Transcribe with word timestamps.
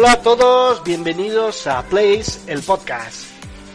Hola, 0.00 0.12
a 0.12 0.22
todos, 0.22 0.84
bienvenidos 0.84 1.66
a 1.66 1.82
Place, 1.82 2.40
el 2.46 2.62
podcast. 2.62 3.24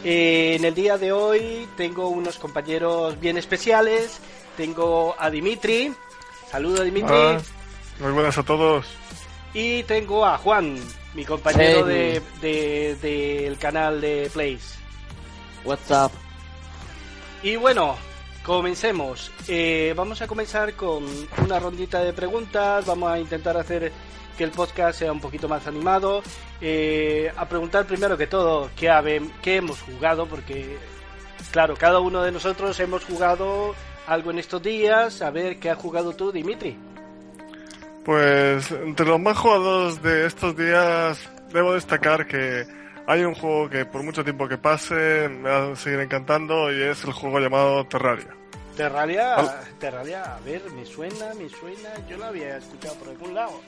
Eh, 0.05 0.55
en 0.55 0.64
el 0.64 0.73
día 0.73 0.98
de 0.98 1.12
hoy 1.12 1.68
tengo 1.76 2.08
unos 2.08 2.40
compañeros 2.40 3.20
bien 3.20 3.38
especiales. 3.38 4.20
Tengo 4.55 5.16
a 5.20 5.30
Dimitri. 5.30 5.94
Saludos, 6.50 6.86
Dimitri. 6.86 7.14
Ah, 7.14 7.41
muy 8.00 8.14
buenas 8.14 8.38
a 8.38 8.44
todos. 8.44 8.86
Y 9.54 9.84
tengo 9.84 10.26
a 10.26 10.38
Juan, 10.38 10.78
mi 11.14 11.26
compañero 11.26 11.86
de, 11.86 12.22
de- 12.40 12.95
del 13.02 13.58
canal 13.58 14.00
de 14.00 14.30
Place. 14.31 14.78
What's 15.66 15.92
up? 15.92 16.12
Y 17.44 17.58
bueno, 17.58 17.98
comencemos. 18.45 19.30
Eh, 19.50 19.94
vamos 19.98 20.22
a 20.22 20.28
comenzar 20.28 20.73
con 20.78 21.03
una 21.44 21.59
rondita 21.59 22.00
de 22.02 22.14
preguntas. 22.14 22.86
Vamos 22.86 23.12
a 23.12 23.20
intentar 23.20 23.58
hacer 23.58 23.92
que 24.38 24.44
el 24.44 24.52
podcast 24.52 25.00
sea 25.00 25.12
un 25.12 25.20
poquito 25.20 25.48
más 25.48 25.66
animado. 25.68 26.23
Eh, 26.62 27.32
a 27.36 27.48
preguntar 27.48 27.86
primero 27.86 28.18
que 28.18 28.28
todo 28.28 28.70
qué, 28.76 29.22
qué 29.42 29.58
hemos 29.58 29.82
jugado, 29.82 30.26
porque 30.28 30.78
claro, 31.52 31.76
cada 31.76 32.00
uno 32.00 32.23
de 32.23 32.32
nosotros 32.32 32.80
hemos 32.80 33.06
jugado 33.06 33.76
algo 34.08 34.32
en 34.32 34.40
estos 34.40 34.62
días. 34.62 35.22
A 35.22 35.32
ver 35.32 35.59
qué 35.59 35.70
has 35.70 35.78
jugado 35.78 36.14
tú, 36.14 36.31
Dimitri. 36.31 36.78
Pues 38.06 38.70
entre 38.72 39.06
los 39.06 39.20
más 39.20 39.38
jugados 39.38 40.02
de 40.02 40.25
estos 40.25 40.56
días, 40.58 41.30
debo 41.53 41.73
destacar 41.73 42.28
que 42.28 42.66
hay 43.08 43.23
un 43.23 43.34
juego 43.34 43.70
que 43.70 43.86
por 43.86 44.03
mucho 44.03 44.23
tiempo 44.23 44.47
que 44.47 44.58
pase 44.58 45.30
me 45.30 45.50
va 45.50 45.72
a 45.72 45.75
seguir 45.75 46.00
encantando 46.00 46.72
y 46.72 46.81
es 46.81 47.03
el 47.06 47.14
juego 47.14 47.40
llamado 47.40 47.86
Terraria. 47.86 48.42
Terraria, 48.75 49.35
Al- 49.35 49.63
Terraria, 49.79 50.23
a 50.35 50.39
ver, 50.39 50.61
me 50.71 50.85
suena, 50.85 51.33
me 51.35 51.47
suena, 51.49 51.89
yo 52.09 52.17
lo 52.17 52.25
había 52.25 52.57
escuchado 52.57 52.95
por 52.95 53.09
algún 53.09 53.33
lado. 53.35 53.61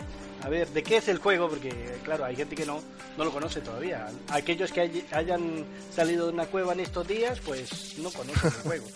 A 0.44 0.50
ver, 0.50 0.68
¿de 0.70 0.84
qué 0.84 0.98
es 0.98 1.08
el 1.08 1.18
juego? 1.20 1.50
Porque, 1.50 1.72
claro, 2.04 2.26
hay 2.26 2.36
gente 2.36 2.56
que 2.56 2.66
no, 2.66 2.82
no 3.18 3.24
lo 3.26 3.32
conoce 3.32 3.62
todavía. 3.62 4.08
Aquellos 4.30 4.72
que 4.72 4.82
hay- 4.82 5.08
hayan 5.12 5.66
salido 5.96 6.28
de 6.28 6.34
una 6.34 6.46
cueva 6.46 6.74
en 6.74 6.82
estos 6.82 7.08
días, 7.08 7.40
pues 7.40 7.98
no 8.00 8.10
conocen 8.12 8.52
el 8.52 8.62
juego. 8.62 8.86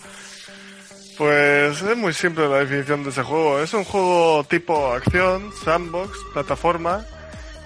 Pues 1.18 1.82
es 1.82 1.96
muy 1.98 2.14
simple 2.14 2.48
la 2.48 2.60
definición 2.60 3.04
de 3.04 3.10
ese 3.10 3.22
juego. 3.22 3.60
Es 3.60 3.74
un 3.74 3.84
juego 3.84 4.42
tipo 4.44 4.92
acción, 4.92 5.52
sandbox, 5.64 6.16
plataforma 6.32 7.04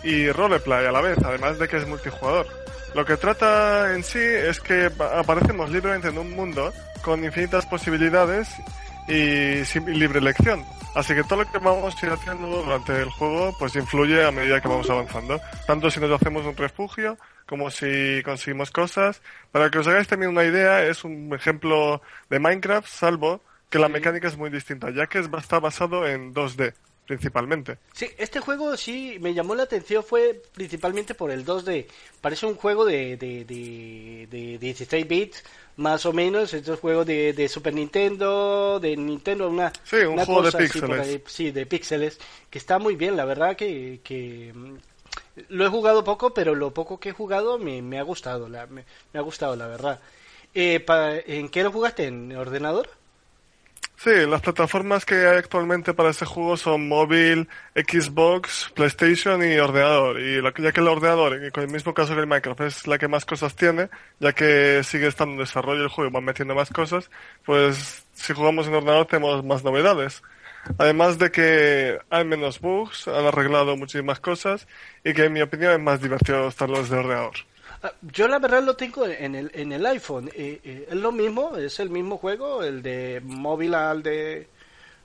y 0.03 0.29
roleplay 0.33 0.87
a 0.87 0.91
la 0.91 1.01
vez, 1.01 1.17
además 1.25 1.61
de 1.61 1.69
que 1.69 1.77
es 1.77 1.87
multijugador. 1.87 2.49
Lo 2.95 3.05
que 3.05 3.17
trata 3.17 3.93
en 3.95 4.05
sí 4.05 4.19
es 4.21 4.61
que 4.61 4.91
pa- 4.91 5.19
aparecemos 5.19 5.71
libremente 5.71 6.09
en 6.09 6.19
un 6.19 6.31
mundo 6.35 6.73
con 7.03 7.25
infinitas 7.25 7.67
posibilidades 7.67 8.49
y 9.09 9.65
sin 9.65 9.85
libre 9.99 10.21
elección. 10.21 10.65
Así 10.95 11.13
que 11.13 11.25
todo 11.25 11.43
lo 11.43 11.51
que 11.51 11.59
vamos 11.59 11.95
a 12.01 12.07
ir 12.07 12.13
haciendo 12.13 12.47
durante 12.63 12.97
el 12.97 13.11
juego 13.11 13.55
pues 13.59 13.75
influye 13.75 14.25
a 14.25 14.31
medida 14.31 14.61
que 14.61 14.69
vamos 14.69 14.89
avanzando. 14.89 15.41
Tanto 15.67 15.91
si 15.91 15.99
nos 15.99 16.13
hacemos 16.13 16.47
un 16.47 16.57
refugio 16.57 17.19
como 17.47 17.69
si 17.71 18.23
conseguimos 18.25 18.71
cosas. 18.71 19.21
Para 19.51 19.71
que 19.71 19.79
os 19.79 19.89
hagáis 19.89 20.07
también 20.07 20.31
una 20.31 20.45
idea, 20.45 20.85
es 20.85 21.03
un 21.03 21.35
ejemplo 21.35 22.01
de 22.31 22.39
Minecraft, 22.39 22.87
salvo 22.89 23.43
que 23.71 23.81
la 23.81 23.89
mecánica 23.89 24.29
es 24.29 24.37
muy 24.37 24.51
distinta, 24.51 24.91
ya 24.91 25.09
que 25.09 25.19
es- 25.19 25.29
está 25.37 25.59
basado 25.59 26.07
en 26.07 26.33
2D 26.33 26.75
principalmente. 27.07 27.79
Sí, 27.93 28.09
este 28.19 28.41
juego 28.41 28.77
sí 28.77 29.19
me 29.21 29.35
llamó 29.35 29.55
la 29.55 29.63
atención, 29.65 30.03
fue 30.03 30.43
principalmente 30.53 31.15
por 31.15 31.31
el 31.31 31.45
2D. 31.45 31.87
Parece 32.21 32.45
un 32.47 32.57
juego 32.57 32.85
de, 32.85 33.17
de, 33.17 33.45
de, 33.45 34.27
de 34.29 34.59
16 34.59 35.07
bits, 35.07 35.45
más 35.77 36.05
o 36.05 36.13
menos. 36.13 36.53
Estos 36.55 36.81
juegos 36.81 37.07
de, 37.07 37.33
de 37.33 37.49
Super 37.49 37.73
Nintendo, 37.73 38.81
de 38.81 38.97
Nintendo, 38.97 39.49
una, 39.49 39.73
Sí, 39.83 39.97
un 40.05 40.19
una 40.19 40.27
juego 40.27 40.43
de 40.43 40.53
cosa 40.53 40.61
así 40.61 40.83
por 40.83 40.99
píxeles. 40.99 40.99
ahí, 40.99 41.23
sí, 41.27 41.53
de 41.53 41.67
píxeles, 41.67 42.19
que 42.51 42.59
está 42.59 42.81
muy 42.81 42.97
bien, 42.97 43.17
la 43.17 43.25
verdad 43.25 43.55
que, 43.57 44.01
que 44.03 44.53
mm, 44.53 44.75
lo 45.51 45.67
he 45.67 45.69
jugado 45.69 46.05
poco, 46.05 46.35
pero 46.35 46.55
lo 46.57 46.75
poco 46.75 46.99
que 47.01 47.11
he 47.11 47.13
jugado 47.13 47.59
me, 47.59 47.81
me 47.83 47.99
ha 47.99 48.03
gustado, 48.03 48.49
la, 48.49 48.67
me, 48.67 48.85
me 49.13 49.21
ha 49.21 49.23
gustado, 49.23 49.57
la 49.57 49.69
verdad. 49.69 50.01
Eh, 50.55 50.81
pa- 50.81 51.17
¿En 51.19 51.49
qué 51.49 51.63
lo 51.65 51.73
jugaste? 51.73 52.07
¿En 52.07 52.37
ordenador? 52.37 52.91
Sí, 53.97 54.11
las 54.29 54.43
plataformas 54.43 55.07
que 55.07 55.15
hay 55.27 55.39
actualmente 55.39 55.95
para 55.95 56.11
este 56.11 56.27
juego 56.27 56.57
son 56.57 56.89
móvil, 56.89 57.49
Xbox, 57.75 58.71
PlayStation 58.75 59.43
y 59.43 59.57
ordenador. 59.59 60.21
Y 60.21 60.43
ya 60.43 60.73
que 60.73 60.81
el 60.81 60.89
ordenador, 60.89 61.35
en 61.35 61.51
el 61.55 61.69
mismo 61.69 61.95
caso 61.95 62.15
que 62.15 62.21
el 62.21 62.27
Minecraft, 62.27 62.61
es 62.63 62.87
la 62.87 62.99
que 62.99 63.09
más 63.09 63.25
cosas 63.25 63.57
tiene, 63.57 63.89
ya 64.21 64.33
que 64.33 64.83
sigue 64.85 65.07
estando 65.07 65.35
en 65.35 65.39
desarrollo 65.41 65.83
el 65.83 65.89
juego 65.89 66.11
y 66.11 66.13
van 66.13 66.25
metiendo 66.25 66.55
más 66.55 66.71
cosas, 66.71 67.11
pues 67.47 68.05
si 68.13 68.35
jugamos 68.35 68.67
en 68.67 68.75
ordenador 68.75 69.07
tenemos 69.07 69.45
más 69.45 69.65
novedades. 69.65 70.23
Además 70.79 71.19
de 71.19 71.31
que 71.31 71.99
hay 72.11 72.25
menos 72.25 72.61
bugs, 72.61 73.09
han 73.09 73.27
arreglado 73.27 73.77
muchísimas 73.77 74.21
cosas 74.21 74.67
y 75.05 75.15
que 75.15 75.25
en 75.25 75.33
mi 75.33 75.43
opinión 75.43 75.73
es 75.73 75.81
más 75.81 76.01
divertido 76.01 76.49
estarlo 76.49 76.79
desde 76.79 76.99
ordenador. 76.99 77.35
Ah, 77.85 77.93
Yo 78.01 78.27
la 78.29 78.39
verdad 78.39 78.63
lo 78.63 78.75
tengo 78.75 79.07
en 79.07 79.35
el, 79.35 79.51
en 79.55 79.71
el 79.73 79.85
iPhone. 79.87 80.29
Eh, 80.35 80.59
eh, 80.65 80.89
es 80.91 80.97
lo 80.97 81.13
mismo, 81.13 81.57
es 81.57 81.79
el 81.81 81.91
mismo 81.91 82.17
juego, 82.17 82.63
el 82.63 82.83
de 82.83 83.21
móvil 83.25 83.75
al 83.75 84.03
de 84.03 84.49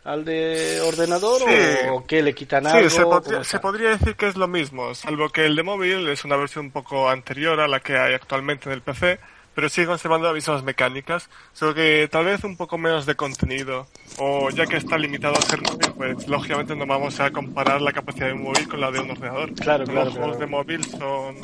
al 0.05 0.23
de 0.23 0.79
ordenador 0.81 1.39
Sí. 1.41 1.87
o 1.91 2.05
que 2.07 2.23
le 2.23 2.33
quitan 2.33 2.63
Sí, 2.63 2.69
algo. 2.71 2.89
se, 2.89 3.03
¿Cómo 3.03 3.21
podría, 3.21 3.43
se 3.43 3.59
podría 3.59 3.89
decir 3.89 4.15
que 4.15 4.27
es 4.29 4.37
lo 4.37 4.47
mismo, 4.47 4.95
salvo 4.95 5.27
que 5.29 5.45
el 5.45 5.57
de 5.57 5.61
móvil 5.63 6.07
es 6.07 6.23
una 6.23 6.37
versión 6.37 6.67
un 6.67 6.71
poco 6.71 7.09
anterior 7.09 7.59
a 7.59 7.67
la 7.67 7.81
que 7.81 7.97
hay 7.97 8.13
actualmente 8.13 8.69
en 8.69 8.73
el 8.73 8.81
PC, 8.81 9.19
pero 9.53 9.67
sigue 9.67 9.87
conservando 9.87 10.27
las 10.27 10.35
mismas 10.35 10.63
mecánicas, 10.63 11.29
solo 11.51 11.75
que 11.75 12.07
tal 12.09 12.23
vez 12.25 12.45
un 12.45 12.55
poco 12.55 12.77
menos 12.77 13.05
de 13.05 13.15
contenido, 13.15 13.87
o 14.19 14.49
ya 14.51 14.65
que 14.65 14.77
está 14.77 14.97
limitado 14.97 15.35
a 15.37 15.41
ser 15.41 15.61
móvil, 15.61 15.91
pues 15.97 16.27
lógicamente 16.29 16.77
no 16.77 16.85
vamos 16.87 17.19
a 17.19 17.29
comparar 17.29 17.81
la 17.81 17.91
capacidad 17.91 18.27
de 18.27 18.33
un 18.33 18.43
móvil 18.43 18.69
con 18.69 18.79
la 18.79 18.91
de 18.91 19.01
un 19.01 19.11
ordenador. 19.11 19.53
Claro, 19.55 19.79
Los 19.83 19.89
claro, 19.89 20.11
juegos 20.11 20.37
claro. 20.37 20.39
de 20.39 20.45
móvil 20.47 20.85
son 20.85 21.35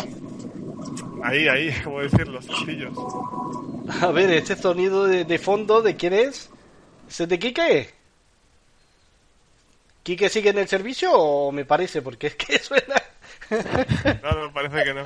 ahí, 1.24 1.48
ahí, 1.48 1.74
como 1.84 2.02
decirlo, 2.02 2.42
sencillos. 2.42 2.98
A 4.02 4.08
ver, 4.12 4.32
este 4.32 4.56
sonido 4.56 5.06
de, 5.06 5.26
de 5.26 5.40
fondo, 5.40 5.82
¿de 5.82 5.96
quién 5.96 6.14
es? 6.14 6.50
¿Es 7.08 7.20
el 7.20 7.28
de 7.30 7.40
Quique? 7.40 7.90
¿Quique 10.04 10.30
sigue 10.30 10.50
en 10.52 10.60
el 10.60 10.68
servicio 10.68 11.12
o 11.14 11.52
me 11.52 11.66
parece? 11.66 12.02
Porque 12.02 12.28
es 12.28 12.36
que 12.36 12.60
suena... 12.60 12.96
No, 14.24 14.32
no, 14.48 14.54
parece 14.54 14.84
que 14.84 14.94
no. 14.94 15.04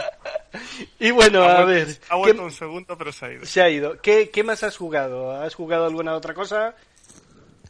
y 0.99 1.11
bueno, 1.11 1.43
Ha 1.43 1.59
a 1.61 1.65
vuelto- 1.65 1.67
ver, 1.67 1.97
Ha 2.09 2.09
¿qué- 2.09 2.15
vuelto 2.15 2.43
un 2.43 2.51
segundo, 2.51 2.97
pero 2.97 3.11
se 3.11 3.25
ha 3.25 3.31
ido. 3.33 3.45
se 3.45 3.61
ha 3.61 3.69
ido. 3.69 3.99
¿Qué, 4.01 4.29
¿Qué 4.29 4.43
más 4.43 4.63
has 4.63 4.77
jugado? 4.77 5.31
¿Has 5.31 5.55
jugado 5.55 5.85
alguna 5.85 6.15
otra 6.15 6.33
cosa 6.33 6.73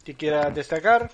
que 0.03 0.13
quieras 0.15 0.53
destacar? 0.53 1.11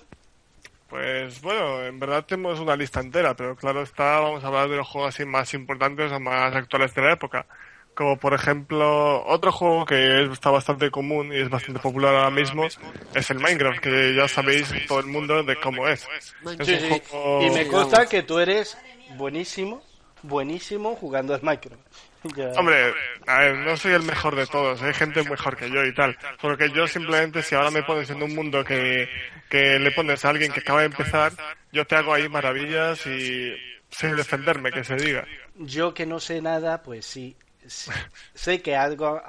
Pues 0.88 1.40
bueno, 1.42 1.84
en 1.84 1.98
verdad 1.98 2.24
tenemos 2.24 2.60
una 2.60 2.76
lista 2.76 3.00
entera, 3.00 3.34
pero 3.34 3.56
claro 3.56 3.82
está, 3.82 4.20
vamos 4.20 4.44
a 4.44 4.46
hablar 4.46 4.68
de 4.68 4.76
los 4.76 4.86
juegos 4.88 5.14
así 5.14 5.24
más 5.24 5.52
importantes 5.54 6.12
o 6.12 6.20
más 6.20 6.54
actuales 6.54 6.94
de 6.94 7.02
la 7.02 7.12
época. 7.14 7.46
Como 7.94 8.18
por 8.18 8.34
ejemplo, 8.34 9.24
otro 9.26 9.50
juego 9.50 9.84
que 9.86 10.22
es- 10.22 10.30
está 10.30 10.50
bastante 10.50 10.90
común 10.90 11.32
y 11.32 11.40
es 11.40 11.48
bastante 11.48 11.80
popular 11.80 12.14
ahora 12.14 12.30
mismo 12.30 12.66
es 13.14 13.30
el 13.30 13.40
Minecraft, 13.40 13.80
que 13.80 14.14
ya 14.14 14.28
sabéis 14.28 14.72
todo 14.86 15.00
el 15.00 15.06
mundo 15.06 15.42
de 15.42 15.58
cómo 15.58 15.88
es. 15.88 16.06
Es 16.14 16.34
Sí, 16.66 16.74
un 16.74 16.80
sí. 16.80 17.02
juego- 17.08 17.42
Y 17.42 17.50
me 17.50 17.66
consta 17.66 18.06
que 18.06 18.22
tú 18.22 18.38
eres 18.38 18.78
buenísimo, 19.16 19.82
buenísimo 20.22 20.94
jugando 20.94 21.34
al 21.34 21.42
Minecraft. 21.42 21.80
Ya. 22.34 22.50
Hombre, 22.58 22.92
a 23.26 23.38
ver, 23.40 23.56
no 23.58 23.76
soy 23.76 23.92
el 23.92 24.02
mejor 24.02 24.36
de 24.36 24.46
todos, 24.46 24.82
hay 24.82 24.94
gente 24.94 25.22
mejor 25.28 25.56
que 25.56 25.70
yo 25.70 25.84
y 25.84 25.94
tal. 25.94 26.16
Solo 26.40 26.56
que 26.56 26.70
yo 26.70 26.86
simplemente, 26.86 27.42
si 27.42 27.54
ahora 27.54 27.70
me 27.70 27.82
pones 27.82 28.10
en 28.10 28.22
un 28.22 28.34
mundo 28.34 28.64
que, 28.64 29.08
que 29.48 29.78
le 29.78 29.90
pones 29.92 30.24
a 30.24 30.30
alguien 30.30 30.52
que 30.52 30.60
acaba 30.60 30.80
de 30.80 30.86
empezar, 30.86 31.32
yo 31.72 31.86
te 31.86 31.96
hago 31.96 32.14
ahí 32.14 32.28
maravillas 32.28 33.06
y 33.06 33.54
sin 33.90 34.16
defenderme, 34.16 34.72
que 34.72 34.84
se 34.84 34.96
diga. 34.96 35.26
Yo 35.56 35.94
que 35.94 36.06
no 36.06 36.20
sé 36.20 36.40
nada, 36.40 36.82
pues 36.82 37.06
sí. 37.06 37.36
Sé 38.34 38.62
que 38.62 38.76
algo 38.76 39.20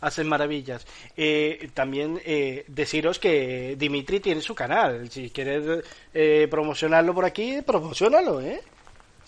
hacen 0.00 0.28
maravillas. 0.28 0.86
Eh, 1.16 1.70
también 1.74 2.20
eh, 2.24 2.64
deciros 2.68 3.18
que 3.18 3.76
Dimitri 3.76 4.20
tiene 4.20 4.40
su 4.40 4.54
canal. 4.54 5.10
Si 5.10 5.30
quieres 5.30 5.84
eh, 6.14 6.48
promocionarlo 6.50 7.14
por 7.14 7.24
aquí, 7.24 7.60
promocionalo, 7.62 8.40
¿eh? 8.40 8.62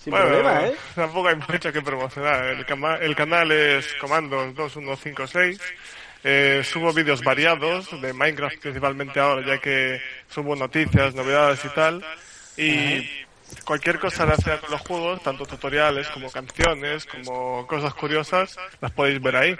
Sin 0.05 0.11
Bueno, 0.11 0.27
problema, 0.27 0.67
¿eh? 0.67 0.75
Tampoco 0.95 1.29
hay 1.29 1.37
mucho 1.37 1.73
que 1.73 1.81
promocionar. 1.81 2.45
El, 2.45 2.67
cama- 2.67 2.97
el 3.01 3.17
canal 3.17 3.51
es 3.51 3.95
Comandos 3.95 4.55
2156. 4.55 5.59
Eh, 6.23 6.63
subo 6.63 6.93
vídeos 6.93 7.23
variados 7.23 7.89
de 8.01 8.13
Minecraft 8.13 8.59
principalmente 8.59 9.19
ahora, 9.19 9.47
ya 9.47 9.59
que 9.59 10.01
subo 10.29 10.55
noticias, 10.57 11.15
novedades 11.15 11.65
y 11.65 11.69
tal. 11.71 12.05
Y 12.59 13.09
cualquier 13.65 13.99
cosa 13.99 14.25
relacionada 14.27 14.61
con 14.61 14.71
los 14.73 14.81
juegos, 14.83 15.23
tanto 15.23 15.47
tutoriales 15.47 16.09
como 16.11 16.31
canciones, 16.31 17.07
como 17.07 17.67
cosas 17.67 17.95
curiosas, 17.95 18.59
las 18.83 18.91
podéis 18.93 19.23
ver 19.23 19.37
ahí. 19.37 19.57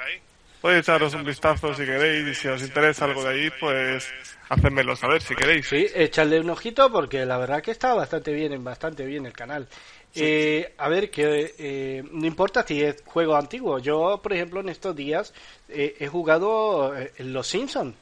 Podéis 0.61 0.83
echaros 0.83 1.13
un 1.15 1.25
vistazo 1.25 1.75
si 1.75 1.85
queréis 1.85 2.27
y 2.27 2.35
si 2.35 2.49
os 2.49 2.63
interesa 2.63 3.05
algo 3.07 3.23
de 3.25 3.31
ahí, 3.31 3.51
pues 3.61 4.11
hacedmelo 4.49 4.95
saber 4.97 5.21
si 5.23 5.35
queréis. 5.35 5.67
Sí, 5.69 5.87
echarle 5.95 6.41
un 6.41 6.49
ojito 6.51 6.91
porque 6.91 7.25
la 7.27 7.37
verdad 7.39 7.63
que 7.63 7.71
está 7.71 7.93
bastante 7.95 8.33
bien, 8.33 8.63
bastante 8.65 9.05
bien 9.05 9.27
el 9.27 9.33
canal. 9.35 9.69
Eh, 10.15 10.75
a 10.79 10.89
ver, 10.89 11.11
que 11.11 11.55
eh, 11.59 12.05
no 12.13 12.27
importa 12.27 12.65
si 12.67 12.83
es 12.83 13.03
juego 13.05 13.37
antiguo. 13.37 13.79
Yo, 13.79 14.21
por 14.23 14.33
ejemplo, 14.33 14.61
en 14.61 14.69
estos 14.69 14.95
días 14.95 15.33
eh, 15.69 15.97
he 15.99 16.07
jugado 16.07 16.97
eh, 16.97 17.13
Los 17.19 17.49
Simpson. 17.49 17.95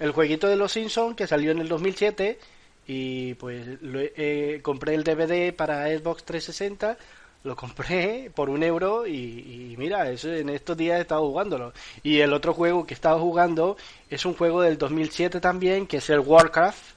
El 0.00 0.10
jueguito 0.12 0.48
de 0.48 0.56
Los 0.56 0.72
Simpson 0.72 1.14
que 1.14 1.26
salió 1.26 1.52
en 1.52 1.60
el 1.60 1.68
2007 1.68 2.38
y 2.86 3.34
pues 3.34 3.80
lo 3.80 4.00
eh, 4.00 4.60
compré 4.62 4.94
el 4.94 5.04
DVD 5.04 5.54
para 5.54 5.86
Xbox 5.86 6.24
360 6.24 6.98
lo 7.44 7.56
compré 7.56 8.30
por 8.34 8.50
un 8.50 8.62
euro 8.62 9.06
y, 9.06 9.74
mira, 9.78 10.10
eso, 10.10 10.32
en 10.32 10.48
estos 10.48 10.76
días 10.76 10.98
he 10.98 11.02
estado 11.02 11.22
jugándolo. 11.22 11.72
Y 12.02 12.20
el 12.20 12.32
otro 12.32 12.52
juego 12.54 12.86
que 12.86 12.94
he 12.94 12.96
estado 12.96 13.20
jugando 13.20 13.76
es 14.10 14.24
un 14.24 14.34
juego 14.34 14.62
del 14.62 14.78
2007 14.78 15.40
también, 15.40 15.86
que 15.86 15.98
es 15.98 16.10
el 16.10 16.20
Warcraft. 16.20 16.94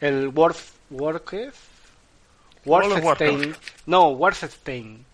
El 0.00 0.28
Warf, 0.28 0.72
Warcraft. 0.90 1.70
Warfstein. 2.64 3.54
No, 3.86 4.08
Warfstein. 4.08 5.04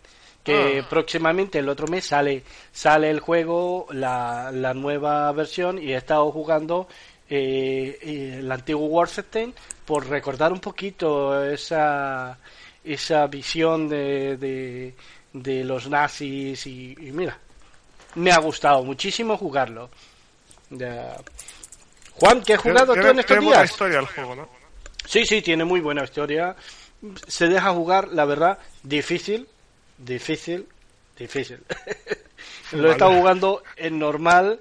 Que 0.42 0.80
ah. 0.80 0.86
próximamente 0.88 1.58
el 1.58 1.68
otro 1.68 1.88
mes 1.88 2.06
sale, 2.06 2.44
sale 2.72 3.10
el 3.10 3.20
juego, 3.20 3.86
la, 3.90 4.50
la 4.52 4.74
nueva 4.74 5.32
versión, 5.32 5.78
y 5.82 5.92
he 5.92 5.96
estado 5.96 6.30
jugando 6.30 6.88
eh, 7.28 7.98
eh 8.00 8.36
el 8.38 8.52
antiguo 8.52 8.86
Warfstein 8.86 9.52
por 9.84 10.08
recordar 10.08 10.52
un 10.52 10.60
poquito 10.60 11.44
esa 11.44 12.38
esa 12.86 13.26
visión 13.26 13.88
de, 13.88 14.94
de, 15.32 15.64
los 15.64 15.88
nazis 15.88 16.66
y, 16.66 16.94
mira, 17.12 17.36
me 18.14 18.30
ha 18.30 18.38
gustado 18.38 18.84
muchísimo 18.84 19.36
jugarlo. 19.36 19.90
Juan, 22.14 22.42
¿qué 22.42 22.54
has 22.54 22.60
jugado 22.60 22.94
tú 22.94 23.06
en 23.06 23.18
estos 23.18 23.40
días? 23.40 23.70
historia 23.70 23.98
el 23.98 24.06
juego, 24.06 24.36
¿no? 24.36 24.48
Sí, 25.04 25.24
sí, 25.26 25.42
tiene 25.42 25.64
muy 25.64 25.80
buena 25.80 26.04
historia. 26.04 26.54
Se 27.26 27.48
deja 27.48 27.72
jugar, 27.72 28.08
la 28.08 28.24
verdad, 28.24 28.58
difícil, 28.82 29.48
difícil, 29.98 30.66
difícil. 31.18 31.60
Lo 32.72 32.88
he 32.88 32.92
estado 32.92 33.12
jugando 33.12 33.62
en 33.76 33.98
normal 33.98 34.60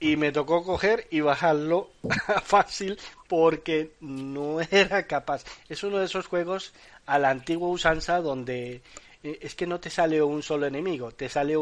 y 0.00 0.16
me 0.16 0.32
tocó 0.32 0.64
coger 0.64 1.06
y 1.10 1.20
bajarlo 1.20 1.90
fácil 2.44 2.98
porque 3.28 3.92
no 4.00 4.60
era 4.60 5.06
capaz. 5.06 5.44
Es 5.68 5.82
uno 5.82 5.98
de 5.98 6.06
esos 6.06 6.26
juegos 6.26 6.72
a 7.06 7.18
la 7.18 7.30
antigua 7.30 7.68
usanza 7.68 8.20
donde 8.20 8.82
eh, 9.22 9.38
es 9.40 9.54
que 9.54 9.66
no 9.66 9.80
te 9.80 9.90
sale 9.90 10.22
un 10.22 10.42
solo 10.42 10.66
enemigo, 10.66 11.12
te 11.12 11.28
sale 11.28 11.56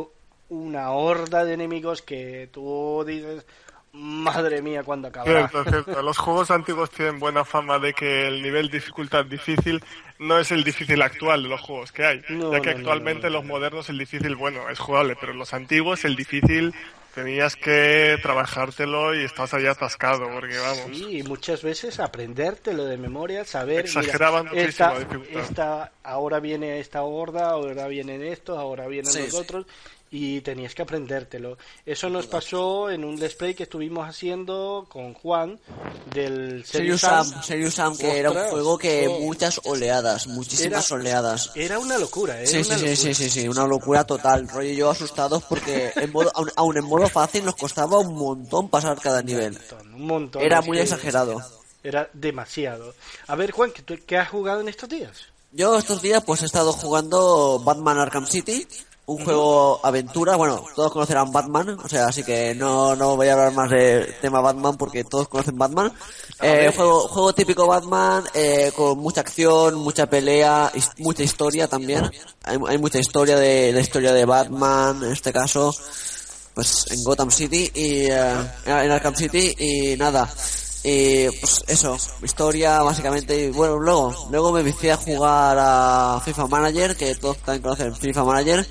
una 0.49 0.91
horda 0.91 1.45
de 1.45 1.55
enemigos 1.55 2.03
que 2.03 2.49
tú 2.53 3.05
dices, 3.07 3.47
madre 3.93 4.61
mía, 4.63 4.83
cuando 4.83 5.09
acabará. 5.09 5.51
Los 6.03 6.19
juegos 6.19 6.51
antiguos 6.51 6.91
tienen 6.91 7.19
buena 7.19 7.45
fama 7.45 7.79
de 7.79 7.93
que 7.95 8.27
el 8.27 8.43
nivel 8.43 8.69
de 8.69 8.79
dificultad 8.79 9.25
difícil 9.25 9.83
no 10.23 10.39
es 10.39 10.51
el 10.53 10.65
difícil 10.65 11.03
actual 11.03 11.43
de 11.43 11.49
los 11.49 11.61
juegos 11.61 11.93
que 11.93 12.05
hay, 12.05 12.23
ya 12.29 12.61
que 12.61 12.71
actualmente 12.71 13.29
los 13.31 13.45
modernos 13.45 13.89
el 13.89 13.99
difícil, 13.99 14.37
bueno, 14.37 14.69
es 14.71 14.79
jugable, 14.79 15.17
pero 15.21 15.35
los 15.35 15.53
antiguos 15.53 16.05
el 16.05 16.17
difícil 16.17 16.73
tenías 17.15 17.57
que 17.57 18.17
trabajártelo 18.23 19.15
y 19.15 19.25
estabas 19.25 19.55
ahí 19.55 19.67
atascado, 19.67 20.29
porque 20.33 20.57
vamos. 20.59 20.97
Sí, 20.97 21.19
y 21.19 21.23
muchas 21.23 21.63
veces 21.63 22.01
aprendértelo 22.01 22.85
de 22.85 22.97
memoria, 22.97 23.45
saber. 23.45 23.81
Exageraban 23.81 24.49
mira, 24.51 24.63
esta, 24.65 24.95
esta, 25.31 25.93
ahora 26.03 26.41
viene 26.41 26.81
esta 26.81 27.03
horda, 27.03 27.51
ahora 27.51 27.87
vienen 27.89 28.23
estos, 28.23 28.59
ahora 28.59 28.87
vienen 28.87 29.13
los 29.15 29.35
otros, 29.35 29.67
y 30.13 30.43
tenías 30.43 30.75
que 30.75 30.83
aprendértelo. 30.83 31.57
Eso 31.87 32.11
nos 32.11 32.27
pasó 32.27 32.91
en 32.91 33.03
un 33.03 33.17
display 33.17 33.55
que 33.55 33.63
estuvimos 33.63 34.07
haciendo 34.07 34.87
con 34.91 35.15
Juan 35.15 35.59
del 36.13 36.65
Serious 36.67 37.01
Sam, 37.01 37.43
Serious 37.43 37.75
Sam 37.75 37.97
que 37.97 38.19
era 38.19 38.31
un 38.31 38.37
juego 38.51 38.77
que 38.77 39.09
muchas 39.09 39.59
oleadas, 39.65 40.27
muchísimas 40.27 40.93
oleadas. 40.93 41.51
Era 41.55 41.79
una 41.79 41.97
locura, 41.97 42.41
¿eh? 42.43 42.47
Sí, 42.47 42.63
sí, 42.63 42.75
sí, 42.79 42.95
sí, 42.95 43.15
sí, 43.15 43.31
sí, 43.31 43.49
una 43.49 43.67
locura 43.67 44.05
total. 44.05 44.47
Rollo 44.49 44.69
y 44.69 44.77
yo 44.77 44.91
asustados 44.91 45.43
porque 45.45 45.93
en 45.97 46.13
modo, 46.13 46.31
aún, 46.57 46.77
en 46.77 46.85
modo 46.85 47.09
fácil 47.09 47.47
nos 47.47 47.57
costaba 47.57 47.99
un 47.99 48.15
montón 48.15 48.69
pasar 48.69 49.01
cada 49.01 49.23
nivel. 49.23 49.59
Un 49.95 50.07
montón, 50.07 50.43
Era 50.43 50.61
muy 50.61 50.79
exagerado. 50.79 51.41
Era 51.83 52.11
demasiado. 52.13 52.95
A 53.29 53.35
ver, 53.35 53.51
Juan, 53.51 53.73
¿qué, 53.73 53.99
¿qué 53.99 54.19
has 54.19 54.29
jugado 54.29 54.61
en 54.61 54.69
estos 54.69 54.91
días? 54.91 55.33
Yo 55.53 55.77
estos 55.79 56.01
días 56.03 56.23
pues 56.25 56.43
he 56.43 56.47
estado 56.47 56.73
jugando 56.73 57.61
Batman 57.65 57.99
Arkham 57.99 58.27
City 58.27 58.67
un 59.05 59.25
juego 59.25 59.81
aventura, 59.83 60.37
bueno, 60.37 60.65
todos 60.77 60.93
conocerán 60.93 61.33
Batman, 61.33 61.77
o 61.83 61.89
sea, 61.89 62.07
así 62.07 62.23
que 62.23 62.55
no, 62.55 62.95
no 62.95 63.17
voy 63.17 63.29
a 63.29 63.33
hablar 63.33 63.53
más 63.53 63.69
de 63.71 64.15
tema 64.21 64.41
Batman 64.41 64.77
porque 64.77 65.03
todos 65.03 65.29
conocen 65.29 65.59
Batman. 65.59 65.93
Eh, 66.41 66.73
juego, 66.75 67.09
juego 67.09 67.33
típico 67.33 67.67
Batman, 67.67 68.25
eh, 68.33 68.71
con 68.77 68.99
mucha 68.99 69.23
acción, 69.23 69.75
mucha 69.75 70.07
pelea, 70.07 70.73
mucha 70.99 71.25
historia 71.25 71.67
también. 71.67 72.09
Hay, 72.45 72.59
hay 72.69 72.79
mucha 72.79 72.99
historia 72.99 73.37
de 73.37 73.73
la 73.73 73.81
historia 73.81 74.13
de 74.13 74.25
Batman, 74.25 75.03
en 75.03 75.13
este 75.13 75.33
caso, 75.33 75.75
pues 76.55 76.87
en 76.91 77.03
Gotham 77.03 77.31
City 77.31 77.71
y 77.75 78.11
eh, 78.11 78.35
en 78.67 78.91
Arkham 78.91 79.17
City 79.17 79.55
y 79.59 79.97
nada. 79.97 80.29
Y 80.85 81.31
pues 81.39 81.65
eso, 81.69 81.97
historia 82.23 82.83
básicamente. 82.83 83.45
Y 83.45 83.51
bueno, 83.51 83.79
luego, 83.79 84.29
luego 84.31 84.53
me 84.53 84.63
vicié 84.63 84.93
a 84.93 84.97
jugar 84.97 85.57
a 85.61 86.21
FIFA 86.25 86.47
Manager, 86.49 86.97
que 86.97 87.15
todos 87.15 87.39
también 87.39 87.63
conocen 87.63 87.95
FIFA 87.95 88.25
Manager. 88.25 88.67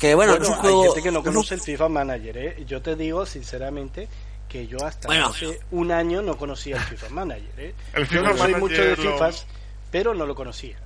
Que 0.00 0.14
bueno, 0.14 0.34
es 0.34 0.48
un 0.48 0.54
juego. 0.54 0.82
Hay 0.82 0.88
gente 0.88 1.02
que 1.02 1.12
no 1.12 1.22
conoce 1.22 1.54
el 1.54 1.60
FIFA 1.60 1.88
Manager, 1.88 2.38
¿eh? 2.38 2.64
Yo 2.66 2.80
te 2.80 2.96
digo 2.96 3.26
sinceramente 3.26 4.08
que 4.48 4.66
yo 4.66 4.84
hasta 4.84 5.08
hace 5.24 5.60
un 5.70 5.92
año 5.92 6.22
no 6.22 6.36
conocía 6.36 6.76
el 6.76 6.82
FIFA 6.82 7.08
Manager, 7.10 7.52
¿eh? 7.58 7.74
El 7.94 8.06
FIFA 8.06 8.32
yo 8.32 8.38
soy 8.38 8.54
mucho 8.56 8.82
de 8.82 8.96
FIFAs, 8.96 9.46
pero 9.90 10.14
no 10.14 10.26
lo 10.26 10.34
conocía. 10.34 10.76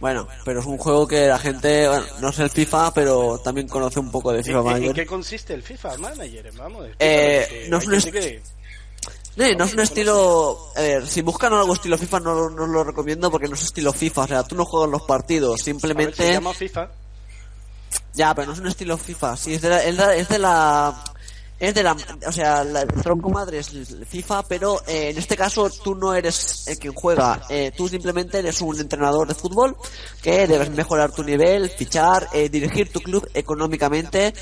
Bueno, 0.00 0.28
pero 0.44 0.60
es 0.60 0.66
un 0.66 0.76
juego 0.76 1.06
que 1.06 1.28
la 1.28 1.38
gente, 1.38 1.88
bueno, 1.88 2.04
no 2.20 2.28
es 2.28 2.38
el 2.38 2.50
FIFA, 2.50 2.92
pero 2.92 3.38
también 3.38 3.68
conoce 3.68 4.00
un 4.00 4.10
poco 4.10 4.32
de 4.32 4.42
FIFA 4.42 4.62
Manager. 4.62 4.88
¿En 4.88 4.94
qué 4.94 5.06
consiste 5.06 5.54
el 5.54 5.62
FIFA 5.62 5.96
Manager? 5.98 6.52
Vamos, 6.56 6.88
eh, 6.98 7.66
no 7.70 7.78
es 7.78 7.86
un 7.86 7.94
no 9.36 9.64
es 9.64 9.74
un 9.74 9.80
estilo... 9.80 10.58
A 10.76 10.80
ver, 10.80 11.06
si 11.06 11.22
buscan 11.22 11.52
algo 11.52 11.74
estilo 11.74 11.98
FIFA 11.98 12.20
no, 12.20 12.50
no 12.50 12.66
lo 12.66 12.84
recomiendo 12.84 13.30
porque 13.30 13.48
no 13.48 13.54
es 13.54 13.62
estilo 13.62 13.92
FIFA. 13.92 14.22
O 14.22 14.28
sea, 14.28 14.42
tú 14.44 14.56
no 14.56 14.64
juegas 14.64 14.90
los 14.90 15.02
partidos, 15.02 15.60
simplemente... 15.60 16.16
se 16.16 16.32
llama 16.32 16.54
FIFA. 16.54 16.88
Ya, 18.14 18.34
pero 18.34 18.48
no 18.48 18.52
es 18.52 18.60
un 18.60 18.68
estilo 18.68 18.96
FIFA. 18.96 19.36
Sí, 19.36 19.54
es 19.54 19.62
de 19.62 19.68
la... 19.70 20.14
Es 20.14 20.28
de 20.28 20.38
la, 20.38 21.04
es 21.58 21.74
de 21.74 21.82
la 21.82 21.96
o 22.26 22.32
sea, 22.32 22.62
el 22.62 22.86
tronco 23.02 23.30
madre 23.30 23.58
es 23.58 23.70
FIFA, 24.08 24.42
pero 24.42 24.82
eh, 24.86 25.10
en 25.10 25.18
este 25.18 25.36
caso 25.36 25.70
tú 25.70 25.94
no 25.94 26.14
eres 26.14 26.66
el 26.66 26.78
quien 26.78 26.92
juega, 26.92 27.42
eh, 27.48 27.72
tú 27.76 27.88
simplemente 27.88 28.38
eres 28.38 28.60
un 28.60 28.78
entrenador 28.78 29.28
de 29.28 29.34
fútbol 29.34 29.76
que 30.20 30.46
debes 30.46 30.70
mejorar 30.70 31.12
tu 31.12 31.22
nivel, 31.22 31.70
fichar, 31.70 32.28
eh, 32.32 32.48
dirigir 32.48 32.92
tu 32.92 33.00
club 33.00 33.28
económicamente, 33.34 34.34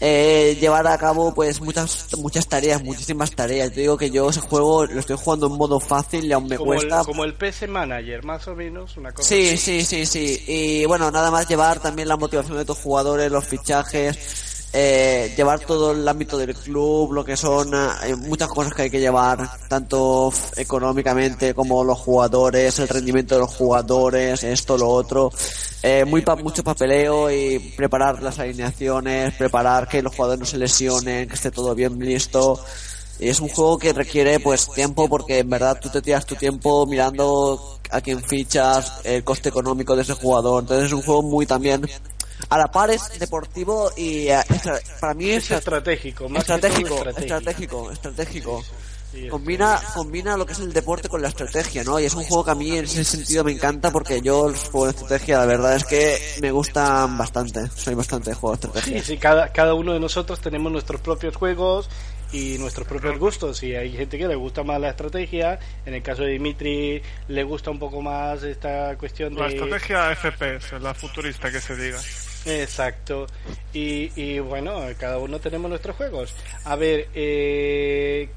eh, 0.00 0.56
llevar 0.60 0.86
a 0.86 0.96
cabo 0.98 1.34
pues 1.34 1.60
muchas 1.60 2.08
muchas 2.18 2.46
tareas, 2.48 2.82
muchísimas 2.82 3.30
tareas. 3.32 3.70
Yo 3.70 3.80
digo 3.80 3.96
que 3.98 4.10
yo 4.10 4.30
ese 4.30 4.40
juego 4.40 4.86
lo 4.86 5.00
estoy 5.00 5.16
jugando 5.16 5.46
en 5.46 5.52
modo 5.52 5.78
fácil 5.78 6.24
y 6.24 6.32
aún 6.32 6.48
me 6.48 6.58
cuesta. 6.58 7.04
como 7.04 7.24
el 7.24 7.34
PC 7.34 7.66
Manager, 7.66 8.24
más 8.24 8.48
o 8.48 8.54
menos, 8.54 8.96
una 8.96 9.12
cosa 9.12 9.28
Sí, 9.28 9.56
sí, 9.56 9.84
sí, 9.84 10.06
sí. 10.06 10.42
Y 10.46 10.84
bueno, 10.86 11.10
nada 11.10 11.30
más 11.30 11.48
llevar 11.48 11.80
también 11.80 12.08
la 12.08 12.16
motivación 12.16 12.56
de 12.56 12.64
tus 12.64 12.78
jugadores, 12.78 13.30
los 13.30 13.44
fichajes 13.44 14.49
eh, 14.72 15.34
llevar 15.36 15.58
todo 15.60 15.90
el 15.90 16.06
ámbito 16.06 16.38
del 16.38 16.54
club, 16.54 17.12
lo 17.12 17.24
que 17.24 17.36
son 17.36 17.74
eh, 17.74 18.14
muchas 18.14 18.48
cosas 18.48 18.72
que 18.72 18.82
hay 18.82 18.90
que 18.90 19.00
llevar, 19.00 19.58
tanto 19.68 20.32
económicamente 20.56 21.54
como 21.54 21.82
los 21.82 21.98
jugadores, 21.98 22.78
el 22.78 22.88
rendimiento 22.88 23.34
de 23.34 23.40
los 23.40 23.50
jugadores, 23.50 24.44
esto, 24.44 24.78
lo 24.78 24.88
otro, 24.88 25.32
eh, 25.82 26.04
muy 26.04 26.24
mucho 26.42 26.62
papeleo 26.62 27.30
y 27.30 27.58
preparar 27.76 28.22
las 28.22 28.38
alineaciones, 28.38 29.34
preparar 29.34 29.88
que 29.88 30.02
los 30.02 30.14
jugadores 30.14 30.40
no 30.40 30.46
se 30.46 30.58
lesionen, 30.58 31.28
que 31.28 31.34
esté 31.34 31.50
todo 31.50 31.74
bien 31.74 31.98
listo. 31.98 32.60
Y 33.18 33.28
es 33.28 33.40
un 33.40 33.48
juego 33.48 33.76
que 33.76 33.92
requiere 33.92 34.40
pues 34.40 34.70
tiempo 34.70 35.08
porque 35.08 35.40
en 35.40 35.50
verdad 35.50 35.78
tú 35.80 35.90
te 35.90 36.00
tiras 36.00 36.24
tu 36.24 36.36
tiempo 36.36 36.86
mirando 36.86 37.80
a 37.90 38.00
quién 38.00 38.22
fichas, 38.22 39.00
el 39.04 39.24
coste 39.24 39.48
económico 39.48 39.96
de 39.96 40.02
ese 40.02 40.14
jugador. 40.14 40.62
Entonces 40.62 40.86
es 40.86 40.92
un 40.92 41.02
juego 41.02 41.22
muy 41.22 41.44
también 41.44 41.86
a 42.48 42.58
la 42.58 42.70
par 42.70 42.90
es 42.90 43.18
deportivo 43.18 43.90
y 43.96 44.28
eh, 44.28 44.40
para 45.00 45.14
mí 45.14 45.30
es, 45.30 45.50
estratégico, 45.50 46.26
estratégico, 46.26 47.08
estratégico, 47.08 47.90
estratégico, 47.90 48.64
combina 49.28 49.80
combina 49.94 50.36
lo 50.36 50.46
que 50.46 50.52
es 50.52 50.60
el 50.60 50.72
deporte 50.72 51.08
con 51.08 51.20
la 51.20 51.28
estrategia, 51.28 51.84
¿no? 51.84 51.98
Y 51.98 52.04
es 52.04 52.14
un 52.14 52.24
juego 52.24 52.44
que 52.44 52.50
a 52.52 52.54
mí 52.54 52.76
en 52.76 52.84
ese 52.84 53.04
sentido 53.04 53.44
me 53.44 53.52
encanta 53.52 53.90
porque 53.90 54.20
yo 54.22 54.48
los 54.48 54.68
juegos 54.68 54.94
de 54.94 55.02
estrategia 55.02 55.38
la 55.38 55.46
verdad 55.46 55.76
es 55.76 55.84
que 55.84 56.18
me 56.40 56.50
gustan 56.50 57.18
bastante. 57.18 57.68
Soy 57.68 57.94
bastante 57.94 58.30
de 58.30 58.36
juegos 58.36 58.60
de 58.60 58.68
estrategia. 58.68 59.00
Sí, 59.00 59.06
sí, 59.14 59.18
cada 59.18 59.48
cada 59.52 59.74
uno 59.74 59.92
de 59.92 60.00
nosotros 60.00 60.40
tenemos 60.40 60.70
nuestros 60.70 61.00
propios 61.00 61.36
juegos 61.36 61.88
y 62.32 62.58
nuestros 62.58 62.86
propios 62.86 63.18
gustos. 63.18 63.62
Y 63.62 63.74
hay 63.74 63.92
gente 63.92 64.18
que 64.18 64.28
le 64.28 64.36
gusta 64.36 64.62
más 64.62 64.80
la 64.80 64.90
estrategia. 64.90 65.58
En 65.84 65.94
el 65.94 66.02
caso 66.02 66.22
de 66.22 66.30
Dimitri, 66.32 67.02
le 67.28 67.42
gusta 67.44 67.70
un 67.70 67.78
poco 67.78 68.00
más 68.00 68.42
esta 68.42 68.96
cuestión 68.96 69.34
de. 69.34 69.40
La 69.40 69.48
estrategia 69.48 70.14
FPS, 70.14 70.80
la 70.80 70.94
futurista 70.94 71.50
que 71.50 71.60
se 71.60 71.76
diga. 71.76 71.98
Exacto. 72.46 73.26
Y, 73.72 74.10
y 74.20 74.38
bueno, 74.38 74.80
cada 74.98 75.18
uno 75.18 75.38
tenemos 75.38 75.68
nuestros 75.68 75.96
juegos. 75.96 76.34
A 76.64 76.76
ver, 76.76 77.08
eh, 77.14 78.28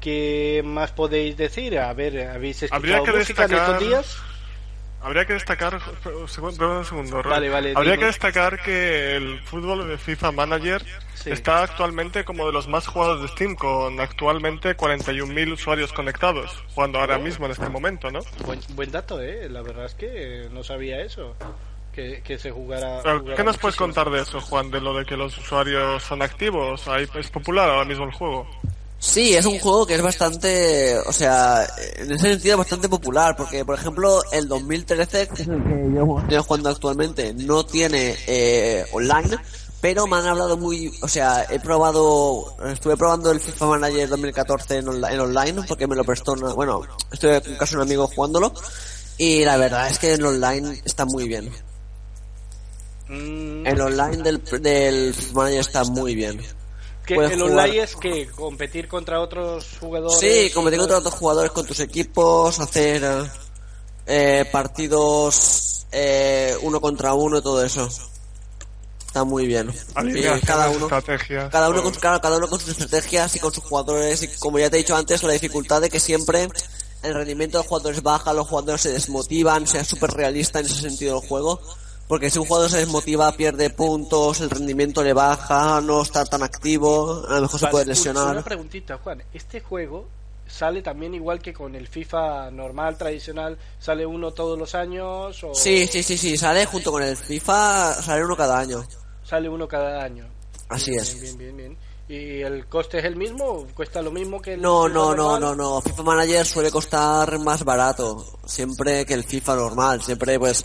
¿qué 0.00 0.62
más 0.64 0.92
podéis 0.92 1.36
decir? 1.36 1.78
A 1.78 1.92
ver, 1.92 2.28
¿habéis 2.28 2.62
escuchado 2.62 3.04
que 3.04 3.12
música 3.12 3.44
en 3.44 3.54
estos 3.54 3.80
días? 3.80 4.16
Habría 5.02 5.24
que 5.24 5.34
destacar, 5.34 5.78
un 6.04 6.26
segundo, 6.26 6.78
un 6.78 6.84
segundo 6.84 7.22
vale, 7.22 7.48
vale, 7.48 7.74
Habría 7.76 7.96
que 7.96 8.06
destacar 8.06 8.60
que 8.60 9.14
el 9.14 9.40
fútbol 9.40 9.86
de 9.86 9.98
FIFA 9.98 10.32
Manager 10.32 10.84
está 11.26 11.62
actualmente 11.62 12.24
como 12.24 12.46
de 12.46 12.52
los 12.52 12.66
más 12.66 12.88
jugados 12.88 13.22
de 13.22 13.28
Steam, 13.28 13.54
con 13.54 14.00
actualmente 14.00 14.76
41.000 14.76 15.52
usuarios 15.52 15.92
conectados, 15.92 16.50
jugando 16.74 16.98
ahora 16.98 17.18
oh. 17.18 17.20
mismo 17.20 17.46
en 17.46 17.52
este 17.52 17.68
momento, 17.68 18.10
¿no? 18.10 18.20
Buen, 18.44 18.58
buen 18.70 18.90
dato, 18.90 19.22
¿eh? 19.22 19.48
La 19.48 19.62
verdad 19.62 19.84
es 19.84 19.94
que 19.94 20.48
no 20.50 20.64
sabía 20.64 21.00
eso 21.02 21.36
que, 21.96 22.22
que 22.22 22.38
se 22.38 22.50
jugara. 22.52 23.00
Pero, 23.02 23.18
jugara 23.20 23.36
¿Qué 23.36 23.42
nos 23.44 23.58
puedes 23.58 23.76
contar 23.76 24.10
de 24.10 24.20
eso, 24.22 24.40
Juan? 24.40 24.70
De 24.70 24.80
lo 24.80 24.94
de 24.96 25.04
que 25.04 25.16
los 25.16 25.36
usuarios 25.38 26.02
son 26.04 26.22
activos. 26.22 26.86
Ahí 26.86 27.06
¿Es 27.18 27.28
popular 27.30 27.68
ahora 27.70 27.84
mismo 27.86 28.04
el 28.04 28.12
juego? 28.12 28.46
Sí, 28.98 29.34
es 29.34 29.44
un 29.44 29.58
juego 29.58 29.86
que 29.86 29.94
es 29.94 30.02
bastante, 30.02 30.98
o 31.06 31.12
sea, 31.12 31.66
en 31.96 32.10
ese 32.12 32.30
sentido 32.30 32.56
bastante 32.56 32.88
popular, 32.88 33.36
porque 33.36 33.62
por 33.64 33.78
ejemplo 33.78 34.20
el 34.32 34.48
2013, 34.48 35.28
que 35.28 35.42
es 35.42 35.48
el 35.48 35.62
que 35.64 35.94
yo 35.94 36.18
estoy 36.20 36.38
jugando 36.38 36.70
actualmente, 36.70 37.34
no 37.34 37.64
tiene 37.66 38.16
eh, 38.26 38.86
online, 38.92 39.36
pero 39.82 40.06
me 40.06 40.16
han 40.16 40.26
hablado 40.26 40.56
muy, 40.56 40.90
o 41.02 41.08
sea, 41.08 41.44
he 41.50 41.60
probado, 41.60 42.56
estuve 42.72 42.96
probando 42.96 43.30
el 43.30 43.38
FIFA 43.40 43.66
Manager 43.66 44.08
2014 44.08 44.78
en, 44.78 44.88
onla- 44.88 45.12
en 45.12 45.20
online, 45.20 45.62
porque 45.68 45.86
me 45.86 45.94
lo 45.94 46.02
prestó, 46.02 46.32
una- 46.32 46.54
bueno, 46.54 46.80
estuve 47.12 47.36
en 47.36 47.56
casa 47.56 47.72
de 47.72 47.76
un 47.76 47.82
amigo 47.82 48.06
jugándolo, 48.08 48.54
y 49.18 49.44
la 49.44 49.58
verdad 49.58 49.90
es 49.90 49.98
que 49.98 50.14
en 50.14 50.24
online 50.24 50.80
está 50.86 51.04
muy 51.04 51.28
bien. 51.28 51.50
Mm, 53.08 53.66
El 53.66 53.80
online 53.80 54.16
del, 54.22 54.42
del 54.60 55.14
Manager 55.32 55.60
está 55.60 55.84
muy 55.84 56.14
bien. 56.14 56.40
que 57.06 57.14
puedes 57.14 57.32
el 57.32 57.40
jugar- 57.40 57.66
online 57.68 57.82
es 57.84 57.94
que 57.96 58.26
competir 58.28 58.88
contra 58.88 59.20
otros 59.20 59.66
jugadores. 59.78 60.18
Sí, 60.18 60.50
competir 60.52 60.78
contra 60.80 60.98
otros 60.98 61.14
jugadores 61.14 61.52
con 61.52 61.64
tus 61.66 61.78
equipos, 61.80 62.58
hacer 62.58 63.04
eh, 64.06 64.44
partidos 64.52 65.86
eh, 65.92 66.56
uno 66.62 66.80
contra 66.80 67.14
uno, 67.14 67.40
todo 67.42 67.64
eso. 67.64 67.88
Está 69.06 69.24
muy 69.24 69.46
bien. 69.46 69.70
Y 70.04 70.40
cada 70.40 70.68
uno, 70.68 70.86
estrategias, 70.86 71.50
cada 71.50 71.70
uno 71.70 71.82
con, 71.82 71.94
claro, 71.94 72.20
cada 72.20 72.36
uno 72.36 72.48
con 72.48 72.58
sus 72.60 72.70
estrategias 72.70 73.34
y 73.36 73.38
con 73.38 73.52
sus 73.54 73.64
jugadores 73.64 74.22
y 74.22 74.28
como 74.38 74.58
ya 74.58 74.68
te 74.68 74.76
he 74.76 74.80
dicho 74.80 74.94
antes, 74.96 75.22
la 75.22 75.32
dificultad 75.32 75.80
de 75.80 75.88
que 75.88 76.00
siempre 76.00 76.48
el 77.02 77.14
rendimiento 77.14 77.56
de 77.58 77.62
los 77.62 77.68
jugadores 77.68 78.02
baja, 78.02 78.32
los 78.34 78.46
jugadores 78.48 78.80
se 78.82 78.92
desmotivan, 78.92 79.66
sea 79.66 79.84
súper 79.84 80.10
realista 80.10 80.58
en 80.58 80.66
ese 80.66 80.80
sentido 80.80 81.20
el 81.22 81.26
juego. 81.26 81.60
Porque 82.08 82.30
si 82.30 82.38
un 82.38 82.46
jugador 82.46 82.70
se 82.70 82.78
desmotiva, 82.78 83.32
pierde 83.32 83.70
puntos, 83.70 84.40
el 84.40 84.50
rendimiento 84.50 85.02
le 85.02 85.12
baja, 85.12 85.80
no 85.80 86.02
está 86.02 86.24
tan 86.24 86.42
activo, 86.42 87.24
a 87.28 87.34
lo 87.36 87.42
mejor 87.42 87.58
se 87.60 87.66
puede 87.66 87.86
lesionar. 87.86 88.28
Una 88.32 88.44
preguntita, 88.44 88.98
Juan. 88.98 89.22
¿Este 89.32 89.60
juego 89.60 90.06
sale 90.46 90.82
también 90.82 91.14
igual 91.14 91.40
que 91.40 91.52
con 91.52 91.74
el 91.74 91.88
FIFA 91.88 92.52
normal, 92.52 92.96
tradicional? 92.96 93.58
¿Sale 93.80 94.06
uno 94.06 94.32
todos 94.32 94.56
los 94.56 94.74
años? 94.76 95.42
O 95.42 95.52
Sí, 95.54 95.88
sí, 95.88 96.02
sí, 96.04 96.16
sí, 96.16 96.36
sale 96.36 96.64
junto 96.66 96.92
con 96.92 97.02
el 97.02 97.16
FIFA, 97.16 97.94
sale 97.94 98.24
uno 98.24 98.36
cada 98.36 98.58
año. 98.60 98.86
¿Sale 99.24 99.48
uno 99.48 99.66
cada 99.66 100.04
año? 100.04 100.28
Así 100.68 100.92
Bien, 100.92 101.02
es. 101.02 101.20
Bien, 101.20 101.36
bien, 101.38 101.56
bien. 101.56 101.78
¿Y 102.08 102.40
el 102.42 102.66
coste 102.68 103.00
es 103.00 103.04
el 103.04 103.16
mismo? 103.16 103.66
¿Cuesta 103.74 104.00
lo 104.00 104.12
mismo 104.12 104.40
que 104.40 104.54
el 104.54 104.62
No, 104.62 104.84
FIFA 104.84 104.94
no, 104.94 105.14
no, 105.16 105.40
no, 105.40 105.54
no. 105.56 105.80
FIFA 105.80 106.02
Manager 106.04 106.46
suele 106.46 106.70
costar 106.70 107.36
más 107.40 107.64
barato, 107.64 108.24
siempre 108.46 109.04
que 109.04 109.14
el 109.14 109.24
FIFA 109.24 109.56
normal. 109.56 110.00
Siempre, 110.02 110.38
pues, 110.38 110.64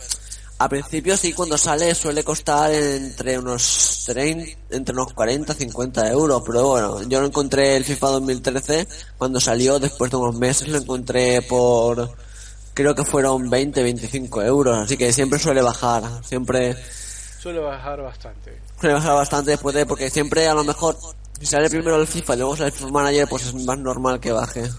a 0.64 0.70
principio 0.70 1.18
sí, 1.18 1.34
cuando 1.34 1.58
sale 1.58 1.96
suele 1.96 2.24
costar 2.24 2.72
entre 2.72 3.40
unos 3.40 4.04
30, 4.06 4.60
entre 4.70 4.94
unos 4.94 5.12
40, 5.14 5.56
50 5.56 6.12
euros. 6.12 6.44
Pero 6.46 6.68
bueno, 6.68 7.02
yo 7.04 7.20
lo 7.20 7.26
encontré 7.26 7.76
el 7.76 7.84
FIFA 7.84 8.08
2013 8.08 8.88
cuando 9.18 9.40
salió, 9.40 9.80
después 9.80 10.12
de 10.12 10.18
unos 10.18 10.36
meses 10.36 10.68
lo 10.68 10.78
encontré 10.78 11.42
por, 11.42 12.12
creo 12.76 12.94
que 12.94 13.04
fueron 13.04 13.50
20, 13.50 13.82
25 13.82 14.42
euros. 14.44 14.78
Así 14.78 14.98
que 14.98 15.12
siempre 15.12 15.40
suele 15.40 15.64
bajar, 15.64 16.04
siempre 16.24 16.76
Suele 17.40 17.60
bajar 17.60 18.00
bastante. 18.02 18.62
suele 18.80 18.94
bajar 18.94 19.16
bastante 19.16 19.52
después 19.52 19.74
de, 19.74 19.88
porque 19.88 20.12
siempre 20.12 20.48
a 20.48 20.54
lo 20.54 20.64
mejor, 20.64 20.96
si 21.40 21.48
sale 21.48 21.72
primero 21.72 22.00
el 22.00 22.06
FIFA 22.06 22.36
y 22.36 22.38
luego 22.38 22.56
sale 22.56 22.68
el 22.68 22.74
FIFA 22.74 22.92
Manager, 22.92 23.28
pues 23.28 23.48
es 23.48 23.56
más 23.66 23.80
normal 23.80 24.20
que 24.20 24.32
baje. 24.32 24.70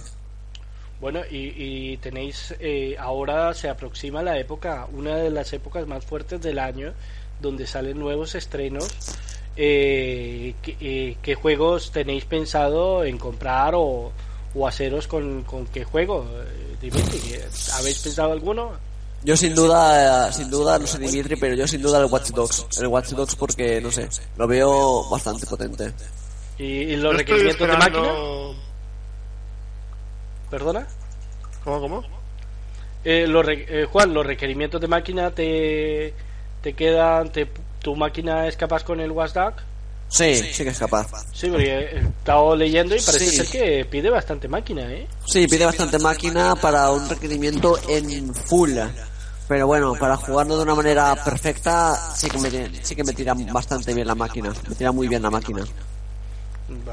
Bueno, 1.03 1.21
y, 1.29 1.53
y 1.57 1.97
tenéis, 1.97 2.55
eh, 2.61 2.95
ahora 2.97 3.53
se 3.55 3.69
aproxima 3.69 4.23
la 4.23 4.39
época, 4.39 4.87
una 4.93 5.17
de 5.17 5.31
las 5.31 5.53
épocas 5.53 5.85
más 5.85 6.05
fuertes 6.05 6.41
del 6.41 6.61
año, 6.61 6.93
donde 7.41 7.67
salen 7.67 7.99
nuevos 7.99 8.37
estrenos. 8.37 8.89
Eh, 9.57 10.55
¿qué, 10.63 10.77
eh, 10.81 11.17
qué 11.21 11.35
juegos 11.35 11.91
tenéis 11.91 12.25
pensado 12.25 13.03
en 13.03 13.19
comprar 13.19 13.75
o, 13.75 14.13
o 14.55 14.67
haceros 14.69 15.09
con, 15.09 15.43
con 15.43 15.67
qué 15.67 15.83
juego? 15.83 16.25
Eh, 16.25 16.77
Dimitri, 16.81 17.35
¿habéis 17.73 17.99
pensado 17.99 18.31
alguno? 18.31 18.71
Yo 19.25 19.37
sin 19.37 19.57
duda, 19.57 20.29
eh, 20.29 20.33
sin 20.33 20.51
duda, 20.51 20.79
no 20.79 20.87
sé 20.87 21.01
Dimitri, 21.01 21.35
pero 21.35 21.57
yo 21.57 21.67
sin 21.67 21.83
duda 21.83 21.99
el 21.99 22.07
Watch 22.07 22.31
Dogs. 22.31 22.65
El 22.81 22.87
Watch 22.87 23.09
Dogs 23.11 23.35
porque, 23.35 23.81
no 23.81 23.91
sé, 23.91 24.09
lo 24.37 24.47
veo 24.47 25.09
bastante 25.11 25.47
potente. 25.47 25.93
¿Y, 26.59 26.65
y 26.65 26.97
los 26.97 27.17
requerimientos 27.17 27.67
de 27.67 27.77
máquina? 27.77 28.13
¿Perdona? 30.53 30.87
¿Cómo, 31.65 31.81
cómo? 31.81 32.03
Eh, 33.05 33.27
los 33.27 33.47
eh, 33.49 33.87
Juan, 33.91 34.13
¿los 34.13 34.27
requerimientos 34.27 34.79
de 34.83 34.87
máquina 34.87 35.31
te, 35.31 36.13
te 36.61 36.75
quedan? 36.75 37.33
Te, 37.33 37.49
¿Tu 37.81 37.97
máquina 37.97 38.47
es 38.47 38.55
capaz 38.59 38.85
con 38.85 39.01
el 39.01 39.11
Watchdog? 39.13 39.55
Sí, 40.09 40.35
sí 40.53 40.63
que 40.63 40.69
es 40.69 40.79
capaz. 40.79 41.07
Sí, 41.33 41.49
porque 41.49 41.71
he 41.73 41.99
estado 42.01 42.55
leyendo 42.55 42.95
y 42.95 43.01
parece 43.01 43.31
Sí. 43.31 43.37
ser 43.39 43.47
que 43.49 43.87
pide 43.87 44.11
bastante 44.11 44.47
máquina, 44.47 44.83
¿eh? 44.93 45.09
Sí, 45.27 45.47
pide 45.49 45.65
bastante 45.65 45.99
máquina 45.99 46.55
para 46.55 46.91
un 46.91 47.09
requerimiento 47.09 47.79
en 47.89 48.35
full. 48.35 48.77
Pero 49.49 49.67
bueno, 49.67 49.95
para 49.95 50.19
jugarlo 50.19 50.59
de 50.59 50.65
una 50.65 50.75
manera 50.75 51.17
perfecta, 51.25 51.95
sí 52.15 52.29
que 52.29 52.37
me, 52.39 52.85
sí 52.85 52.95
que 52.95 53.05
me 53.05 53.15
tira 53.15 53.33
bastante 53.35 53.95
bien 53.95 54.07
la 54.07 54.15
máquina. 54.15 54.53
Me 54.69 54.75
tira 54.75 54.93
muy 54.93 55.09
bien 55.09 55.23
la 55.23 55.31
máquina. 55.31 55.65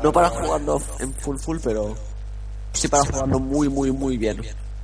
No 0.02 0.14
para 0.14 0.30
jugarlo 0.30 0.82
en 1.00 1.14
full 1.14 1.38
full, 1.38 1.58
pero 1.62 1.94
sí 2.74 2.88
para 2.88 3.04
jugarlo 3.06 3.40
muy, 3.40 3.70
muy, 3.70 3.92
muy 3.92 4.18
bien. 4.18 4.42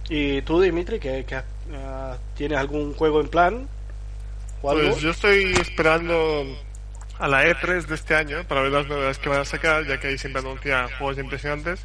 ¿Y 0.10 0.42
tú, 0.44 0.62
Dimitri, 0.62 1.00
que, 1.00 1.26
que, 1.26 1.42
ah, 1.74 2.18
tienes 2.36 2.58
algún 2.58 2.94
juego 2.94 3.22
en 3.22 3.28
plan? 3.28 3.68
¿O 4.62 4.72
algo? 4.72 4.90
Pues 4.92 5.02
yo 5.02 5.10
estoy 5.12 5.54
esperando 5.54 6.44
a 7.18 7.28
la 7.28 7.46
E3 7.46 7.86
de 7.86 7.96
este 7.96 8.14
año 8.16 8.44
para 8.48 8.62
ver 8.62 8.72
las 8.72 8.88
novedades 8.88 9.18
que 9.20 9.30
van 9.30 9.42
a 9.42 9.46
sacar, 9.46 9.86
ya 9.88 10.00
que 10.00 10.08
ahí 10.08 10.18
siempre 10.18 10.42
anuncian 10.42 10.88
juegos 10.98 11.18
impresionantes. 11.18 11.80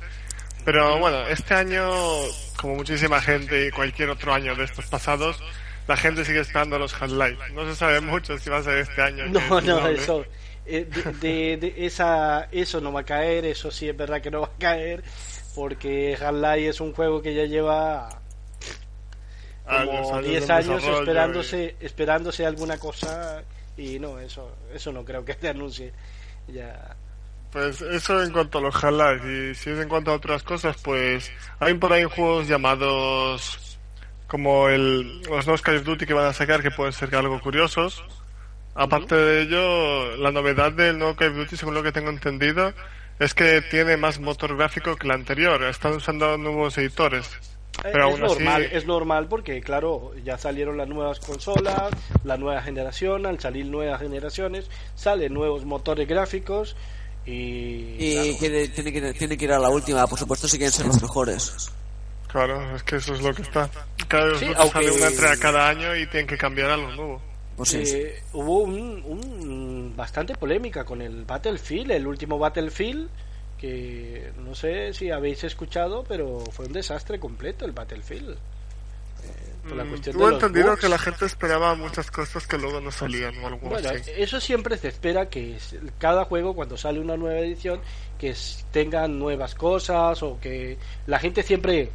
Pero 0.65 0.99
bueno, 0.99 1.27
este 1.29 1.55
año, 1.55 1.89
como 2.61 2.75
muchísima 2.77 3.21
gente 3.23 3.67
y 3.67 3.71
cualquier 3.71 4.11
otro 4.11 4.35
año 4.35 4.55
de 4.55 4.65
estos 4.65 4.87
pasados, 4.87 5.43
la 5.89 5.97
gente 5.97 6.25
sigue 6.25 6.41
esperando 6.41 6.79
los 6.79 6.93
Half-Life. 6.93 7.53
No 7.55 7.65
se 7.65 7.75
sabe 7.75 8.01
mucho 8.01 8.37
si 8.39 8.51
va 8.51 8.59
a 8.59 8.63
ser 8.63 8.79
este 8.79 9.01
año. 9.01 9.27
No, 9.29 9.59
es 9.59 9.65
no, 9.65 9.89
eso. 9.89 10.25
eh, 10.67 10.85
de, 11.21 11.57
de- 11.57 11.57
de 11.57 11.87
esa, 11.87 12.49
eso 12.53 12.81
no 12.83 12.93
va 12.93 13.01
a 13.01 13.05
caer, 13.05 13.47
eso 13.47 13.71
sí 13.71 13.89
es 13.89 13.97
verdad 13.97 14.21
que 14.21 14.31
no 14.31 14.43
va 14.43 14.49
a 14.49 14.59
caer, 14.59 15.03
porque 15.55 16.17
Half-Life 16.21 16.69
es 16.69 16.81
un 16.81 16.93
juego 16.93 17.23
que 17.23 17.35
ya 17.35 17.45
lleva 17.45 18.09
como 19.65 20.15
años 20.15 20.27
10 20.27 20.47
de 20.47 20.53
años 20.53 20.85
esperándose, 20.85 21.77
esperándose 21.81 22.47
alguna 22.47 22.79
cosa 22.79 23.43
y 23.77 23.99
no, 23.99 24.19
eso, 24.19 24.57
eso 24.75 24.93
no 24.93 25.05
creo 25.05 25.25
que 25.25 25.35
te 25.35 25.49
anuncie. 25.49 25.93
Ya. 26.49 26.97
Pues 27.53 27.81
eso 27.81 28.23
en 28.23 28.33
cuanto 28.33 28.59
a 28.59 28.61
los 28.61 28.85
Half-Life. 28.85 29.51
Y 29.51 29.55
si 29.55 29.71
es 29.71 29.79
en 29.79 29.89
cuanto 29.89 30.13
a 30.13 30.15
otras 30.15 30.43
cosas, 30.43 30.77
pues 30.83 31.31
hay 31.59 31.75
por 31.75 31.93
ahí 31.93 32.05
juegos 32.05 32.49
llamados 32.49 33.79
como 34.27 34.69
el, 34.69 35.23
los 35.23 35.47
nuevos 35.47 35.63
Call 35.63 35.79
of 35.79 35.85
Duty 35.85 36.07
que 36.07 36.15
van 36.15 36.27
a 36.27 36.33
sacar 36.33 36.63
que 36.63 36.71
pueden 36.71 36.93
ser 36.93 37.15
algo 37.17 37.41
curiosos. 37.41 38.05
Aparte 38.75 39.17
de 39.17 39.43
ello, 39.43 40.17
la 40.17 40.31
novedad 40.31 40.71
del 40.73 40.99
nuevo 40.99 41.17
Call 41.17 41.31
of 41.31 41.37
Duty, 41.39 41.57
según 41.57 41.75
lo 41.75 41.83
que 41.83 41.91
tengo 41.91 42.11
entendido, 42.11 42.73
es 43.21 43.33
que 43.35 43.63
tiene 43.63 43.97
más 43.97 44.19
motor 44.19 44.57
gráfico 44.57 44.97
que 44.97 45.07
el 45.07 45.13
anterior. 45.13 45.63
Están 45.63 45.93
usando 45.93 46.37
nuevos 46.37 46.77
editores. 46.79 47.31
Eh, 47.85 47.91
Pero 47.93 48.09
es 48.09 48.15
aún 48.15 48.25
así- 48.25 48.35
normal, 48.35 48.63
es 48.73 48.87
normal 48.87 49.29
porque 49.29 49.61
claro, 49.61 50.13
ya 50.25 50.37
salieron 50.37 50.77
las 50.77 50.89
nuevas 50.89 51.21
consolas, 51.21 51.91
la 52.25 52.37
nueva 52.37 52.61
generación, 52.63 53.25
al 53.27 53.39
salir 53.39 53.67
nuevas 53.67 54.01
generaciones, 54.01 54.69
salen 54.97 55.33
nuevos 55.33 55.65
motores 55.65 56.09
gráficos 56.09 56.77
y, 57.25 57.95
Y 57.99 58.15
claro, 58.15 58.29
que 58.41 58.69
tiene, 58.69 58.93
que 58.93 59.13
tiene 59.15 59.39
que 59.39 59.45
ir 59.45 59.53
a 59.53 59.59
la 59.61 59.69
última, 59.71 60.05
por 60.09 60.19
supuesto, 60.19 60.49
si 60.49 60.57
quieren 60.59 60.73
ser 60.73 60.87
los 60.87 61.01
mejores. 61.01 61.71
Claro, 62.27 62.75
es 62.77 62.83
que 62.83 62.97
eso 62.97 63.15
es 63.15 63.23
lo 63.23 63.33
que 63.35 63.43
está. 63.43 63.71
Cada 64.09 64.37
Sí, 64.39 64.47
vez 64.47 64.57
aunque- 64.59 64.73
sale 64.85 64.91
una 64.93 65.07
entrega 65.09 65.37
cada 65.37 65.69
año 65.69 65.95
y 65.97 66.07
tienen 66.09 66.27
que 66.27 66.37
cambiar 66.37 66.71
algo 66.71 66.91
nuevo. 66.93 67.23
Pues 67.61 67.71
sí. 67.71 67.95
eh, 67.97 68.23
hubo 68.33 68.59
un, 68.63 69.03
un- 69.05 69.93
bastante 69.97 70.35
polémica 70.35 70.85
con 70.85 71.03
el 71.03 71.25
Battlefield, 71.25 71.91
el 71.91 72.07
último 72.07 72.39
Battlefield, 72.39 73.09
que 73.59 74.33
no 74.39 74.55
sé 74.55 74.95
si 74.95 75.11
habéis 75.11 75.45
escuchado, 75.45 76.05
pero 76.09 76.41
fue 76.53 76.67
un 76.67 76.73
desastre 76.73 77.19
completo 77.21 77.65
el 77.67 77.73
Battlefield. 77.73 78.31
Eh, 78.31 78.37
por 79.69 79.77
la 79.77 79.85
Mm, 79.85 79.89
cuestión 79.91 80.17
de 80.17 80.25
entendido 80.25 80.69
bugs. 80.71 80.81
que 80.81 80.89
la 80.89 80.99
gente 80.99 81.27
esperaba 81.27 81.75
muchas 81.75 82.11
cosas 82.11 82.47
que 82.47 82.57
luego 82.57 82.81
no 82.81 82.91
salían 82.91 83.37
o 83.45 83.47
algo 83.49 83.69
Bueno, 83.69 83.91
así. 83.91 84.11
eso 84.17 84.41
siempre 84.41 84.79
se 84.79 84.89
espera 84.89 85.29
que 85.29 85.59
cada 85.99 86.25
juego 86.25 86.55
cuando 86.55 86.79
sale 86.79 86.99
una 87.01 87.19
nueva 87.19 87.39
edición 87.41 87.81
que 88.19 88.35
tengan 88.73 89.19
nuevas 89.19 89.55
cosas 89.55 90.23
o 90.23 90.41
que 90.41 90.79
la 91.07 91.19
gente 91.19 91.43
siempre 91.43 91.91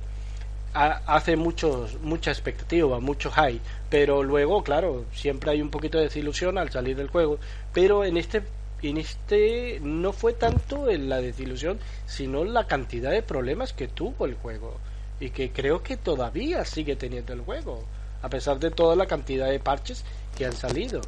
hace 0.76 1.38
muchos 1.38 2.00
mucha 2.02 2.32
expectativa, 2.32 3.00
mucho 3.00 3.32
high, 3.32 3.62
pero 3.90 4.24
luego, 4.24 4.64
claro, 4.64 5.06
siempre 5.14 5.52
hay 5.52 5.62
un 5.62 5.70
poquito 5.70 5.98
de 5.98 6.06
desilusión 6.06 6.58
al 6.58 6.70
salir 6.72 6.98
del 6.98 7.08
juego, 7.08 7.40
pero 7.74 8.04
en 8.04 8.18
este 8.18 8.44
en 8.82 8.98
este 8.98 9.80
no 9.82 10.12
fue 10.12 10.34
tanto 10.34 10.90
en 10.90 11.10
la 11.10 11.22
desilusión, 11.22 11.80
sino 12.06 12.44
la 12.44 12.68
cantidad 12.68 13.12
de 13.12 13.24
problemas 13.24 13.74
que 13.74 13.88
tuvo 13.88 14.26
el 14.26 14.36
juego 14.36 14.78
y 15.20 15.30
que 15.30 15.52
creo 15.52 15.82
que 15.82 15.98
todavía 15.98 16.66
sigue 16.66 16.96
teniendo 16.96 17.34
el 17.34 17.42
juego. 17.42 17.84
a 18.22 18.30
pesar 18.30 18.60
de 18.60 18.72
toda 18.72 18.96
la 18.96 19.06
cantidad 19.06 19.48
de 19.52 19.60
parches 19.60 20.04
que 20.36 20.46
han 20.46 20.54
salido. 20.54 21.00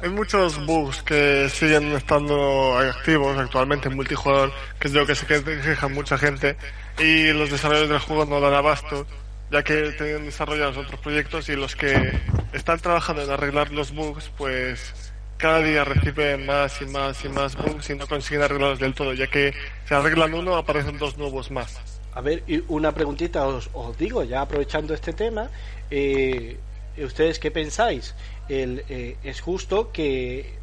Hay 0.00 0.08
muchos 0.10 0.64
bugs 0.64 1.02
que 1.02 1.48
siguen 1.50 1.92
estando 1.92 2.78
activos 2.78 3.36
actualmente 3.36 3.88
en 3.88 3.96
multijugador, 3.96 4.52
que 4.78 4.88
es 4.88 4.94
lo 4.94 5.04
que 5.04 5.14
se 5.16 5.26
queja 5.26 5.88
mucha 5.88 6.16
gente, 6.16 6.56
y 6.98 7.32
los 7.32 7.50
desarrolladores 7.50 7.90
del 7.90 8.00
juego 8.00 8.24
no 8.24 8.40
dan 8.40 8.54
abasto, 8.54 9.06
ya 9.50 9.62
que 9.62 9.92
tienen 9.92 10.24
desarrollados 10.24 10.76
otros 10.76 11.00
proyectos 11.00 11.48
y 11.48 11.56
los 11.56 11.76
que 11.76 12.12
están 12.52 12.80
trabajando 12.80 13.22
en 13.22 13.30
arreglar 13.30 13.70
los 13.70 13.94
bugs, 13.94 14.30
pues 14.36 15.12
cada 15.36 15.60
día 15.60 15.84
reciben 15.84 16.46
más 16.46 16.82
y 16.82 16.86
más 16.86 17.24
y 17.24 17.28
más 17.28 17.56
bugs 17.56 17.90
y 17.90 17.94
no 17.94 18.06
consiguen 18.06 18.42
arreglarlos 18.42 18.80
del 18.80 18.94
todo, 18.94 19.14
ya 19.14 19.28
que 19.28 19.54
se 19.86 19.94
arreglan 19.94 20.34
uno, 20.34 20.56
aparecen 20.56 20.98
dos 20.98 21.16
nuevos 21.16 21.50
más. 21.50 21.80
A 22.14 22.20
ver, 22.20 22.42
una 22.66 22.92
preguntita 22.92 23.46
os, 23.46 23.70
digo, 23.96 24.24
ya 24.24 24.40
aprovechando 24.40 24.92
este 24.92 25.12
tema, 25.12 25.50
eh, 25.90 26.58
¿ustedes 26.98 27.38
qué 27.38 27.52
pensáis? 27.52 28.14
El, 28.48 28.84
eh, 28.88 29.16
¿Es 29.22 29.40
justo 29.40 29.92
que 29.92 30.58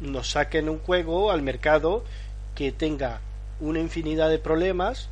nos 0.00 0.30
saquen 0.30 0.68
un 0.68 0.78
juego 0.78 1.32
al 1.32 1.42
mercado 1.42 2.04
que 2.54 2.70
tenga 2.70 3.20
una 3.58 3.80
infinidad 3.80 4.30
de 4.30 4.38
problemas 4.38 5.08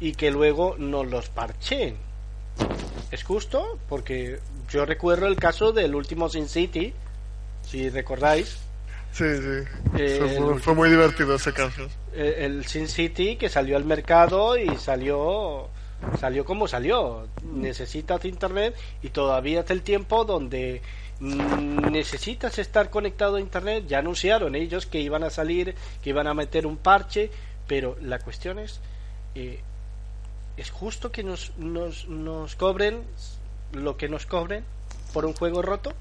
y 0.00 0.12
que 0.12 0.30
luego 0.30 0.76
nos 0.78 1.06
los 1.06 1.28
parchen? 1.28 1.96
¿Es 3.10 3.22
justo? 3.22 3.78
Porque 3.88 4.38
yo 4.70 4.86
recuerdo 4.86 5.26
el 5.26 5.36
caso 5.36 5.72
del 5.72 5.94
último 5.94 6.28
Sin 6.28 6.48
City, 6.48 6.92
si 7.62 7.88
recordáis, 7.90 8.58
Sí, 9.12 9.24
sí. 9.36 10.58
fue, 10.60 10.74
muy 10.74 10.88
divertido 10.88 11.34
ese 11.34 11.52
caso. 11.52 11.88
El, 12.14 12.64
Sin 12.66 12.88
City 12.88 13.36
que 13.36 13.48
salió 13.48 13.76
al 13.76 13.84
mercado 13.84 14.56
y 14.56 14.76
salió 14.76 15.68
salió 16.18 16.44
como 16.44 16.68
salió. 16.68 17.26
Necesitas 17.42 18.24
internet 18.24 18.74
y 19.02 19.10
todavía 19.10 19.60
es 19.60 19.70
el 19.70 19.82
tiempo 19.82 20.24
donde 20.24 20.80
necesitas 21.20 22.58
estar 22.58 22.88
conectado 22.90 23.36
a 23.36 23.40
internet. 23.40 23.84
Ya 23.86 23.98
anunciaron 23.98 24.54
ellos 24.54 24.86
que 24.86 25.00
iban 25.00 25.24
a 25.24 25.30
salir, 25.30 25.74
que 26.02 26.10
iban 26.10 26.26
a 26.26 26.34
meter 26.34 26.66
un 26.66 26.76
parche, 26.76 27.30
pero 27.66 27.96
la 28.00 28.18
cuestión 28.20 28.58
es, 28.58 28.80
eh, 29.34 29.60
¿es 30.60 30.70
justo 30.70 31.10
que 31.10 31.24
nos, 31.24 31.52
nos, 31.56 32.06
nos 32.06 32.54
cobren 32.54 33.02
lo 33.72 33.96
que 33.96 34.08
nos 34.08 34.26
cobren 34.26 34.64
por 35.14 35.24
un 35.24 35.32
juego 35.32 35.62
roto? 35.62 35.92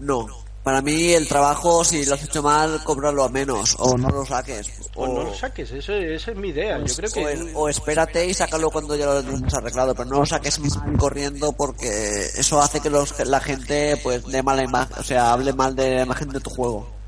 No, 0.00 0.26
para 0.64 0.82
mí 0.82 1.12
el 1.12 1.28
trabajo, 1.28 1.84
si 1.84 2.04
lo 2.04 2.14
has 2.14 2.24
hecho 2.24 2.42
mal, 2.42 2.82
cóbralo 2.82 3.22
a 3.22 3.28
menos 3.28 3.76
o 3.78 3.96
no 3.96 4.08
lo 4.08 4.26
saques. 4.26 4.90
O, 4.96 5.06
no 5.06 5.22
lo 5.22 5.34
saques, 5.34 5.70
eso, 5.70 5.92
esa 5.92 6.30
es 6.32 6.36
mi 6.36 6.48
idea. 6.48 6.84
Yo 6.84 6.96
creo 6.96 7.10
que... 7.12 7.52
O, 7.54 7.68
espérate 7.68 8.26
y 8.26 8.34
sácalo 8.34 8.70
cuando 8.70 8.96
ya 8.96 9.06
lo 9.06 9.12
has 9.46 9.54
arreglado, 9.54 9.94
pero 9.94 10.10
no 10.10 10.18
lo 10.18 10.26
saques 10.26 10.60
corriendo 10.98 11.52
porque 11.52 12.26
eso 12.36 12.60
hace 12.60 12.80
que 12.80 12.90
los, 12.90 13.16
la 13.24 13.40
gente 13.40 13.96
pues 14.02 14.26
de 14.26 14.42
mala 14.42 14.64
imagen, 14.64 14.98
o 14.98 15.04
sea, 15.04 15.32
hable 15.32 15.52
mal 15.52 15.76
de 15.76 15.94
la 15.94 16.02
imagen 16.02 16.30
de 16.30 16.40
tu 16.40 16.50
juego. 16.50 16.99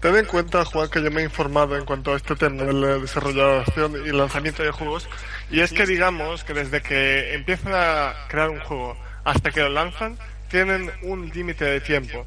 Ten 0.00 0.16
en 0.16 0.26
cuenta, 0.26 0.64
Juan, 0.64 0.88
que 0.88 1.02
yo 1.02 1.10
me 1.10 1.22
he 1.22 1.24
informado 1.24 1.76
en 1.76 1.84
cuanto 1.84 2.12
a 2.12 2.16
este 2.16 2.36
tema 2.36 2.62
de 2.62 3.00
desarrollación 3.00 4.06
y 4.06 4.12
lanzamiento 4.12 4.62
de 4.62 4.70
juegos, 4.70 5.08
y 5.50 5.60
es 5.60 5.72
que 5.72 5.86
digamos 5.86 6.44
que 6.44 6.54
desde 6.54 6.80
que 6.80 7.34
empiezan 7.34 7.72
a 7.74 8.14
crear 8.28 8.50
un 8.50 8.60
juego 8.60 8.96
hasta 9.24 9.50
que 9.50 9.60
lo 9.60 9.70
lanzan, 9.70 10.16
tienen 10.48 10.90
un 11.02 11.28
límite 11.28 11.64
de 11.64 11.80
tiempo 11.80 12.24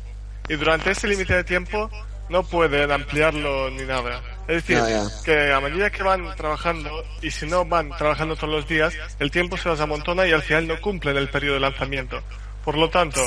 y 0.52 0.56
durante 0.56 0.92
ese 0.92 1.08
límite 1.08 1.34
de 1.34 1.44
tiempo 1.46 1.90
no 2.30 2.44
pueden 2.44 2.92
ampliarlo 2.92 3.70
ni 3.72 3.84
nada. 3.84 4.22
Es 4.48 4.66
decir, 4.66 4.82
que 5.24 5.52
a 5.52 5.62
medida 5.62 5.90
que 5.90 6.04
van 6.04 6.36
trabajando, 6.36 7.04
y 7.22 7.32
si 7.32 7.46
no 7.46 7.64
van 7.64 7.90
trabajando 7.98 8.36
todos 8.36 8.54
los 8.54 8.68
días, 8.68 8.94
el 9.20 9.32
tiempo 9.32 9.56
se 9.56 9.70
los 9.70 9.80
amontona 9.80 10.28
y 10.28 10.32
al 10.32 10.42
final 10.42 10.68
no 10.68 10.80
cumplen 10.82 11.16
el 11.18 11.30
periodo 11.30 11.56
de 11.56 11.62
lanzamiento. 11.62 12.22
Por 12.66 12.78
lo 12.78 12.90
tanto, 12.90 13.22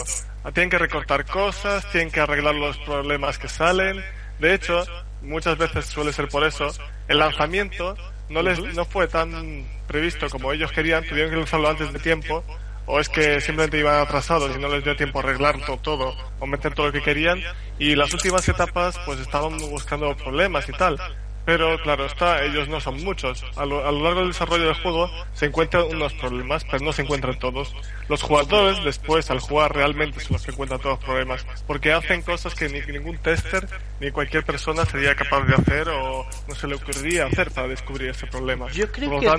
tienen 0.52 0.70
que 0.70 0.78
recortar 0.78 1.24
cosas, 1.26 1.90
tienen 1.90 2.11
que 2.11 2.20
arreglar 2.20 2.54
los 2.54 2.76
problemas 2.78 3.38
que 3.38 3.48
salen. 3.48 4.04
De 4.38 4.55
hecho, 4.55 4.85
muchas 5.23 5.57
veces 5.59 5.87
suele 5.87 6.12
ser 6.12 6.29
por 6.29 6.44
eso, 6.44 6.68
el 7.09 7.18
lanzamiento 7.18 7.97
no 8.29 8.42
les 8.42 8.59
no 8.75 8.85
fue 8.85 9.07
tan 9.07 9.66
previsto 9.87 10.29
como 10.31 10.53
ellos 10.53 10.73
querían, 10.73 11.05
tuvieron 11.05 11.31
que 11.31 11.37
lanzarlo 11.37 11.68
antes 11.68 11.92
de 11.92 11.99
tiempo. 11.99 12.44
O 12.87 13.01
es 13.01 13.09
que 13.09 13.40
simplemente 13.40 13.79
iban 13.79 13.99
atrasados 13.99 14.55
y 14.55 14.59
no 14.59 14.68
les 14.68 14.85
dio 14.85 14.94
tiempo 14.94 15.18
a 15.18 15.23
arreglar 15.23 15.59
todo 15.83 16.14
o 16.38 16.47
meter 16.47 16.75
todo 16.75 16.88
lo 16.88 16.92
que 16.92 17.01
querían. 17.01 17.42
Y 17.79 17.94
las 17.94 18.12
últimas 18.12 18.47
etapas 18.47 19.01
pues 19.07 19.20
estaban 19.20 19.57
buscando 19.57 20.14
problemas 20.14 20.68
y 20.68 20.73
tal 20.73 21.01
pero 21.44 21.80
claro 21.83 22.07
está 22.07 22.42
ellos 22.42 22.68
no 22.68 22.80
son 22.80 23.02
muchos. 23.02 23.44
A 23.57 23.64
lo, 23.64 23.83
largo 23.90 24.20
del 24.20 24.28
desarrollo 24.28 24.66
del 24.66 24.74
juego 24.74 25.11
se 25.33 25.46
encuentran 25.46 25.85
unos 25.85 26.12
problemas 26.14 26.64
pero 26.64 26.85
no 26.85 26.92
se 26.92 27.02
encuentran 27.02 27.38
todos. 27.38 27.74
Los 28.09 28.22
jugadores 28.22 28.83
después 28.85 29.30
al 29.30 29.40
jugar 29.40 29.74
realmente 29.74 30.20
son 30.20 30.35
los 30.35 30.44
que 30.44 30.52
encuentran 30.52 30.80
todos 30.80 30.96
los 30.98 31.04
problemas 31.04 31.46
porque 31.66 31.92
hacen 31.92 32.22
cosas 32.22 32.54
que 32.54 32.68
ni 32.68 32.80
ningún 32.92 33.18
tester 33.18 33.68
ni 34.00 34.11
cualquier 34.11 34.44
persona 34.44 34.85
sería 34.85 35.14
capaz 35.14 35.44
de 35.44 35.54
hacer 35.54 35.88
o 35.88 36.26
no 36.48 36.54
se 36.54 36.66
le 36.66 36.76
ocurriría 36.76 37.26
hacer 37.26 37.50
para 37.50 37.68
descubrir 37.68 38.11
ese 38.11 38.26
problema. 38.26 38.70
Yo 38.72 38.90
creo 38.90 39.20
que 39.20 39.26
es 39.26 39.33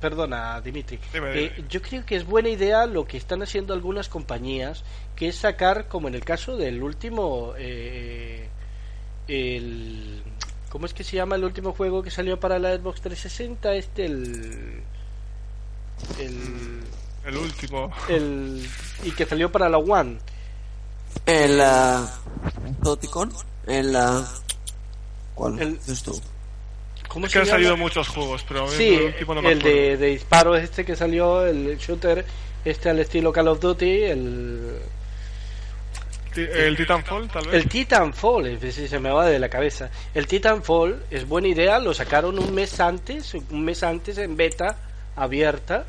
Perdona, 0.00 0.60
Dimitri. 0.60 0.98
Eh, 1.12 1.64
yo 1.68 1.82
creo 1.82 2.06
que 2.06 2.14
es 2.14 2.24
buena 2.24 2.48
idea 2.48 2.86
lo 2.86 3.04
que 3.04 3.16
están 3.16 3.42
haciendo 3.42 3.74
algunas 3.74 4.08
compañías, 4.08 4.84
que 5.16 5.28
es 5.28 5.36
sacar, 5.36 5.88
como 5.88 6.06
en 6.06 6.14
el 6.14 6.24
caso 6.24 6.56
del 6.56 6.82
último, 6.82 7.54
eh, 7.58 8.48
el, 9.26 10.22
¿cómo 10.70 10.86
es 10.86 10.94
que 10.94 11.04
se 11.04 11.16
llama 11.16 11.36
el 11.36 11.44
último 11.44 11.72
juego 11.72 12.02
que 12.02 12.10
salió 12.10 12.38
para 12.38 12.58
la 12.58 12.76
Xbox 12.76 13.00
360? 13.00 13.74
Este, 13.74 14.06
el, 14.06 14.82
el, 16.18 16.82
el 17.26 17.36
último. 17.36 17.90
El, 18.08 18.66
y 19.04 19.10
que 19.12 19.26
salió 19.26 19.50
para 19.50 19.68
la 19.68 19.78
One. 19.78 20.18
El, 21.26 21.60
uh, 21.60 22.06
el, 23.66 23.96
uh, 23.96 24.24
¿cuál 25.34 25.60
el, 25.60 25.76
es 25.76 25.88
esto? 25.88 26.12
¿Cómo 27.08 27.26
es 27.26 27.32
que 27.32 27.38
han 27.38 27.46
salido 27.46 27.76
muchos 27.76 28.06
juegos, 28.08 28.44
pero 28.46 28.68
sí, 28.68 28.94
el, 28.94 29.46
el 29.46 29.62
de, 29.62 29.96
de 29.96 30.06
disparo 30.08 30.54
este 30.54 30.84
que 30.84 30.94
salió, 30.94 31.44
el 31.46 31.78
shooter 31.78 32.24
este 32.64 32.90
al 32.90 32.98
estilo 32.98 33.32
Call 33.32 33.48
of 33.48 33.60
Duty, 33.60 34.02
el 34.04 34.78
el 36.36 36.76
Titanfall, 36.76 37.28
tal 37.28 37.46
vez. 37.46 37.54
El 37.54 37.68
Titanfall, 37.68 38.58
si 38.60 38.88
se 38.88 38.98
me 38.98 39.10
va 39.10 39.26
de 39.26 39.38
la 39.38 39.48
cabeza. 39.48 39.90
El 40.14 40.26
Titanfall 40.26 41.04
es 41.10 41.26
buena 41.26 41.48
idea, 41.48 41.78
lo 41.78 41.94
sacaron 41.94 42.38
un 42.38 42.54
mes 42.54 42.78
antes, 42.80 43.34
un 43.34 43.64
mes 43.64 43.82
antes 43.82 44.18
en 44.18 44.36
beta 44.36 44.76
abierta 45.16 45.86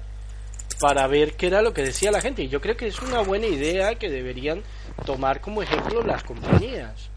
para 0.80 1.08
ver 1.08 1.34
qué 1.34 1.48
era 1.48 1.62
lo 1.62 1.74
que 1.74 1.84
decía 1.84 2.12
la 2.12 2.22
gente. 2.22 2.44
Y 2.44 2.50
yo 2.50 2.62
creo 2.62 2.78
que 2.78 2.88
es 2.88 3.02
una 3.02 3.22
buena 3.22 3.48
idea 3.48 3.96
que 3.96 4.10
deberían 4.10 4.64
tomar 5.06 5.42
como 5.42 5.62
ejemplo 5.62 6.04
las 6.04 6.24
compañías. 6.24 7.10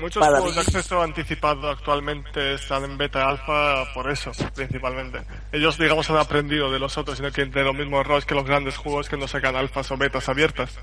Muchos 0.00 0.26
juegos 0.26 0.54
de 0.54 0.60
acceso 0.62 1.02
anticipado 1.02 1.68
actualmente 1.68 2.54
están 2.54 2.84
en 2.84 2.96
beta 2.96 3.28
alfa 3.28 3.84
por 3.92 4.10
eso, 4.10 4.32
principalmente. 4.54 5.20
Ellos, 5.52 5.76
digamos, 5.76 6.08
han 6.08 6.16
aprendido 6.16 6.72
de 6.72 6.78
los 6.78 6.96
otros 6.96 7.18
y 7.18 7.22
no 7.22 7.30
quieren 7.30 7.52
tener 7.52 7.66
los 7.66 7.76
mismos 7.76 8.00
errores 8.00 8.24
que 8.24 8.34
los 8.34 8.46
grandes 8.46 8.76
juegos 8.78 9.08
que 9.10 9.18
no 9.18 9.28
sacan 9.28 9.54
alfas 9.54 9.90
o 9.90 9.96
betas 9.98 10.28
abiertas. 10.30 10.78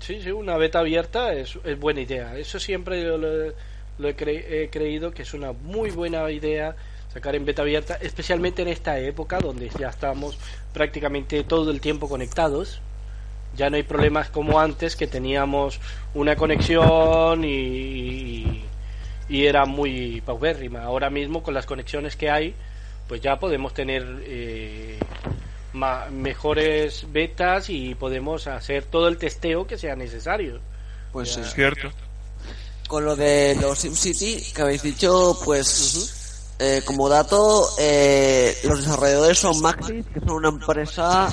Sí, 0.00 0.20
sí, 0.22 0.30
una 0.30 0.56
beta 0.56 0.80
abierta 0.80 1.32
es, 1.32 1.58
buena 1.78 2.00
idea. 2.00 2.36
Eso 2.36 2.58
siempre 2.60 3.02
lo, 3.04 4.08
he, 4.08 4.68
creído 4.70 5.12
que 5.12 5.22
es 5.22 5.34
una 5.34 5.52
muy 5.52 5.90
buena 5.90 6.30
idea 6.30 6.76
sacar 7.12 7.34
en 7.34 7.44
beta 7.44 7.62
abierta, 7.62 7.98
especialmente 8.00 8.62
en 8.62 8.68
esta 8.68 8.98
época 8.98 9.38
donde 9.38 9.70
ya 9.78 9.88
estamos 9.88 10.38
prácticamente 10.74 11.42
todo 11.42 11.70
el 11.70 11.80
tiempo 11.80 12.08
conectados 12.08 12.82
ya 13.56 13.70
no 13.70 13.76
hay 13.76 13.82
problemas 13.82 14.30
como 14.30 14.60
antes 14.60 14.94
que 14.94 15.06
teníamos 15.06 15.80
una 16.14 16.36
conexión 16.36 17.44
y, 17.44 18.62
y 19.28 19.46
era 19.46 19.64
muy 19.64 20.20
paupérrima. 20.20 20.82
Ahora 20.84 21.10
mismo 21.10 21.42
con 21.42 21.54
las 21.54 21.66
conexiones 21.66 22.16
que 22.16 22.30
hay, 22.30 22.54
pues 23.08 23.20
ya 23.20 23.38
podemos 23.38 23.74
tener 23.74 24.04
eh, 24.22 24.98
mejores 26.10 27.10
betas 27.12 27.70
y 27.70 27.94
podemos 27.94 28.46
hacer 28.46 28.84
todo 28.84 29.08
el 29.08 29.18
testeo 29.18 29.66
que 29.66 29.78
sea 29.78 29.96
necesario. 29.96 30.60
Pues 31.12 31.36
es 31.36 31.52
cierto. 31.54 31.90
Con 32.86 33.04
lo 33.04 33.16
de 33.16 33.56
los 33.60 33.78
SimCity 33.78 34.52
que 34.54 34.62
habéis 34.62 34.82
dicho, 34.82 35.38
pues 35.44 36.54
eh, 36.58 36.82
como 36.84 37.08
dato, 37.08 37.68
eh, 37.78 38.56
los 38.64 38.80
desarrolladores 38.80 39.38
son 39.38 39.60
Maxis, 39.60 40.06
que 40.06 40.20
son 40.20 40.32
una 40.32 40.48
empresa 40.48 41.28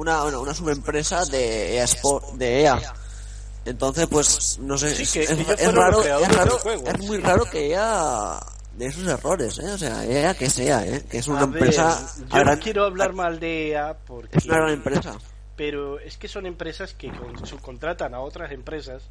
una, 0.00 0.24
una 0.24 0.54
subempresa 0.54 1.24
de 1.26 1.76
EA, 1.76 1.86
de 2.34 2.62
EA. 2.62 2.80
Entonces, 3.66 4.06
pues, 4.10 4.58
no 4.60 4.78
sé, 4.78 5.02
es, 5.02 5.74
raro, 5.74 6.02
es, 6.02 6.98
muy 7.00 7.18
raro 7.18 7.44
que 7.44 7.72
EA 7.72 8.40
de 8.80 8.86
esos 8.86 9.06
errores, 9.06 9.58
¿eh? 9.58 9.70
O 9.70 9.76
sea, 9.76 10.06
EA 10.06 10.34
que 10.34 10.48
sea, 10.48 10.86
¿eh? 10.86 11.04
Que 11.08 11.18
es 11.18 11.28
una 11.28 11.42
empresa... 11.42 12.10
yo 12.32 12.44
no 12.44 12.58
quiero 12.58 12.84
hablar 12.84 13.12
mal 13.12 13.38
de 13.38 13.72
EA 13.72 13.98
porque... 14.06 14.38
Es 14.38 14.46
una 14.46 14.56
gran 14.56 14.70
empresa. 14.70 15.18
Pero 15.54 16.00
es 16.00 16.16
que 16.16 16.28
son 16.28 16.46
empresas 16.46 16.94
que 16.94 17.12
subcontratan 17.44 18.14
a 18.14 18.20
otras 18.20 18.52
empresas 18.52 19.10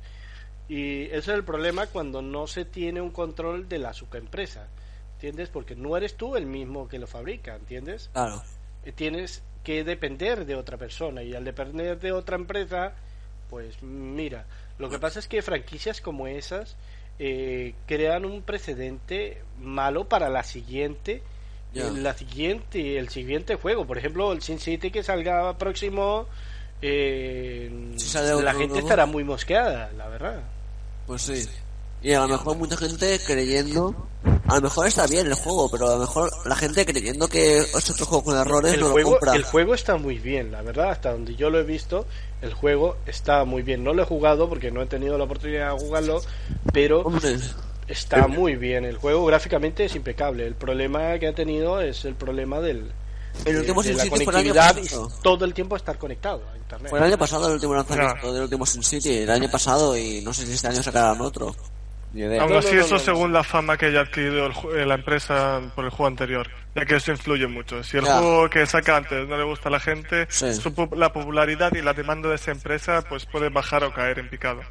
y 0.67 1.03
ese 1.05 1.17
es 1.17 1.27
el 1.29 1.43
problema 1.43 1.85
cuando 1.85 2.23
no 2.23 2.47
se 2.47 2.65
tiene 2.65 2.99
un 2.99 3.11
control 3.11 3.69
de 3.69 3.77
la 3.77 3.93
subempresa, 3.93 4.67
¿entiendes? 5.13 5.49
Porque 5.49 5.75
no 5.75 5.95
eres 5.95 6.17
tú 6.17 6.35
el 6.35 6.47
mismo 6.47 6.87
que 6.87 6.97
lo 6.97 7.05
fabrica, 7.05 7.55
¿entiendes? 7.55 8.09
Claro. 8.11 8.41
Eh, 8.83 8.91
tienes 8.91 9.43
que 9.63 9.83
depender 9.83 10.45
de 10.45 10.55
otra 10.55 10.77
persona 10.77 11.21
y 11.21 11.35
al 11.35 11.45
depender 11.45 11.99
de 11.99 12.11
otra 12.11 12.37
empresa, 12.37 12.93
pues 13.51 13.83
mira, 13.83 14.47
lo 14.79 14.89
que 14.89 14.97
pasa 14.97 15.19
es 15.19 15.27
que 15.27 15.43
franquicias 15.43 16.01
como 16.01 16.25
esas 16.25 16.75
eh, 17.19 17.75
crean 17.85 18.25
un 18.25 18.41
precedente 18.41 19.41
malo 19.59 20.07
para 20.07 20.29
la 20.29 20.43
siguiente 20.43 21.21
la 21.73 22.17
siguiente 22.17 22.97
el 22.97 23.09
siguiente 23.09 23.55
juego. 23.55 23.85
Por 23.85 23.97
ejemplo 23.97 24.31
el 24.31 24.41
Sin 24.41 24.59
City 24.59 24.89
que 24.89 25.03
salga 25.03 25.57
próximo 25.57 26.25
eh, 26.81 27.69
la 28.41 28.53
gente 28.53 28.79
estará 28.79 29.05
muy 29.05 29.23
mosqueada 29.23 29.91
la 29.97 30.07
verdad. 30.07 30.43
Pues 31.05 31.21
sí. 31.21 31.45
Y 32.01 32.13
a 32.13 32.21
lo 32.21 32.29
mejor 32.29 32.57
mucha 32.57 32.77
gente 32.77 33.19
creyendo 33.25 34.07
a 34.49 34.55
lo 34.55 34.61
mejor 34.61 34.87
está 34.87 35.07
bien 35.07 35.27
el 35.27 35.33
juego 35.35 35.69
pero 35.69 35.87
a 35.87 35.93
lo 35.93 35.99
mejor 35.99 36.31
la 36.45 36.55
gente 36.55 36.85
creyendo 36.85 37.27
que 37.27 37.59
es 37.59 37.89
otro 37.89 38.05
juego 38.05 38.23
con 38.23 38.37
errores 38.37 38.73
el 38.73 38.79
no 38.81 38.89
juego, 38.89 39.11
lo 39.11 39.17
compra. 39.17 39.35
el 39.35 39.43
juego 39.43 39.73
está 39.73 39.97
muy 39.97 40.17
bien 40.17 40.51
la 40.51 40.61
verdad 40.61 40.89
hasta 40.89 41.11
donde 41.11 41.35
yo 41.35 41.49
lo 41.49 41.59
he 41.59 41.63
visto 41.63 42.05
el 42.41 42.53
juego 42.53 42.97
está 43.05 43.43
muy 43.43 43.63
bien. 43.63 43.83
No 43.83 43.93
lo 43.93 44.03
he 44.03 44.05
jugado 44.05 44.47
porque 44.47 44.71
no 44.71 44.81
he 44.81 44.85
tenido 44.85 45.17
la 45.17 45.25
oportunidad 45.25 45.73
de 45.73 45.79
jugarlo 45.79 46.21
pero 46.71 47.05
está 47.87 48.27
muy 48.27 48.55
bien. 48.55 48.85
El 48.85 48.97
juego 48.97 49.25
gráficamente 49.25 49.85
es 49.85 49.95
impecable. 49.95 50.45
El 50.45 50.55
problema 50.55 51.17
que 51.19 51.27
ha 51.27 51.33
tenido 51.33 51.81
es 51.81 52.05
el 52.05 52.15
problema 52.15 52.59
del 52.59 52.91
el 53.45 53.57
último 53.57 53.83
Sin 53.83 53.97
City 53.97 54.09
fue 54.09 54.25
conectividad 54.25 54.71
el 54.71 54.77
año 54.77 54.79
y 54.79 54.89
pasado. 54.89 55.11
todo 55.21 55.45
el 55.45 55.53
tiempo 55.53 55.75
estar 55.75 55.97
conectado 55.97 56.43
a 56.51 56.57
internet. 56.57 56.89
Fue 56.89 56.99
el 56.99 57.05
año 57.05 57.17
pasado 57.17 57.47
el 57.47 57.53
último 57.53 57.75
lanzamiento 57.75 58.33
del 58.33 58.43
último 58.43 58.65
Sin 58.65 58.83
City, 58.83 59.17
el 59.17 59.29
año 59.29 59.49
pasado 59.51 59.97
y 59.97 60.21
no 60.21 60.33
sé 60.33 60.45
si 60.45 60.53
este 60.53 60.67
año 60.67 60.81
sacarán 60.81 61.21
otro. 61.21 61.55
Aún 62.39 62.53
así, 62.53 62.75
eso 62.75 62.97
según 62.97 63.31
la 63.33 63.43
fama 63.43 63.77
que 63.77 63.85
haya 63.87 64.01
adquirido 64.01 64.47
el 64.47 64.53
eh, 64.79 64.85
la 64.85 64.95
empresa 64.95 65.61
por 65.75 65.85
el 65.85 65.91
juego 65.91 66.07
anterior, 66.07 66.47
ya 66.75 66.83
que 66.85 66.95
eso 66.95 67.11
influye 67.11 67.45
mucho. 67.45 67.83
Si 67.83 67.97
el 67.97 68.05
Ya. 68.05 68.17
juego 68.17 68.49
que 68.49 68.65
saca 68.65 68.97
antes 68.97 69.27
no 69.27 69.37
le 69.37 69.43
gusta 69.43 69.69
a 69.69 69.71
la 69.71 69.79
gente, 69.79 70.25
Sí. 70.29 70.51
su 70.55 70.73
la 70.95 71.13
popularidad 71.13 71.71
y 71.75 71.81
la 71.83 71.93
demanda 71.93 72.27
de 72.29 72.35
esa 72.35 72.51
empresa 72.51 73.03
pues 73.07 73.25
puede 73.27 73.49
bajar 73.49 73.83
o 73.83 73.93
caer 73.93 74.17
en 74.19 74.27
picado. 74.29 74.61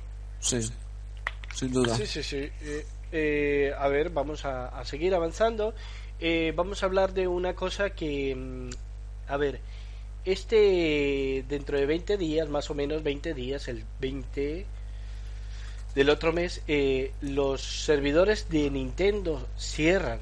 Sí, 0.40 0.58
sin 1.54 1.72
duda. 1.72 1.94
Sí, 1.94 2.06
sí, 2.06 2.22
sí. 2.24 2.50
Eh, 2.60 2.86
eh, 3.12 3.72
a 3.78 3.86
ver, 3.88 4.10
vamos 4.10 4.44
a, 4.44 4.66
a 4.68 4.84
seguir 4.84 5.14
avanzando. 5.14 5.74
Eh, 6.20 6.52
vamos 6.56 6.82
a 6.82 6.86
hablar 6.86 7.12
de 7.14 7.28
una 7.28 7.54
cosa 7.54 7.90
que, 7.90 8.34
mm, 8.34 8.70
a 9.28 9.36
ver, 9.36 9.60
este, 10.24 11.44
dentro 11.48 11.78
de 11.78 11.86
20 11.86 12.16
días, 12.16 12.48
más 12.48 12.68
o 12.70 12.74
menos 12.74 13.02
20 13.04 13.32
días, 13.34 13.68
el 13.68 13.84
20 14.00 14.66
del 15.98 16.10
otro 16.10 16.32
mes, 16.32 16.62
eh, 16.68 17.10
los 17.22 17.60
servidores 17.60 18.48
de 18.50 18.70
Nintendo 18.70 19.48
cierran. 19.56 20.20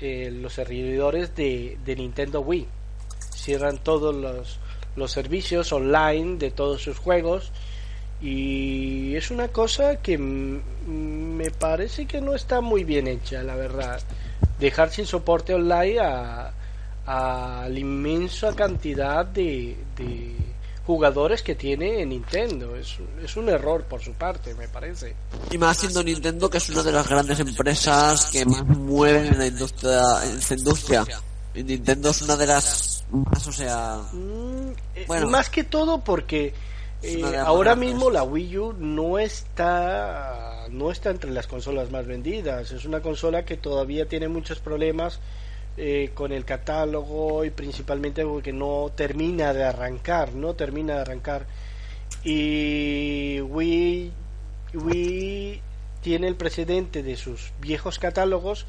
Eh, 0.00 0.30
los 0.32 0.54
servidores 0.54 1.36
de, 1.36 1.76
de 1.84 1.96
Nintendo 1.96 2.40
Wii 2.40 2.66
cierran 3.30 3.76
todos 3.76 4.14
los, 4.14 4.58
los 4.96 5.12
servicios 5.12 5.70
online 5.74 6.38
de 6.38 6.50
todos 6.50 6.80
sus 6.80 6.98
juegos 6.98 7.52
y 8.22 9.14
es 9.16 9.30
una 9.30 9.48
cosa 9.48 9.96
que 9.96 10.16
me 10.16 11.50
parece 11.50 12.06
que 12.06 12.22
no 12.22 12.34
está 12.34 12.62
muy 12.62 12.82
bien 12.82 13.06
hecha, 13.06 13.42
la 13.42 13.56
verdad. 13.56 14.00
Dejar 14.58 14.88
sin 14.88 15.04
soporte 15.04 15.52
online 15.52 15.98
a, 16.00 16.52
a 17.04 17.68
la 17.68 17.78
inmensa 17.78 18.56
cantidad 18.56 19.26
de, 19.26 19.76
de 19.98 20.49
jugadores 20.90 21.42
que 21.42 21.54
tiene 21.54 22.04
Nintendo. 22.04 22.74
Es, 22.76 22.98
es 23.22 23.36
un 23.36 23.48
error 23.48 23.84
por 23.84 24.02
su 24.02 24.12
parte, 24.14 24.54
me 24.54 24.66
parece. 24.68 25.14
Y 25.50 25.56
más 25.58 25.76
siendo 25.78 26.02
Nintendo, 26.02 26.50
que 26.50 26.58
es 26.58 26.68
una 26.70 26.82
de 26.82 26.92
las 26.92 27.08
grandes 27.08 27.38
empresas 27.40 28.26
que 28.32 28.44
más 28.44 28.64
mueven 28.66 29.26
en 29.26 29.38
la 29.38 29.46
industria, 29.46 30.02
en 30.24 30.38
esta 30.38 30.54
industria. 30.54 31.04
Y 31.54 31.62
Nintendo 31.62 32.10
es 32.10 32.22
una 32.22 32.36
de 32.36 32.46
las 32.46 33.04
más, 33.10 33.46
o 33.46 33.52
sea, 33.52 34.00
Mm, 34.12 34.70
eh, 34.96 35.04
Bueno. 35.06 35.28
más 35.28 35.48
que 35.48 35.64
todo 35.64 36.02
porque 36.02 36.54
eh, 37.02 37.36
ahora 37.38 37.74
mismo 37.76 38.10
la 38.10 38.22
Wii 38.24 38.58
U 38.58 38.72
no 38.78 39.18
está 39.18 40.66
no 40.70 40.90
está 40.90 41.10
entre 41.10 41.30
las 41.30 41.46
consolas 41.46 41.90
más 41.90 42.06
vendidas 42.06 42.70
es 42.72 42.84
una 42.84 43.00
consola 43.00 43.44
que 43.44 43.56
todavía 43.56 44.06
tiene 44.06 44.28
muchos 44.28 44.60
problemas 44.60 45.18
eh, 45.76 46.10
con 46.14 46.32
el 46.32 46.44
catálogo 46.44 47.44
y 47.44 47.50
principalmente 47.50 48.24
porque 48.24 48.52
no 48.52 48.90
termina 48.94 49.52
de 49.54 49.64
arrancar 49.64 50.32
no 50.34 50.54
termina 50.54 50.94
de 50.96 51.00
arrancar 51.00 51.46
y 52.24 53.40
Wii 53.40 54.12
tiene 56.02 56.28
el 56.28 56.36
precedente 56.36 57.02
de 57.02 57.16
sus 57.16 57.52
viejos 57.60 57.98
catálogos 57.98 58.66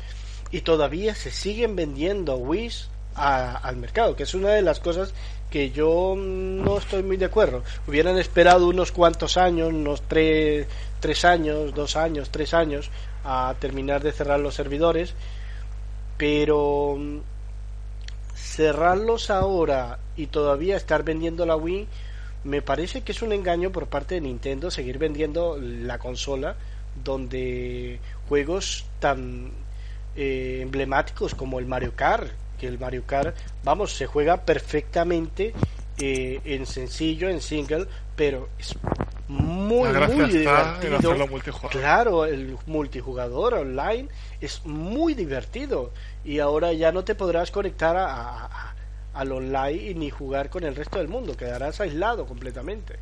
y 0.52 0.62
todavía 0.62 1.16
se 1.16 1.32
siguen 1.32 1.76
vendiendo 1.76 2.36
Wii 2.38 2.72
a- 3.16 3.56
al 3.58 3.78
mercado, 3.78 4.16
que 4.16 4.24
es 4.24 4.34
una 4.34 4.50
de 4.50 4.62
las 4.62 4.80
cosas 4.80 5.14
que 5.50 5.72
yo 5.72 6.16
no 6.18 6.78
estoy 6.78 7.04
muy 7.04 7.18
de 7.18 7.26
acuerdo. 7.26 7.64
Hubieran 7.88 8.18
esperado 8.18 8.68
unos 8.68 8.92
cuantos 8.92 9.36
años, 9.38 9.70
unos 9.70 10.02
tres, 10.08 10.68
tres 11.00 11.26
años, 11.26 11.74
dos 11.74 11.96
años, 11.98 12.30
tres 12.32 12.54
años, 12.54 12.90
a 13.24 13.54
terminar 13.60 14.02
de 14.02 14.12
cerrar 14.14 14.40
los 14.40 14.56
servidores, 14.56 15.14
pero 16.22 16.98
mm, 17.00 17.18
cerrarlos 18.36 19.32
ahora 19.32 19.98
y 20.16 20.28
todavía 20.28 20.78
estar 20.78 21.02
vendiendo 21.02 21.48
la 21.48 21.56
Wii 21.56 21.88
me 22.44 22.62
parece 22.62 23.02
que 23.02 23.12
es 23.12 23.24
un 23.24 23.32
engaño 23.32 23.72
por 23.72 23.88
parte 23.88 24.14
de 24.14 24.22
Nintendo 24.22 24.70
seguir 24.70 25.00
vendiendo 25.00 25.58
la 25.60 25.98
consola 25.98 26.58
donde 27.04 28.00
juegos 28.30 28.86
tan 29.00 29.50
eh, 30.16 30.60
emblemáticos 30.62 31.34
como 31.34 31.58
el 31.58 31.66
Mario 31.66 31.94
Kart, 31.96 32.28
que 32.60 32.68
el 32.68 32.78
Mario 32.78 33.04
Kart, 33.08 33.36
vamos, 33.64 33.94
se 33.94 34.06
juega 34.06 34.46
perfectamente 34.46 35.56
eh, 36.02 36.42
en 36.56 36.66
sencillo, 36.66 37.30
en 37.30 37.42
single, 37.42 37.88
pero 38.16 38.50
es 38.58 38.78
muy, 39.28 39.94
muy 39.96 40.26
divertido. 40.26 41.16
Claro, 41.70 42.26
el 42.26 42.58
multijugador 42.66 43.54
online 43.56 44.10
es 44.40 44.66
muy 44.66 45.14
divertido 45.14 45.94
y 46.24 46.40
ahora 46.40 46.74
ya 46.74 46.92
no 46.92 47.04
te 47.06 47.16
podrás 47.16 47.52
conectar 47.52 47.96
a, 47.98 48.06
a- 48.08 48.46
a- 48.46 48.76
al 49.14 49.32
online 49.32 49.74
y 49.92 49.96
ni 49.96 50.10
jugar 50.10 50.50
con 50.50 50.64
el 50.64 50.76
resto 50.76 51.00
del 51.00 51.08
mundo, 51.08 51.38
quedarás 51.38 51.80
aislado 51.82 52.26
completamente. 52.28 53.00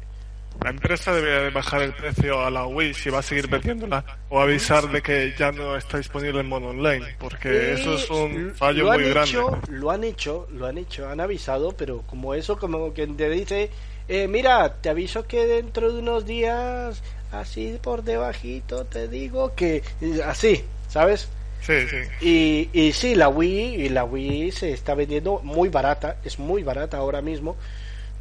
La 0.63 0.71
empresa 0.71 1.13
debería 1.13 1.39
de 1.39 1.49
bajar 1.51 1.81
el 1.83 1.93
precio 1.93 2.41
a 2.45 2.51
la 2.51 2.65
Wii 2.67 2.93
si 2.93 3.09
va 3.09 3.19
a 3.19 3.21
seguir 3.21 3.47
vendiéndola 3.47 4.03
o 4.29 4.41
avisar 4.41 4.89
de 4.91 5.01
que 5.01 5.33
ya 5.37 5.51
no 5.53 5.77
está 5.77 5.97
disponible 5.97 6.41
en 6.41 6.49
modo 6.49 6.67
online, 6.67 7.15
porque 7.17 7.73
eso 7.73 7.93
es 7.95 8.09
un 8.09 8.49
Eh, 8.49 8.53
fallo 8.55 8.83
lo 8.83 8.91
han 8.91 8.99
muy 9.01 9.09
grande. 9.09 9.29
hecho, 9.31 9.59
Lo 9.69 9.89
han 9.91 10.03
hecho, 10.03 10.47
lo 10.51 10.65
han 10.67 10.77
hecho, 10.77 11.07
han 11.09 11.21
avisado, 11.21 11.71
pero 11.71 12.01
como 12.01 12.33
eso, 12.33 12.57
como 12.59 12.93
que 12.93 13.07
te 13.07 13.29
dice, 13.29 13.69
eh, 14.09 14.27
mira, 14.27 14.75
te 14.81 14.89
aviso 14.89 15.25
que 15.25 15.45
dentro 15.45 15.93
de 15.93 15.99
unos 15.99 16.25
días, 16.25 17.01
así 17.31 17.79
por 17.81 18.03
debajito, 18.03 18.83
te 18.85 19.07
digo 19.07 19.55
que, 19.55 19.81
así, 20.25 20.65
¿sabes? 20.89 21.29
Sí, 21.61 21.87
sí. 21.89 21.97
Y, 22.19 22.69
y 22.73 22.91
sí, 22.91 23.15
la 23.15 23.29
Wii, 23.29 23.75
y 23.85 23.89
la 23.89 24.03
Wii 24.03 24.51
se 24.51 24.73
está 24.73 24.93
vendiendo 24.93 25.39
muy 25.41 25.69
barata, 25.69 26.17
es 26.25 26.37
muy 26.37 26.63
barata 26.63 26.97
ahora 26.97 27.21
mismo, 27.21 27.55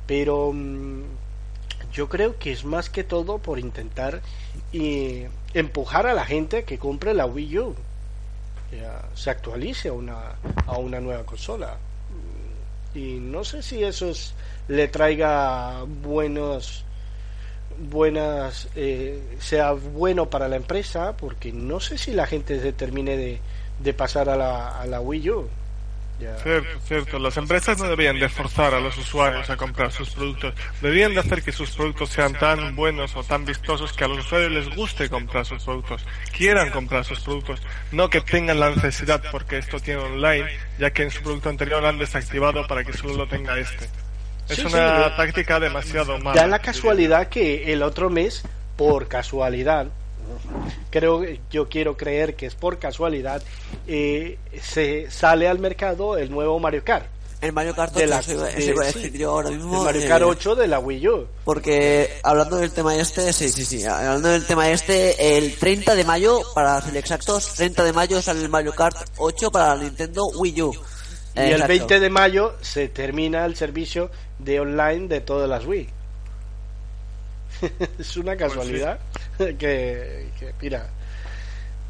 pero 0.06 0.52
mm, 0.52 1.02
yo 1.92 2.08
creo 2.08 2.38
que 2.38 2.52
es 2.52 2.64
más 2.64 2.90
que 2.90 3.04
todo 3.04 3.38
por 3.38 3.58
intentar 3.58 4.20
y 4.72 5.24
empujar 5.54 6.06
a 6.06 6.14
la 6.14 6.24
gente 6.24 6.64
que 6.64 6.78
compre 6.78 7.14
la 7.14 7.26
Wii 7.26 7.58
U, 7.58 7.74
ya, 8.72 9.02
se 9.14 9.30
actualice 9.30 9.88
a 9.88 9.92
una, 9.92 10.16
a 10.66 10.76
una 10.78 11.00
nueva 11.00 11.24
consola. 11.24 11.76
Y 12.94 13.18
no 13.20 13.44
sé 13.44 13.62
si 13.62 13.82
eso 13.84 14.10
es- 14.10 14.34
le 14.68 14.88
traiga 14.88 15.84
buenos 16.02 16.84
buenas 17.80 18.68
eh, 18.74 19.22
sea 19.40 19.72
bueno 19.72 20.28
para 20.28 20.48
la 20.48 20.56
empresa 20.56 21.16
porque 21.16 21.52
no 21.52 21.78
sé 21.80 21.96
si 21.96 22.12
la 22.12 22.26
gente 22.26 22.60
se 22.60 22.72
termine 22.72 23.16
de, 23.16 23.40
de 23.78 23.94
pasar 23.94 24.28
a 24.28 24.36
la, 24.36 24.80
a 24.80 24.86
la 24.86 25.00
Wii 25.00 25.30
U. 25.30 25.48
Cierto, 26.18 26.80
cierto. 26.86 27.18
Las 27.18 27.36
empresas 27.36 27.78
no 27.78 27.84
deberían 27.84 28.18
de 28.18 28.28
forzar 28.28 28.74
a 28.74 28.80
los 28.80 28.96
usuarios 28.98 29.48
a 29.50 29.56
comprar 29.56 29.92
sus 29.92 30.10
productos. 30.10 30.52
Deberían 30.80 31.14
de 31.14 31.20
hacer 31.20 31.42
que 31.42 31.52
sus 31.52 31.70
productos 31.70 32.10
sean 32.10 32.34
tan 32.34 32.74
buenos 32.74 33.14
o 33.14 33.22
tan 33.22 33.44
vistosos 33.44 33.92
que 33.92 34.04
a 34.04 34.08
los 34.08 34.26
usuarios 34.26 34.50
les 34.50 34.74
guste 34.74 35.08
comprar 35.08 35.46
sus 35.46 35.62
productos, 35.64 36.04
quieran 36.36 36.70
comprar 36.70 37.04
sus 37.04 37.20
productos, 37.20 37.62
no 37.92 38.10
que 38.10 38.20
tengan 38.20 38.58
la 38.58 38.70
necesidad 38.70 39.22
porque 39.30 39.58
esto 39.58 39.78
tiene 39.78 40.00
online, 40.00 40.46
ya 40.78 40.90
que 40.90 41.04
en 41.04 41.10
su 41.10 41.22
producto 41.22 41.50
anterior 41.50 41.80
lo 41.82 41.88
han 41.88 41.98
desactivado 41.98 42.66
para 42.66 42.82
que 42.82 42.92
solo 42.92 43.14
lo 43.14 43.28
tenga 43.28 43.56
este. 43.58 43.88
Es 44.48 44.56
Sí, 44.56 44.62
una 44.62 45.10
sí, 45.10 45.14
táctica 45.16 45.60
demasiado 45.60 46.18
mala. 46.18 46.40
Da 46.40 46.46
la 46.46 46.58
casualidad 46.58 47.28
que 47.28 47.72
el 47.72 47.82
otro 47.82 48.10
mes, 48.10 48.42
por 48.76 49.06
casualidad, 49.06 49.88
creo 50.90 51.22
yo 51.50 51.68
quiero 51.68 51.96
creer 51.96 52.34
que 52.36 52.46
es 52.46 52.54
por 52.54 52.78
casualidad, 52.78 53.42
eh, 53.86 54.38
se 54.62 55.10
sale 55.10 55.48
al 55.48 55.58
mercado 55.58 56.16
el 56.16 56.30
nuevo 56.30 56.58
Mario 56.58 56.82
Kart. 56.84 57.06
El 57.40 57.52
Mario 57.52 57.72
Kart 57.72 57.94
De 57.94 58.02
8, 58.04 58.10
la- 58.10 58.18
eso 58.18 58.32
iba, 58.32 58.44
de- 58.46 58.58
eso 58.58 58.70
iba 58.72 58.82
a 58.84 58.90
sí, 58.92 58.98
decir 58.98 59.18
yo 59.20 59.30
ahora 59.30 59.50
mismo. 59.50 59.78
El 59.78 59.84
Mario 59.84 60.02
eh, 60.02 60.08
Kart 60.08 60.24
8 60.24 60.56
de 60.56 60.66
la 60.66 60.80
Wii 60.80 61.08
U. 61.08 61.26
Porque 61.44 62.18
hablando 62.24 62.56
del 62.56 62.72
tema 62.72 62.96
este, 62.96 63.32
sí, 63.32 63.48
sí, 63.50 63.64
sí, 63.64 63.84
hablando 63.84 64.28
del 64.30 64.44
tema 64.44 64.68
este, 64.70 65.38
el 65.38 65.54
30 65.56 65.94
de 65.94 66.02
mayo, 66.04 66.40
para 66.52 66.80
ser 66.82 66.96
exactos, 66.96 67.54
30 67.54 67.84
de 67.84 67.92
mayo 67.92 68.20
sale 68.20 68.40
el 68.42 68.48
Mario 68.48 68.72
Kart 68.74 68.96
8 69.18 69.50
para 69.52 69.76
la 69.76 69.84
Nintendo 69.84 70.26
Wii 70.36 70.62
U. 70.62 70.72
Y 71.36 71.40
el 71.40 71.46
Exacto. 71.52 71.68
20 71.68 72.00
de 72.00 72.10
mayo 72.10 72.56
se 72.60 72.88
termina 72.88 73.44
el 73.44 73.54
servicio 73.54 74.10
de 74.40 74.58
online 74.58 75.06
de 75.06 75.20
todas 75.20 75.48
las 75.48 75.64
Wii. 75.64 75.88
es 77.98 78.16
una 78.16 78.36
casualidad 78.36 79.00
que, 79.38 80.28
que, 80.38 80.54
mira. 80.60 80.88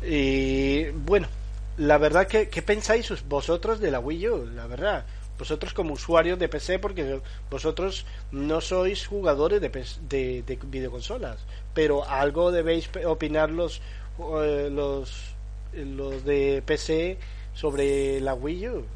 Y 0.03 0.85
bueno, 0.91 1.29
la 1.77 1.99
verdad 1.99 2.27
que 2.27 2.49
¿qué 2.49 2.63
pensáis 2.63 3.13
vosotros 3.29 3.81
de 3.81 3.91
la 3.91 4.01
Wii 4.01 4.29
U? 4.29 4.47
La 4.55 4.67
verdad, 4.67 5.05
vosotros 5.39 5.73
como 5.73 5.95
usuarios 5.95 6.39
de 6.39 6.49
PC, 6.49 6.79
porque 6.79 7.21
vosotros 7.51 8.07
no 8.33 8.61
sois 8.61 9.07
jugadores 9.07 9.61
de, 9.61 9.69
de, 9.69 10.43
de 10.43 10.59
videoconsolas, 10.65 11.39
pero 11.75 12.09
algo 12.09 12.51
debéis 12.51 12.91
opinar 13.07 13.51
los, 13.51 13.81
eh, 14.19 14.69
los, 14.71 15.35
los 15.73 16.25
de 16.25 16.63
PC 16.67 17.19
sobre 17.55 18.21
la 18.21 18.35
Wii 18.35 18.69
U. 18.69 18.87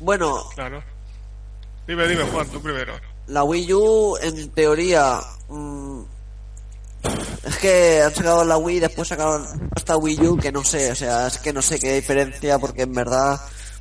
Bueno, 0.00 0.44
Claro. 0.54 0.82
Dime, 1.86 2.08
dime, 2.08 2.24
Juan, 2.24 2.48
tú 2.48 2.60
primero. 2.60 2.94
La 3.28 3.42
Wii 3.44 3.72
U, 3.74 4.16
en 4.20 4.48
teoría, 4.50 5.20
mm, 5.48 6.00
es 7.46 7.56
que 7.58 8.02
han 8.02 8.14
sacado 8.14 8.44
la 8.44 8.56
Wii 8.58 8.76
y 8.76 8.80
después 8.80 9.08
sacaron 9.08 9.46
esta 9.76 9.96
Wii 9.96 10.26
U 10.26 10.36
que 10.36 10.50
no 10.52 10.64
sé, 10.64 10.90
o 10.90 10.94
sea, 10.94 11.26
es 11.28 11.38
que 11.38 11.52
no 11.52 11.62
sé 11.62 11.78
qué 11.78 11.94
diferencia 11.94 12.58
porque 12.58 12.82
en 12.82 12.92
verdad, 12.92 13.40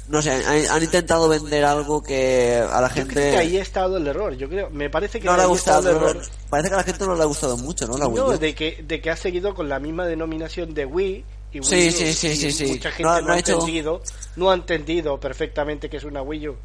no 0.10 0.22
sé, 0.22 0.32
han, 0.32 0.66
han 0.70 0.84
intentado 0.84 1.28
vender 1.28 1.66
algo 1.66 2.04
que 2.04 2.64
a 2.72 2.80
la 2.82 2.90
Yo 2.94 3.08
creo 3.08 3.32
que 3.32 3.38
ahí 3.38 3.46
gente 3.48 3.60
ha 3.60 3.64
estado 3.64 3.98
el 3.98 4.06
error. 4.08 4.36
Yo 4.36 4.48
creo, 4.48 4.70
me 4.70 4.90
parece 4.90 5.20
que 5.20 5.26
no 5.26 5.36
le 5.36 5.44
ha 5.44 5.48
gustado, 5.48 5.90
el 5.90 5.96
error. 5.96 6.16
no- 6.16 6.22
parece 6.50 6.70
que 6.70 6.76
a 6.76 6.78
la 6.78 6.84
gente 6.84 7.06
no 7.06 7.16
le 7.16 7.24
ha 7.24 7.26
gustado 7.26 7.58
mucho, 7.58 7.88
¿no? 7.88 7.98
La 7.98 8.08
Wii 8.08 8.16
No, 8.18 8.28
U. 8.28 8.38
de 8.38 8.54
que, 8.54 8.84
de 8.88 9.02
que 9.02 9.10
ha 9.10 9.16
seguido 9.18 9.56
con 9.56 9.68
la 9.70 9.80
misma 9.80 10.06
denominación 10.06 10.74
de 10.74 10.86
Wii. 10.86 11.26
Y 11.54 11.64
Sí, 11.64 11.76
Wii 11.76 11.88
U, 11.88 11.92
sí, 11.92 12.14
sí, 12.14 12.28
y 12.28 12.36
sí, 12.36 12.52
sí. 12.52 12.66
Mucha 12.68 12.92
gente 12.92 13.04
No 13.04 13.10
no, 13.10 13.16
ha- 13.16 13.22
no 13.22 13.34
hecho- 13.36 13.54
entendido, 13.54 14.02
no 14.36 14.52
ha 14.52 14.54
entendido 14.54 15.20
perfectamente 15.20 15.90
que 15.90 15.98
es 15.98 16.04
una 16.04 16.22
Wii 16.22 16.50
U. 16.50 16.56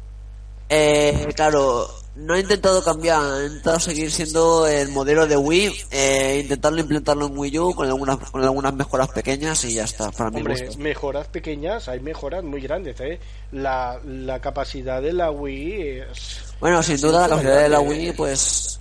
Eh, 0.69 1.27
claro, 1.35 1.89
no 2.15 2.35
he 2.35 2.41
intentado 2.41 2.83
cambiar, 2.83 3.41
he 3.41 3.45
intentado 3.45 3.79
seguir 3.79 4.11
siendo 4.11 4.67
el 4.67 4.89
modelo 4.89 5.27
de 5.27 5.37
Wii, 5.37 5.71
eh, 5.91 6.39
intentarlo 6.43 6.79
implementarlo 6.81 7.27
en 7.27 7.37
Wii 7.37 7.59
U 7.59 7.73
con 7.73 7.87
algunas, 7.87 8.17
con 8.29 8.43
algunas 8.43 8.73
mejoras 8.73 9.07
pequeñas 9.09 9.63
y 9.65 9.73
ya 9.75 9.85
está, 9.85 10.11
para 10.11 10.29
mi 10.29 10.41
gusto. 10.41 10.77
mejoras 10.79 11.27
pequeñas, 11.27 11.87
hay 11.87 11.99
mejoras 12.01 12.43
muy 12.43 12.61
grandes, 12.61 12.99
¿eh? 12.99 13.19
La, 13.51 13.99
la 14.05 14.39
capacidad 14.41 15.01
de 15.01 15.13
la 15.13 15.31
Wii 15.31 15.99
es... 16.11 16.41
Bueno, 16.59 16.83
sin 16.83 16.99
duda 16.99 17.21
la 17.21 17.29
capacidad 17.29 17.61
de 17.61 17.69
la. 17.69 17.79
Wii, 17.79 18.11
pues, 18.13 18.79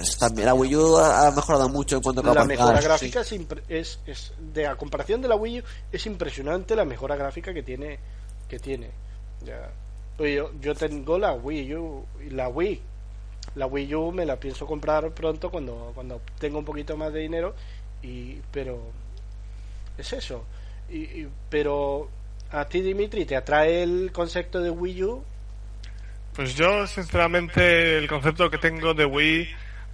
es 0.00 0.16
también 0.16 0.46
la 0.46 0.54
Wii 0.54 0.76
U 0.76 0.96
ha 0.96 1.30
mejorado 1.30 1.68
mucho 1.68 1.96
en 1.96 2.02
cuanto 2.02 2.20
a 2.22 2.34
La 2.34 2.44
mejora 2.44 2.80
gráfica 2.80 3.20
es, 3.68 3.98
es- 4.06 4.32
de 4.52 4.66
a 4.66 4.76
comparación 4.76 5.20
de 5.20 5.28
la 5.28 5.36
Wii 5.36 5.60
U 5.60 5.62
es 5.92 6.06
impresionante 6.06 6.74
la 6.74 6.84
mejora 6.84 7.16
gráfica 7.16 7.52
que 7.52 7.62
tiene 7.62 7.98
que 8.48 8.58
tiene. 8.58 8.90
Ya. 9.44 9.70
Yo, 10.18 10.50
yo 10.60 10.74
tengo 10.74 11.18
la 11.18 11.32
Wii 11.32 11.74
U 11.74 12.06
la 12.30 12.48
Wii. 12.48 12.80
La 13.54 13.66
Wii 13.66 13.94
U 13.94 14.12
me 14.12 14.26
la 14.26 14.36
pienso 14.36 14.66
comprar 14.66 15.10
pronto 15.12 15.50
cuando 15.50 15.92
cuando 15.94 16.20
tenga 16.38 16.58
un 16.58 16.64
poquito 16.64 16.96
más 16.96 17.12
de 17.12 17.20
dinero 17.20 17.54
y 18.02 18.36
pero 18.50 18.78
es 19.96 20.12
eso. 20.12 20.44
Y, 20.90 20.98
y- 21.22 21.28
pero 21.48 22.08
a 22.50 22.64
ti 22.66 22.80
Dimitri 22.80 23.24
te 23.26 23.36
atrae 23.36 23.82
el 23.82 24.10
concepto 24.12 24.60
de 24.60 24.70
Wii 24.70 25.04
U? 25.04 25.24
Pues 26.34 26.54
yo, 26.54 26.86
sinceramente, 26.86 27.98
el 27.98 28.06
concepto 28.08 28.48
que 28.50 28.58
tengo 28.58 28.94
de 28.94 29.04
Wii, 29.04 29.48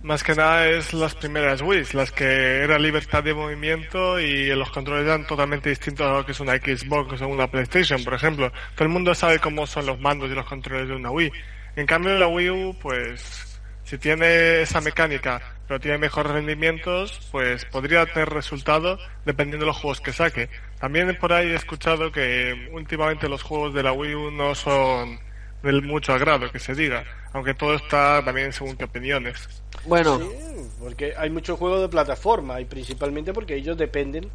más 0.04 0.22
que 0.22 0.34
nada, 0.34 0.68
es 0.68 0.92
las 0.92 1.14
primeras 1.14 1.62
Wii, 1.62 1.86
las 1.94 2.12
que 2.12 2.58
era 2.62 2.78
libertad 2.78 3.24
de 3.24 3.32
movimiento 3.32 4.20
y 4.20 4.48
los 4.54 4.70
controles 4.70 5.06
eran 5.06 5.26
totalmente 5.26 5.70
distintos 5.70 6.06
a 6.06 6.18
lo 6.18 6.26
que 6.26 6.32
es 6.32 6.40
una 6.40 6.56
Xbox 6.56 7.22
o 7.22 7.28
una 7.28 7.50
PlayStation, 7.50 8.04
por 8.04 8.12
ejemplo. 8.12 8.52
Todo 8.74 8.84
el 8.84 8.90
mundo 8.90 9.14
sabe 9.14 9.38
cómo 9.38 9.66
son 9.66 9.86
los 9.86 9.98
mandos 9.98 10.30
y 10.30 10.34
los 10.34 10.44
controles 10.44 10.88
de 10.88 10.94
una 10.94 11.10
Wii. 11.10 11.32
En 11.76 11.86
cambio, 11.86 12.18
la 12.18 12.28
Wii 12.28 12.50
U, 12.50 12.76
pues, 12.82 13.58
si 13.84 13.96
tiene 13.96 14.60
esa 14.60 14.82
mecánica, 14.82 15.40
pero 15.66 15.80
tiene 15.80 15.96
mejores 15.96 16.32
rendimientos, 16.32 17.26
pues 17.32 17.64
podría 17.64 18.04
tener 18.04 18.28
resultado 18.28 18.98
dependiendo 19.24 19.64
de 19.64 19.68
los 19.68 19.78
juegos 19.78 20.02
que 20.02 20.12
saque. 20.12 20.50
También 20.78 21.16
por 21.18 21.32
ahí 21.32 21.48
he 21.48 21.54
escuchado 21.54 22.12
que 22.12 22.68
últimamente 22.72 23.26
los 23.30 23.42
juegos 23.42 23.72
de 23.72 23.82
la 23.82 23.92
Wii 23.92 24.14
U 24.14 24.30
no 24.30 24.54
son 24.54 25.18
del 25.64 25.82
mucho 25.82 26.12
agrado, 26.14 26.50
que 26.52 26.58
se 26.60 26.74
diga, 26.74 27.04
aunque 27.32 27.54
todo 27.54 27.74
está 27.74 28.22
también 28.24 28.52
según 28.52 28.76
qué 28.76 28.84
opiniones. 28.84 29.48
Bueno, 29.84 30.18
Sí, 30.18 30.70
porque 30.78 31.14
hay 31.16 31.30
muchos 31.30 31.58
juegos 31.58 31.80
de 31.82 31.88
plataforma 31.88 32.60
y 32.60 32.64
principalmente 32.66 33.32
porque 33.32 33.56
ellos 33.56 33.76
dependen 33.76 34.30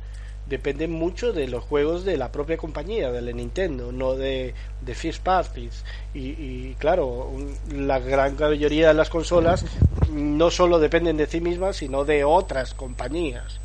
dependen 0.46 0.92
mucho 0.92 1.32
de 1.32 1.48
los 1.48 1.63
juegos 1.63 2.06
de 2.06 2.18
la 2.18 2.32
propia 2.32 2.58
compañía, 2.58 3.12
de 3.12 3.22
la 3.22 3.32
Nintendo, 3.34 3.92
no 3.92 4.15
de, 4.15 4.56
de 4.82 4.96
first 4.96 5.22
parties. 5.24 5.86
Y, 6.13 6.30
y, 6.30 6.76
claro, 6.80 7.06
un- 7.08 7.56
la 7.88 8.00
gran 8.00 8.36
mayoría 8.39 8.88
de 8.88 8.94
las 8.96 9.10
consolas 9.12 9.63
no 10.12 10.50
solo 10.50 10.80
dependen 10.80 11.18
de 11.18 11.28
sí 11.28 11.39
mismas, 11.39 11.76
sino 11.78 12.04
de 12.04 12.24
otras 12.24 12.74
compañías. 12.74 13.60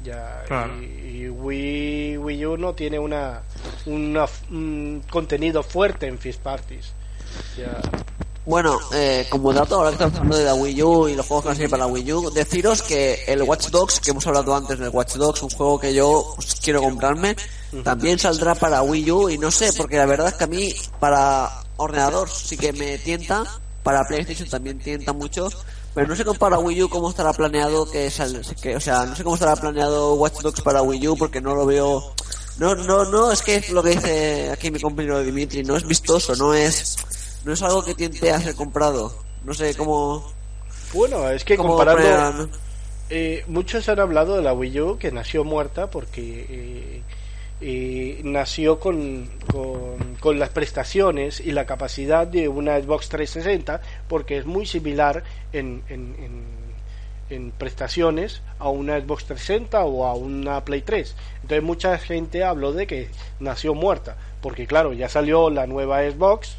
Ya, 0.00 0.44
Claro. 0.46 0.74
y, 0.82 1.24
y 1.24 1.28
Wii, 1.28 2.18
Wii 2.18 2.46
U 2.46 2.56
no 2.58 2.74
tiene 2.74 2.98
una, 2.98 3.42
una 3.86 4.26
un 4.50 5.02
contenido 5.08 5.62
fuerte 5.62 6.06
en 6.08 6.18
first 6.18 6.42
parties. 6.42 6.94
Bueno, 8.46 8.78
eh, 8.92 9.26
como 9.30 9.52
dato, 9.54 9.76
ahora 9.76 9.88
que 9.90 9.94
estamos 9.94 10.16
hablando 10.16 10.36
de 10.36 10.44
la 10.44 10.54
Wii 10.54 10.82
U 10.82 11.08
y 11.08 11.14
los 11.14 11.24
juegos 11.26 11.44
que 11.44 11.48
van 11.48 11.52
a 11.54 11.56
salir 11.56 11.70
para 11.70 11.86
la 11.86 11.92
Wii 11.92 12.12
U, 12.12 12.30
deciros 12.30 12.82
que 12.82 13.24
el 13.26 13.42
Watch 13.42 13.68
Dogs, 13.68 14.00
que 14.00 14.10
hemos 14.10 14.26
hablado 14.26 14.54
antes 14.54 14.78
del 14.78 14.90
Watch 14.90 15.14
Dogs, 15.14 15.42
un 15.42 15.48
juego 15.50 15.80
que 15.80 15.94
yo 15.94 16.32
pues, 16.36 16.56
quiero 16.62 16.82
comprarme, 16.82 17.36
también 17.82 18.18
saldrá 18.18 18.54
para 18.54 18.82
Wii 18.82 19.10
U 19.10 19.30
y 19.30 19.38
no 19.38 19.50
sé, 19.50 19.72
porque 19.72 19.96
la 19.96 20.04
verdad 20.04 20.28
es 20.28 20.34
que 20.34 20.44
a 20.44 20.46
mí 20.46 20.74
para 21.00 21.50
ordenador 21.78 22.28
sí 22.28 22.56
que 22.58 22.72
me 22.74 22.98
tienta, 22.98 23.44
para 23.82 24.06
PlayStation 24.06 24.48
también 24.48 24.78
tienta 24.78 25.14
mucho, 25.14 25.48
pero 25.94 26.06
no 26.06 26.14
sé 26.14 26.24
cómo 26.26 26.38
para 26.38 26.58
Wii 26.58 26.82
U 26.82 26.88
cómo 26.90 27.08
estará 27.08 27.32
planeado 27.32 27.90
que, 27.90 28.10
sal- 28.10 28.42
que 28.60 28.76
o 28.76 28.80
sea, 28.80 29.06
no 29.06 29.16
sé 29.16 29.24
cómo 29.24 29.36
estará 29.36 29.56
planeado 29.56 30.14
Watch 30.16 30.40
Dogs 30.42 30.60
para 30.60 30.82
Wii 30.82 31.08
U 31.08 31.16
porque 31.16 31.40
no 31.40 31.54
lo 31.54 31.64
veo 31.64 32.12
no, 32.58 32.74
no, 32.76 33.04
no, 33.06 33.32
es 33.32 33.40
que 33.42 33.56
es 33.56 33.70
lo 33.70 33.82
que 33.82 33.90
dice 33.90 34.50
aquí 34.52 34.70
mi 34.70 34.78
compañero 34.80 35.20
Dimitri, 35.22 35.64
no 35.64 35.76
es 35.76 35.84
vistoso, 35.86 36.36
no 36.36 36.54
es, 36.54 36.96
no 37.44 37.52
es 37.52 37.62
algo 37.62 37.84
que 37.84 37.94
tiente 37.94 38.30
a 38.30 38.40
ser 38.40 38.54
comprado. 38.54 39.14
No 39.44 39.52
sé 39.54 39.74
cómo, 39.74 40.24
Bueno, 40.92 41.28
es 41.30 41.44
que 41.44 41.56
comparando... 41.56 42.48
Eh, 43.10 43.44
muchos 43.48 43.88
han 43.90 44.00
hablado 44.00 44.36
de 44.36 44.42
la 44.42 44.54
Wii 44.54 44.80
U 44.80 44.98
que 44.98 45.12
nació 45.12 45.44
muerta 45.44 45.90
porque 45.90 46.46
eh, 46.48 47.02
eh, 47.60 48.20
nació 48.24 48.80
con, 48.80 49.28
con, 49.52 50.16
con 50.20 50.38
las 50.38 50.48
prestaciones 50.48 51.38
y 51.38 51.52
la 51.52 51.66
capacidad 51.66 52.26
de 52.26 52.48
una 52.48 52.80
Xbox 52.80 53.10
360 53.10 53.82
porque 54.08 54.38
es 54.38 54.46
muy 54.46 54.64
similar 54.64 55.22
en, 55.52 55.82
en, 55.90 56.16
en, 56.18 56.44
en 57.28 57.50
prestaciones 57.50 58.40
a 58.58 58.70
una 58.70 58.98
Xbox 58.98 59.26
360 59.26 59.84
o 59.84 60.06
a 60.06 60.14
una 60.14 60.64
Play 60.64 60.80
3. 60.80 61.14
Entonces 61.42 61.62
mucha 61.62 61.98
gente 61.98 62.42
habló 62.42 62.72
de 62.72 62.86
que 62.86 63.10
nació 63.38 63.74
muerta 63.74 64.16
porque 64.40 64.66
claro, 64.66 64.94
ya 64.94 65.10
salió 65.10 65.50
la 65.50 65.66
nueva 65.66 66.00
Xbox 66.10 66.56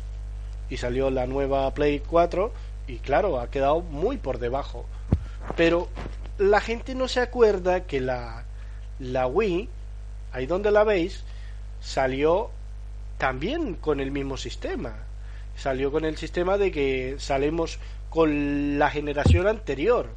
y 0.69 0.77
salió 0.77 1.09
la 1.09 1.27
nueva 1.27 1.73
Play 1.73 1.99
4 1.99 2.51
y 2.87 2.97
claro, 2.97 3.39
ha 3.39 3.49
quedado 3.49 3.81
muy 3.81 4.17
por 4.17 4.39
debajo. 4.39 4.85
Pero 5.55 5.87
la 6.37 6.61
gente 6.61 6.95
no 6.95 7.07
se 7.07 7.21
acuerda 7.21 7.85
que 7.85 8.01
la, 8.01 8.45
la 8.99 9.27
Wii, 9.27 9.69
ahí 10.31 10.45
donde 10.45 10.71
la 10.71 10.83
veis, 10.83 11.23
salió 11.81 12.49
también 13.17 13.75
con 13.75 13.99
el 13.99 14.11
mismo 14.11 14.37
sistema. 14.37 14.95
Salió 15.55 15.91
con 15.91 16.03
el 16.03 16.17
sistema 16.17 16.57
de 16.57 16.71
que 16.71 17.15
salimos 17.17 17.79
con 18.09 18.77
la 18.77 18.89
generación 18.89 19.47
anterior. 19.47 20.07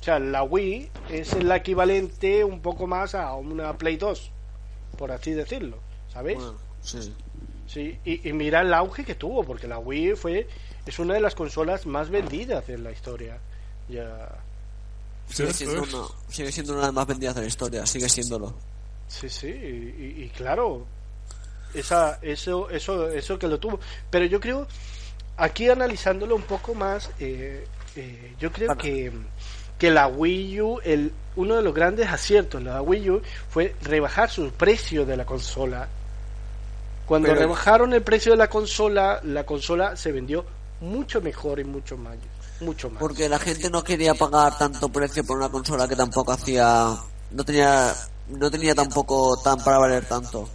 O 0.00 0.04
sea, 0.04 0.18
la 0.18 0.42
Wii 0.42 0.90
es 1.10 1.32
el 1.32 1.50
equivalente 1.50 2.44
un 2.44 2.60
poco 2.60 2.86
más 2.86 3.14
a 3.14 3.34
una 3.34 3.76
Play 3.76 3.96
2, 3.96 4.30
por 4.96 5.10
así 5.10 5.32
decirlo, 5.32 5.78
¿sabéis? 6.12 6.38
Sí. 6.82 7.12
Sí, 7.68 7.98
y, 8.04 8.28
y 8.28 8.32
mira 8.32 8.62
el 8.62 8.72
auge 8.72 9.04
que 9.04 9.14
tuvo, 9.14 9.44
porque 9.44 9.68
la 9.68 9.78
Wii 9.78 10.16
fue 10.16 10.48
es 10.86 10.98
una 10.98 11.14
de 11.14 11.20
las 11.20 11.34
consolas 11.34 11.84
más 11.86 12.08
vendidas 12.10 12.66
en 12.70 12.82
la 12.82 12.90
historia. 12.90 13.38
Ya, 13.88 14.28
Sigue 15.28 15.52
siendo, 15.52 15.82
una, 15.82 16.08
sigue 16.30 16.50
siendo 16.50 16.72
una 16.72 16.80
de 16.80 16.86
las 16.86 16.94
más 16.94 17.06
vendidas 17.06 17.34
de 17.34 17.42
la 17.42 17.46
historia, 17.46 17.84
sigue 17.86 18.08
siéndolo. 18.08 18.54
sí, 19.06 19.28
sí, 19.28 19.48
y, 19.48 19.50
y- 20.20 20.24
y 20.24 20.28
claro, 20.30 20.86
esa, 21.74 22.18
eso, 22.22 22.70
eso, 22.70 23.10
eso 23.10 23.38
que 23.38 23.46
lo 23.46 23.58
tuvo. 23.60 23.78
Pero 24.10 24.24
yo 24.24 24.40
creo, 24.40 24.66
aquí 25.36 25.68
analizándolo 25.68 26.34
un 26.34 26.42
poco 26.42 26.74
más, 26.74 27.10
eh, 27.20 27.66
eh, 27.96 28.34
yo 28.40 28.50
creo 28.50 28.68
Bueno. 28.68 28.80
que, 28.80 29.12
que 29.78 29.90
la 29.90 30.06
Wii 30.08 30.60
U, 30.62 30.80
el, 30.82 31.12
uno 31.36 31.56
de 31.56 31.62
los 31.62 31.74
grandes 31.74 32.08
aciertos 32.08 32.64
de 32.64 32.70
la 32.70 32.80
Wii 32.80 33.10
U 33.10 33.22
fue 33.50 33.74
rebajar 33.82 34.30
su 34.30 34.50
precio 34.52 35.04
de 35.04 35.18
la 35.18 35.26
consola. 35.26 35.88
Cuando 37.08 37.28
Pero- 37.28 37.40
rebajaron 37.40 37.94
el 37.94 38.02
precio 38.02 38.32
de 38.32 38.38
la 38.38 38.50
consola, 38.50 39.20
la 39.24 39.44
consola 39.46 39.96
se 39.96 40.12
vendió 40.12 40.44
mucho 40.82 41.22
mejor 41.22 41.58
y 41.58 41.64
mucho 41.64 41.96
más. 41.96 42.18
Mucho 42.60 42.90
más. 42.90 43.00
Porque 43.00 43.28
la 43.30 43.38
gente 43.38 43.70
no 43.70 43.82
quería 43.82 44.14
pagar 44.14 44.58
tanto 44.58 44.90
precio 44.90 45.24
por 45.24 45.38
una 45.38 45.48
consola 45.48 45.88
que 45.88 45.96
tampoco 45.96 46.32
hacía, 46.32 46.94
no 47.30 47.44
tenía, 47.44 47.94
no 48.28 48.50
tenía 48.50 48.74
tampoco 48.74 49.40
tan 49.42 49.58
para 49.64 49.78
valer 49.78 50.04
tanto, 50.04 50.48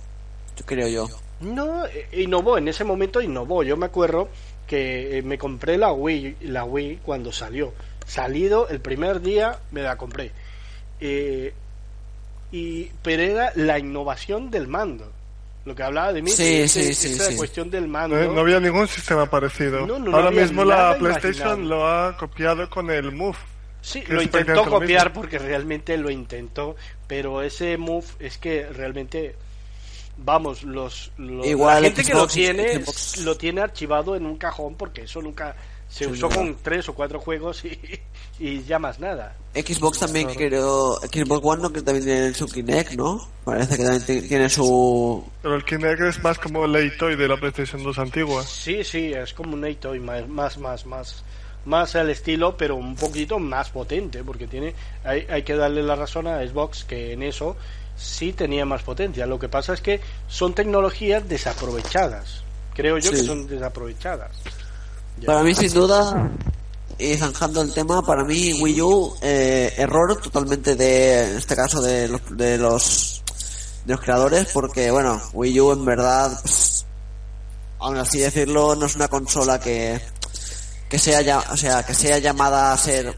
yo 0.56 0.66
creo 0.66 0.88
yo. 0.88 1.08
No, 1.40 1.86
eh, 1.88 2.08
innovó, 2.14 2.58
en 2.60 2.68
ese 2.68 2.84
momento 2.84 3.20
innovó. 3.20 3.64
Yo 3.64 3.76
me 3.76 3.88
acuerdo 3.88 4.30
que 4.68 5.18
eh, 5.18 5.22
me 5.24 5.38
compré 5.40 5.78
la 5.78 5.92
Wii, 5.92 6.38
la 6.42 6.66
Wii 6.66 6.98
cuando 7.04 7.32
salió. 7.32 7.74
Salido 8.06 8.68
el 8.70 8.80
primer 8.80 9.22
día 9.22 9.58
me 9.72 9.82
la 9.82 9.98
compré. 9.98 10.32
Eh, 11.00 11.52
y, 12.52 12.86
pero 13.02 13.24
era 13.24 13.52
la 13.56 13.80
innovación 13.80 14.52
del 14.52 14.68
mando. 14.68 15.12
Lo 15.66 15.74
que 15.76 15.84
hablaba 15.84 16.12
de 16.12 16.22
mí, 16.22 16.30
Sí, 16.32 16.62
ese- 16.62 16.94
sí, 16.94 16.94
sí, 16.94 17.14
esa 17.14 17.32
sí. 17.32 17.38
cuestión 17.38 17.70
del 17.72 17.88
mando. 17.88 18.18
No, 18.18 18.34
no 18.34 18.42
había 18.42 18.60
ningún 18.60 18.88
sistema 18.88 19.26
parecido. 19.30 19.86
No, 19.88 19.98
no, 19.98 20.14
Ahora 20.16 20.30
mismo 20.32 20.66
la 20.66 20.98
PlayStation 20.98 21.60
imaginable. 21.62 21.66
lo 21.70 21.88
ha 21.88 22.18
copiado 22.18 22.70
con 22.70 22.90
el 22.92 23.12
Move. 23.14 23.38
Sí, 23.82 24.04
lo 24.08 24.20
es 24.20 24.26
intentó 24.26 24.66
copiar 24.66 25.08
mismo. 25.08 25.22
porque 25.22 25.40
realmente 25.40 25.98
lo 25.98 26.10
intentó, 26.10 26.76
pero 27.08 27.42
ese 27.42 27.78
move 27.78 28.06
es 28.20 28.38
que 28.38 28.66
realmente, 28.68 29.36
vamos, 30.18 30.64
los, 30.64 31.12
los- 31.18 31.46
Igual 31.46 31.82
la 31.84 31.88
gente 31.90 32.04
que 32.06 32.14
lo 32.14 32.20
Xbox, 32.22 32.34
tiene 32.34 32.76
Xbox. 32.84 33.18
lo 33.26 33.36
tiene 33.38 33.62
archivado 33.62 34.16
en 34.16 34.26
un 34.26 34.38
cajón 34.38 34.76
porque 34.76 35.02
eso 35.02 35.22
nunca 35.22 35.56
se 35.94 36.08
usó 36.08 36.28
con 36.28 36.56
tres 36.64 36.90
o 36.90 36.94
cuatro 36.96 37.20
juegos 37.20 37.64
y, 37.66 37.80
y 38.40 38.64
ya 38.64 38.80
más 38.80 39.00
nada. 39.00 39.36
Xbox 39.54 40.00
también 40.00 40.28
creo, 40.34 40.96
Xbox 41.02 41.42
One 41.46 41.62
no 41.62 41.72
que 41.72 41.84
también 41.84 42.04
tiene 42.06 42.34
su 42.34 42.48
Kinect, 42.48 42.94
¿no? 42.94 43.30
Parece 43.44 43.78
que 43.78 43.84
también 43.84 44.04
ti- 44.04 44.28
tiene 44.28 44.50
su... 44.50 45.24
Pero 45.44 45.56
el 45.56 45.64
Kinect 45.64 46.02
es 46.02 46.24
más 46.24 46.40
como 46.40 46.66
el 46.66 46.98
toy 46.98 47.16
de 47.16 47.28
la 47.28 47.38
PlayStation 47.38 47.84
2 47.84 48.00
antigua. 48.00 48.42
Sí, 48.44 48.84
sí, 48.84 49.14
es 49.14 49.34
como 49.36 49.54
un 49.54 49.68
y 49.68 50.00
más, 50.00 50.28
más, 50.28 50.58
más, 50.58 50.86
más, 50.88 51.24
más 51.66 51.96
al 51.96 52.10
estilo, 52.10 52.58
pero 52.58 52.76
un 52.76 52.96
poquito 52.96 53.38
más 53.38 53.70
potente, 53.70 54.24
porque 54.24 54.48
tiene, 54.48 54.74
hay, 55.04 55.28
hay 55.30 55.44
que 55.44 55.56
darle 55.56 55.84
la 55.84 55.96
razón 55.96 56.26
a 56.26 56.40
Xbox 56.40 56.86
que 56.86 57.14
en 57.14 57.22
eso 57.22 57.56
sí 57.96 58.34
tenía 58.34 58.66
más 58.66 58.82
potencia. 58.82 59.28
Lo 59.28 59.38
que 59.38 59.48
pasa 59.48 59.76
es 59.76 59.82
que 59.82 60.02
son 60.28 60.56
tecnologías 60.56 61.30
desaprovechadas. 61.30 62.42
Creo 62.74 62.98
yo 62.98 63.12
que 63.12 63.18
son 63.18 63.46
desaprovechadas. 63.48 64.32
Ya. 65.20 65.28
Para 65.28 65.44
mí, 65.44 65.54
sin 65.56 65.74
duda, 65.74 66.32
y 66.98 67.16
zanjando 67.16 67.62
el 67.62 67.74
tema, 67.74 68.02
para 68.06 68.24
mí 68.24 68.62
Wii 68.62 68.82
U, 68.82 69.16
eh, 69.22 69.74
error 69.78 70.20
totalmente 70.22 70.76
de, 70.76 71.30
en 71.32 71.38
este 71.38 71.56
caso, 71.56 71.82
de 71.82 72.08
los, 72.10 72.22
de 72.38 72.58
los, 72.58 73.24
de 73.86 73.94
los 73.94 74.02
creadores, 74.02 74.48
porque, 74.54 74.92
bueno, 74.92 75.22
Wii 75.34 75.60
U 75.62 75.72
en 75.74 75.86
verdad, 75.86 76.38
pues, 76.42 76.86
aún 77.80 77.98
así 77.98 78.20
decirlo, 78.20 78.76
no 78.76 78.86
es 78.86 78.96
una 78.96 79.08
consola 79.08 79.60
que, 79.60 80.02
que 80.90 81.00
sea 81.00 81.22
ya, 81.22 81.40
o 81.52 81.58
sea, 81.58 81.84
que 81.84 81.94
sea 81.94 82.18
llamada 82.20 82.74
a 82.74 82.78
ser 82.78 83.16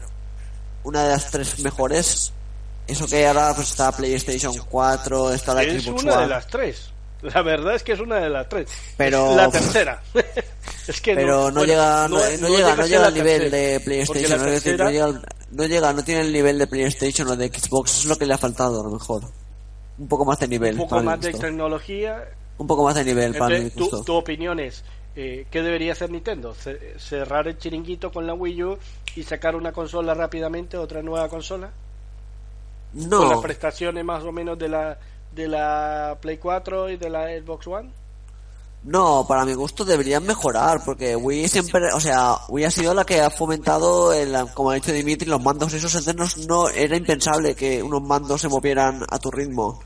una 0.84 1.02
de 1.04 1.10
las 1.10 1.30
tres 1.30 1.58
mejores. 1.60 2.32
Eso 2.86 3.06
que 3.08 3.26
ahora 3.26 3.52
pues 3.52 3.70
está 3.70 3.90
PlayStation 3.90 4.54
4, 4.70 5.32
está 5.32 5.54
la 5.54 5.64
es 5.64 5.82
Xbox 5.84 6.02
una 6.04 6.12
de 6.12 6.18
One. 6.18 6.26
las 6.28 6.46
tres. 6.46 6.90
La 7.22 7.42
verdad 7.42 7.74
es 7.74 7.82
que 7.82 7.92
es 7.92 7.98
una 8.00 8.16
de 8.16 8.28
las 8.30 8.48
tres. 8.48 8.68
Pero- 8.96 9.30
Es 9.30 9.36
la 9.36 9.50
tercera. 9.50 10.02
es 10.88 11.00
que 11.00 11.14
pero 11.14 11.50
no, 11.50 11.64
llega 11.64 12.08
no, 12.08 12.16
no 12.16 12.48
llega 12.48 12.76
no 12.76 12.86
llega 12.86 13.06
al 13.06 13.14
nivel 13.14 13.40
tercera, 13.50 13.56
de 13.56 13.80
PlayStation 13.80 14.30
la 14.30 14.36
es 14.36 14.52
decir, 14.52 14.72
no 14.78 14.84
tercera- 14.84 14.90
llega 15.12 15.22
no 15.50 15.64
llega 15.64 15.92
no 15.92 16.04
tiene 16.04 16.20
el 16.22 16.32
nivel 16.32 16.58
de 16.58 16.66
PlayStation 16.66 17.28
o 17.28 17.36
de 17.36 17.48
Xbox 17.48 17.98
es 18.00 18.04
lo 18.06 18.16
que 18.16 18.26
le 18.26 18.34
ha 18.34 18.38
faltado 18.38 18.80
a 18.80 18.84
lo 18.84 18.90
mejor 18.90 19.22
un 19.98 20.08
poco 20.08 20.24
más 20.24 20.38
de 20.40 20.48
nivel 20.48 20.74
un 20.78 20.88
poco 20.88 21.02
más 21.02 21.20
de 21.20 21.32
tecnología 21.32 22.24
un 22.58 22.66
poco 22.66 22.84
más 22.84 22.94
de 22.94 23.04
nivel 23.04 23.34
para 23.34 23.58
mi 23.58 23.64
Entonces, 23.66 23.98
tu, 23.98 24.04
tu 24.04 24.14
opinión 24.14 24.58
es, 24.60 24.82
eh, 25.14 25.46
¿qué 25.50 25.62
debería 25.62 25.92
hacer 25.92 26.10
Nintendo? 26.10 26.54
Ce- 26.54 26.94
¿Cerrar 26.98 27.48
el 27.48 27.58
chiringuito 27.58 28.10
con 28.10 28.26
la 28.26 28.32
Wii 28.34 28.62
U 28.64 28.78
y 29.14 29.22
sacar 29.24 29.56
una 29.56 29.72
consola 29.72 30.14
rápidamente, 30.14 30.76
otra 30.78 31.02
nueva 31.02 31.28
consola? 31.28 31.70
¿Con 32.92 33.10
las 33.10 33.30
no 33.36 33.40
prestaciones 33.42 34.02
más 34.04 34.24
o 34.24 34.32
menos 34.32 34.58
de 34.58 34.68
la, 34.70 34.98
de 35.34 35.48
la 35.48 36.16
Play 36.20 36.38
4 36.38 36.88
y 36.90 36.96
de 36.96 37.10
la 37.10 37.26
Xbox 37.38 37.66
One? 37.66 37.90
No 38.86 39.26
para 39.26 39.44
mi 39.44 39.54
gusto 39.54 39.84
deberían 39.84 40.24
mejorar 40.24 40.82
porque 40.84 41.16
Wii 41.16 41.48
siempre 41.48 41.92
o 41.92 42.00
sea 42.00 42.36
Wii 42.48 42.64
ha 42.64 42.70
sido 42.70 42.94
la 42.94 43.04
que 43.04 43.20
ha 43.20 43.30
fomentado 43.30 44.12
el, 44.12 44.34
como 44.54 44.70
ha 44.70 44.74
dicho 44.74 44.92
Dimitri 44.92 45.28
los 45.28 45.42
mandos 45.42 45.74
esos 45.74 45.94
antes 45.96 46.46
no 46.46 46.68
era 46.68 46.96
impensable 46.96 47.54
que 47.54 47.82
unos 47.82 48.02
mandos 48.02 48.40
se 48.40 48.48
movieran 48.48 49.04
a 49.10 49.18
tu 49.18 49.30
ritmo 49.30 49.80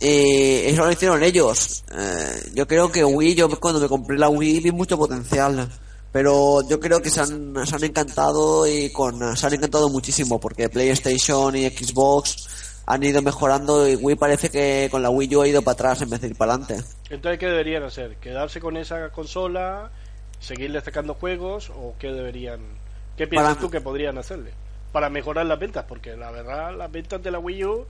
Y 0.00 0.66
eso 0.66 0.84
lo 0.84 0.92
hicieron 0.92 1.22
ellos. 1.22 1.84
Eh, 1.92 2.50
yo 2.54 2.66
creo 2.66 2.90
que 2.90 3.04
Wii, 3.04 3.34
yo 3.34 3.48
cuando 3.60 3.80
me 3.80 3.88
compré 3.88 4.18
la 4.18 4.28
Wii 4.28 4.60
vi 4.60 4.72
mucho 4.72 4.98
potencial. 4.98 5.68
Pero 6.10 6.66
yo 6.68 6.78
creo 6.78 7.00
que 7.00 7.10
se 7.10 7.20
han, 7.20 7.54
se 7.66 7.74
han 7.74 7.84
encantado 7.84 8.66
y 8.66 8.90
con, 8.92 9.34
se 9.36 9.46
han 9.46 9.54
encantado 9.54 9.88
muchísimo 9.88 10.38
porque 10.38 10.68
PlayStation 10.68 11.56
y 11.56 11.70
Xbox 11.70 12.48
han 12.86 13.02
ido 13.02 13.22
mejorando 13.22 13.88
y 13.88 13.94
Wii 13.96 14.16
parece 14.16 14.50
que 14.50 14.88
con 14.90 15.02
la 15.02 15.10
Wii 15.10 15.36
U 15.36 15.42
ha 15.42 15.48
ido 15.48 15.62
para 15.62 15.74
atrás 15.74 16.02
en 16.02 16.10
vez 16.10 16.20
de 16.20 16.28
ir 16.28 16.36
para 16.36 16.54
adelante. 16.54 16.82
Entonces, 17.10 17.38
¿qué 17.38 17.46
deberían 17.46 17.82
hacer? 17.84 18.16
¿Quedarse 18.16 18.60
con 18.60 18.76
esa 18.76 19.10
consola? 19.10 19.90
¿Seguirle 20.40 20.80
sacando 20.80 21.14
juegos? 21.14 21.70
¿O 21.70 21.94
qué 21.98 22.08
deberían? 22.08 22.60
¿Qué 23.16 23.26
piensas 23.26 23.50
Para- 23.54 23.60
tú 23.60 23.70
que 23.70 23.80
podrían 23.80 24.18
hacerle? 24.18 24.52
Para 24.90 25.08
mejorar 25.08 25.46
las 25.46 25.58
ventas, 25.58 25.84
porque 25.88 26.16
la 26.16 26.30
verdad, 26.30 26.76
las 26.76 26.90
ventas 26.90 27.22
de 27.22 27.30
la 27.30 27.38
Wii 27.38 27.64
U 27.64 27.86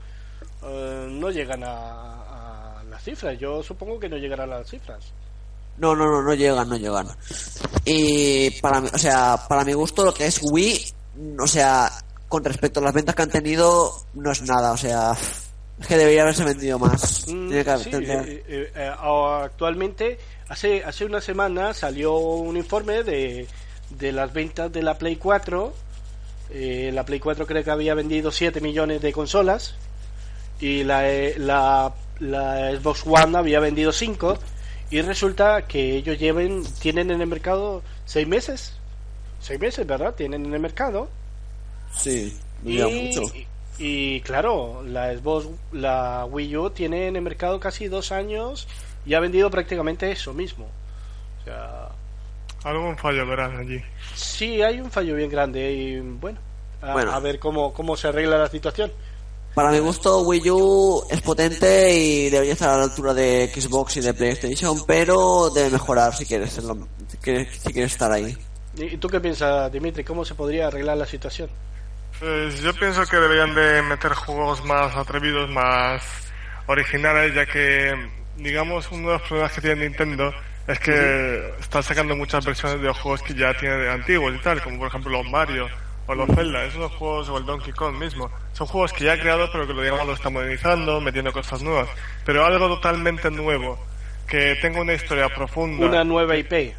eh, 0.62 1.08
no 1.10 1.30
llegan 1.30 1.64
a, 1.64 2.78
a 2.80 2.84
las 2.84 3.02
cifras. 3.02 3.38
Yo 3.38 3.62
supongo 3.62 3.98
que 3.98 4.08
no 4.08 4.16
llegarán 4.18 4.52
a 4.52 4.58
las 4.58 4.68
cifras. 4.70 5.04
No, 5.78 5.96
no, 5.96 6.04
no, 6.04 6.22
no 6.22 6.34
llegan, 6.34 6.68
no 6.68 6.76
llegan. 6.76 7.08
Y 7.84 8.50
para 8.60 8.78
o 8.80 8.98
sea, 8.98 9.38
para 9.48 9.64
mi 9.64 9.72
gusto 9.72 10.04
lo 10.04 10.12
que 10.14 10.26
es 10.26 10.40
Wii, 10.42 10.92
o 11.40 11.46
sea, 11.46 11.90
con 12.32 12.44
respecto 12.44 12.80
a 12.80 12.82
las 12.84 12.94
ventas 12.94 13.14
que 13.14 13.20
han 13.20 13.28
tenido, 13.28 13.92
no 14.14 14.32
es 14.32 14.40
nada, 14.40 14.72
o 14.72 14.76
sea, 14.78 15.12
es 15.78 15.86
que 15.86 15.98
debería 15.98 16.22
haberse 16.22 16.42
vendido 16.44 16.78
más. 16.78 17.26
Mm, 17.28 17.50
sí, 17.50 17.56
eh, 17.56 18.42
eh, 18.48 18.72
eh, 18.74 18.90
actualmente, 18.98 20.18
hace, 20.48 20.82
hace 20.82 21.04
una 21.04 21.20
semana 21.20 21.74
salió 21.74 22.16
un 22.16 22.56
informe 22.56 23.02
de, 23.02 23.46
de 23.90 24.12
las 24.12 24.32
ventas 24.32 24.72
de 24.72 24.82
la 24.82 24.96
Play 24.96 25.16
4. 25.16 25.74
Eh, 26.52 26.90
la 26.94 27.04
Play 27.04 27.20
4 27.20 27.46
creo 27.46 27.62
que 27.62 27.70
había 27.70 27.92
vendido 27.92 28.30
7 28.30 28.62
millones 28.62 29.02
de 29.02 29.12
consolas 29.12 29.74
y 30.58 30.84
la, 30.84 31.02
la, 31.36 31.92
la 32.18 32.70
Xbox 32.78 33.02
One 33.04 33.36
había 33.36 33.60
vendido 33.60 33.92
5 33.92 34.38
y 34.90 35.02
resulta 35.02 35.66
que 35.66 35.96
ellos 35.96 36.18
lleven, 36.18 36.64
tienen 36.80 37.10
en 37.10 37.20
el 37.20 37.26
mercado 37.26 37.82
6 38.06 38.26
meses. 38.26 38.72
6 39.40 39.60
meses, 39.60 39.86
¿verdad? 39.86 40.14
Tienen 40.14 40.46
en 40.46 40.54
el 40.54 40.60
mercado. 40.60 41.10
Sí, 41.98 42.36
Y, 42.64 42.78
mucho. 42.78 43.22
y- 43.34 43.46
y, 43.78 44.20
claro, 44.20 44.82
la 44.86 45.12
Xbox, 45.14 45.46
la 45.72 46.26
Wii 46.30 46.56
U 46.56 46.70
tiene 46.70 47.08
en 47.08 47.16
el 47.16 47.22
mercado 47.22 47.58
casi 47.60 47.88
dos 47.88 48.12
años 48.12 48.68
y 49.04 49.14
ha 49.14 49.20
vendido 49.20 49.50
prácticamente 49.50 50.10
eso 50.10 50.32
mismo. 50.32 50.66
O 51.40 51.44
sea, 51.44 51.88
Algún 52.64 52.96
fallo 52.96 53.26
verán 53.26 53.56
allí. 53.58 53.80
sí 54.14 54.62
hay 54.62 54.80
un 54.80 54.90
fallo 54.90 55.16
bien 55.16 55.28
grande 55.30 55.72
y 55.72 55.98
bueno, 56.00 56.38
a, 56.80 56.92
Bueno. 56.92 57.12
a 57.12 57.18
ver 57.18 57.38
cómo, 57.40 57.72
cómo 57.72 57.96
se 57.96 58.08
arregla 58.08 58.38
la 58.38 58.48
situación. 58.48 58.92
Para 59.54 59.70
mi 59.70 59.80
gusto, 59.80 60.20
Wii 60.22 60.50
U 60.50 61.02
es 61.10 61.20
potente 61.20 61.94
y 61.94 62.30
debería 62.30 62.52
estar 62.54 62.70
a 62.70 62.76
la 62.78 62.84
altura 62.84 63.12
de 63.12 63.50
Xbox 63.54 63.96
y 63.98 64.00
de 64.00 64.14
PlayStation, 64.14 64.78
pero 64.86 65.50
debe 65.50 65.70
mejorar 65.70 66.14
si 66.14 66.24
quieres, 66.24 66.56
serlo- 66.58 66.86
si 67.08 67.16
quieres, 67.18 67.48
si 67.58 67.72
quieres 67.72 67.92
estar 67.92 68.10
ahí. 68.12 68.34
¿Y 68.78 68.96
tú 68.96 69.08
qué 69.08 69.20
piensas, 69.20 69.70
Dimitri? 69.70 70.04
¿Cómo 70.04 70.24
se 70.24 70.34
podría 70.34 70.68
arreglar 70.68 70.96
la 70.96 71.04
situación? 71.06 71.50
Pues 72.22 72.62
yo 72.62 72.72
pienso 72.72 73.04
que 73.04 73.16
deberían 73.16 73.52
de 73.52 73.82
meter 73.82 74.12
juegos 74.12 74.64
más 74.64 74.94
atrevidos, 74.94 75.50
más 75.50 76.04
originales, 76.66 77.34
ya 77.34 77.46
que, 77.46 77.96
digamos, 78.36 78.88
uno 78.92 79.08
de 79.08 79.14
los 79.14 79.22
problemas 79.22 79.52
que 79.52 79.60
tiene 79.60 79.88
Nintendo 79.88 80.32
es 80.68 80.78
que 80.78 81.52
están 81.58 81.82
sacando 81.82 82.14
muchas 82.14 82.46
versiones 82.46 82.80
de 82.80 82.86
los 82.86 82.96
juegos 82.96 83.22
que 83.22 83.34
ya 83.34 83.52
tiene 83.54 83.74
de 83.74 83.90
antiguos 83.90 84.32
y 84.36 84.38
tal, 84.38 84.62
como 84.62 84.78
por 84.78 84.86
ejemplo 84.86 85.10
los 85.10 85.28
Mario 85.32 85.66
o 86.06 86.14
los 86.14 86.30
Zelda, 86.32 86.64
esos 86.64 86.92
juegos 86.92 87.28
o 87.28 87.38
el 87.38 87.44
Donkey 87.44 87.72
Kong 87.72 87.96
mismo. 87.98 88.30
Son 88.52 88.68
juegos 88.68 88.92
que 88.92 89.02
ya 89.02 89.14
ha 89.14 89.18
creado, 89.18 89.50
pero 89.50 89.66
que 89.66 89.74
lo 89.74 89.82
digamos 89.82 90.06
lo 90.06 90.12
está 90.12 90.30
modernizando, 90.30 91.00
metiendo 91.00 91.32
cosas 91.32 91.60
nuevas. 91.60 91.88
Pero 92.24 92.46
algo 92.46 92.68
totalmente 92.68 93.32
nuevo, 93.32 93.84
que 94.28 94.56
tenga 94.62 94.80
una 94.80 94.92
historia 94.92 95.28
profunda. 95.28 95.86
Una 95.86 96.04
nueva 96.04 96.36
IP. 96.36 96.72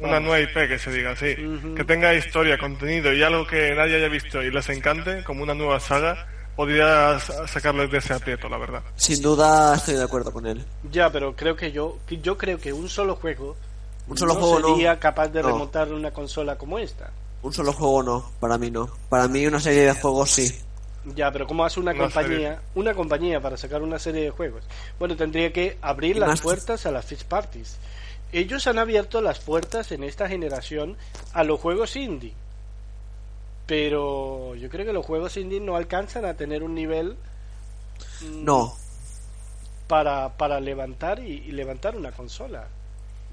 Una 0.00 0.20
nueva 0.20 0.40
IP 0.40 0.54
que 0.68 0.78
se 0.78 0.90
diga 0.92 1.10
así, 1.12 1.34
que 1.76 1.84
tenga 1.84 2.14
historia, 2.14 2.56
contenido 2.58 3.12
y 3.12 3.22
algo 3.22 3.46
que 3.46 3.74
nadie 3.74 3.96
haya 3.96 4.08
visto 4.08 4.42
y 4.42 4.50
les 4.50 4.68
encante, 4.68 5.24
como 5.24 5.42
una 5.42 5.54
nueva 5.54 5.80
saga, 5.80 6.26
podría 6.54 7.18
sa- 7.18 7.46
sacarles 7.48 7.90
de 7.90 7.98
ese 7.98 8.12
aprieto, 8.14 8.48
la 8.48 8.58
verdad. 8.58 8.82
Sin 8.96 9.20
duda 9.22 9.74
estoy 9.74 9.94
de 9.96 10.04
acuerdo 10.04 10.32
con 10.32 10.46
él. 10.46 10.64
Ya, 10.92 11.10
pero 11.10 11.34
creo 11.34 11.56
que 11.56 11.72
yo, 11.72 11.98
yo 12.08 12.36
creo 12.38 12.58
que 12.58 12.72
un 12.72 12.88
solo 12.88 13.16
juego 13.16 13.56
Un 14.06 14.16
solo 14.16 14.34
no 14.34 14.40
juego 14.40 14.60
no. 14.60 14.68
sería 14.74 14.98
capaz 15.00 15.28
de 15.28 15.42
No. 15.42 15.48
remontar 15.48 15.92
una 15.92 16.10
consola 16.12 16.56
como 16.56 16.78
esta. 16.78 17.10
Un 17.42 17.52
solo 17.52 17.72
juego 17.72 18.02
no, 18.02 18.30
para 18.40 18.56
mí 18.58 18.70
no. 18.70 18.88
Para 19.08 19.28
mí 19.28 19.46
una 19.46 19.60
serie 19.60 19.82
de 19.82 19.92
juegos 19.92 20.30
sí. 20.30 20.52
Ya, 21.14 21.30
pero 21.32 21.46
¿cómo 21.46 21.64
hace 21.64 21.80
una, 21.80 21.92
Una 21.92 22.02
compañía, 22.04 22.60
una 22.74 22.92
compañía 22.94 23.40
para 23.40 23.56
sacar 23.56 23.82
una 23.82 23.98
serie 23.98 24.22
de 24.24 24.30
juegos? 24.30 24.62
Bueno, 24.98 25.16
tendría 25.16 25.52
que 25.52 25.78
abrir 25.80 26.16
Y 26.16 26.20
las 26.20 26.40
puertas 26.40 26.84
a 26.86 26.90
las 26.90 27.04
Fist 27.06 27.22
Parties. 27.24 27.78
Ellos 28.32 28.66
han 28.66 28.78
abierto 28.78 29.20
las 29.22 29.38
puertas 29.40 29.90
en 29.92 30.04
esta 30.04 30.28
generación 30.28 30.96
a 31.32 31.44
los 31.44 31.60
juegos 31.60 31.96
indie. 31.96 32.34
Pero 33.66 34.54
yo 34.54 34.68
creo 34.70 34.86
que 34.86 34.92
los 34.92 35.04
juegos 35.04 35.36
indie 35.36 35.60
no 35.60 35.76
alcanzan 35.76 36.24
a 36.24 36.34
tener 36.34 36.62
un 36.62 36.74
nivel 36.74 37.16
mm, 38.20 38.44
No. 38.44 38.74
para, 39.86 40.36
para 40.36 40.60
levantar 40.60 41.18
y, 41.20 41.32
y 41.46 41.52
levantar 41.52 41.96
una 41.96 42.12
consola. 42.12 42.66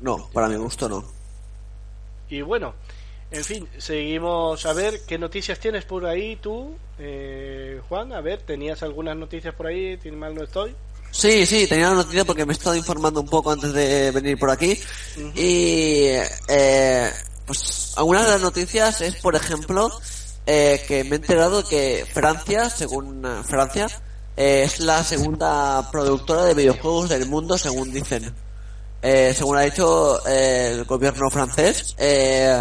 No, 0.01 0.29
para 0.33 0.47
mi 0.49 0.55
gusto 0.57 0.89
no. 0.89 1.05
Y 2.29 2.41
bueno, 2.41 2.73
en 3.31 3.43
fin, 3.45 3.67
seguimos 3.77 4.65
a 4.65 4.73
ver 4.73 5.01
qué 5.07 5.17
noticias 5.17 5.59
tienes 5.59 5.85
por 5.85 6.05
ahí 6.05 6.35
tú, 6.37 6.75
eh, 6.99 7.81
Juan. 7.87 8.11
A 8.13 8.19
ver, 8.21 8.41
¿tenías 8.41 8.83
algunas 8.83 9.15
noticias 9.15 9.53
por 9.55 9.67
ahí? 9.67 9.97
Si 10.01 10.11
mal 10.11 10.35
no 10.35 10.43
estoy. 10.43 10.75
Sí, 11.11 11.45
sí, 11.45 11.67
tenía 11.67 11.89
la 11.89 11.95
noticia 11.95 12.25
porque 12.25 12.45
me 12.45 12.53
he 12.53 12.57
estado 12.57 12.75
informando 12.75 13.21
un 13.21 13.27
poco 13.27 13.51
antes 13.51 13.73
de 13.73 14.11
venir 14.11 14.37
por 14.37 14.49
aquí. 14.51 14.79
Y, 15.33 16.07
eh, 16.47 17.11
pues, 17.45 17.93
algunas 17.95 18.25
de 18.25 18.31
las 18.31 18.41
noticias 18.41 19.01
es, 19.01 19.15
por 19.15 19.35
ejemplo, 19.35 19.89
eh, 20.45 20.83
que 20.87 21.03
me 21.05 21.11
he 21.11 21.15
enterado 21.15 21.65
que 21.65 22.05
Francia, 22.13 22.69
según 22.69 23.25
eh, 23.25 23.43
Francia, 23.47 23.87
eh, 24.37 24.63
es 24.65 24.79
la 24.79 25.03
segunda 25.03 25.89
productora 25.91 26.45
de 26.45 26.53
videojuegos 26.53 27.09
del 27.09 27.27
mundo, 27.27 27.57
según 27.57 27.91
dicen. 27.91 28.33
Eh, 29.01 29.33
según 29.37 29.57
ha 29.57 29.61
dicho 29.61 30.19
eh, 30.27 30.71
el 30.73 30.85
gobierno 30.85 31.29
francés, 31.29 31.95
eh, 31.97 32.59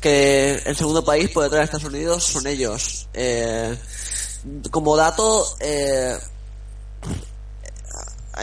que 0.00 0.60
el 0.66 0.76
segundo 0.76 1.04
país 1.04 1.30
por 1.30 1.44
detrás 1.44 1.60
de 1.60 1.64
Estados 1.64 1.94
Unidos 1.94 2.24
son 2.24 2.46
ellos. 2.46 3.08
Eh, 3.14 3.78
como 4.70 4.96
dato, 4.96 5.46
eh, 5.60 6.18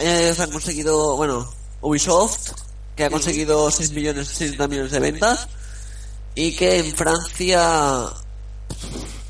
ellos 0.00 0.40
han 0.40 0.50
conseguido, 0.50 1.16
bueno, 1.16 1.48
Ubisoft, 1.80 2.52
que 2.96 3.04
ha 3.04 3.10
conseguido 3.10 3.70
6 3.70 3.92
millones, 3.92 4.28
60 4.28 4.68
millones 4.68 4.92
de 4.92 5.00
ventas, 5.00 5.48
y 6.34 6.54
que 6.56 6.78
en 6.78 6.94
Francia, 6.94 8.06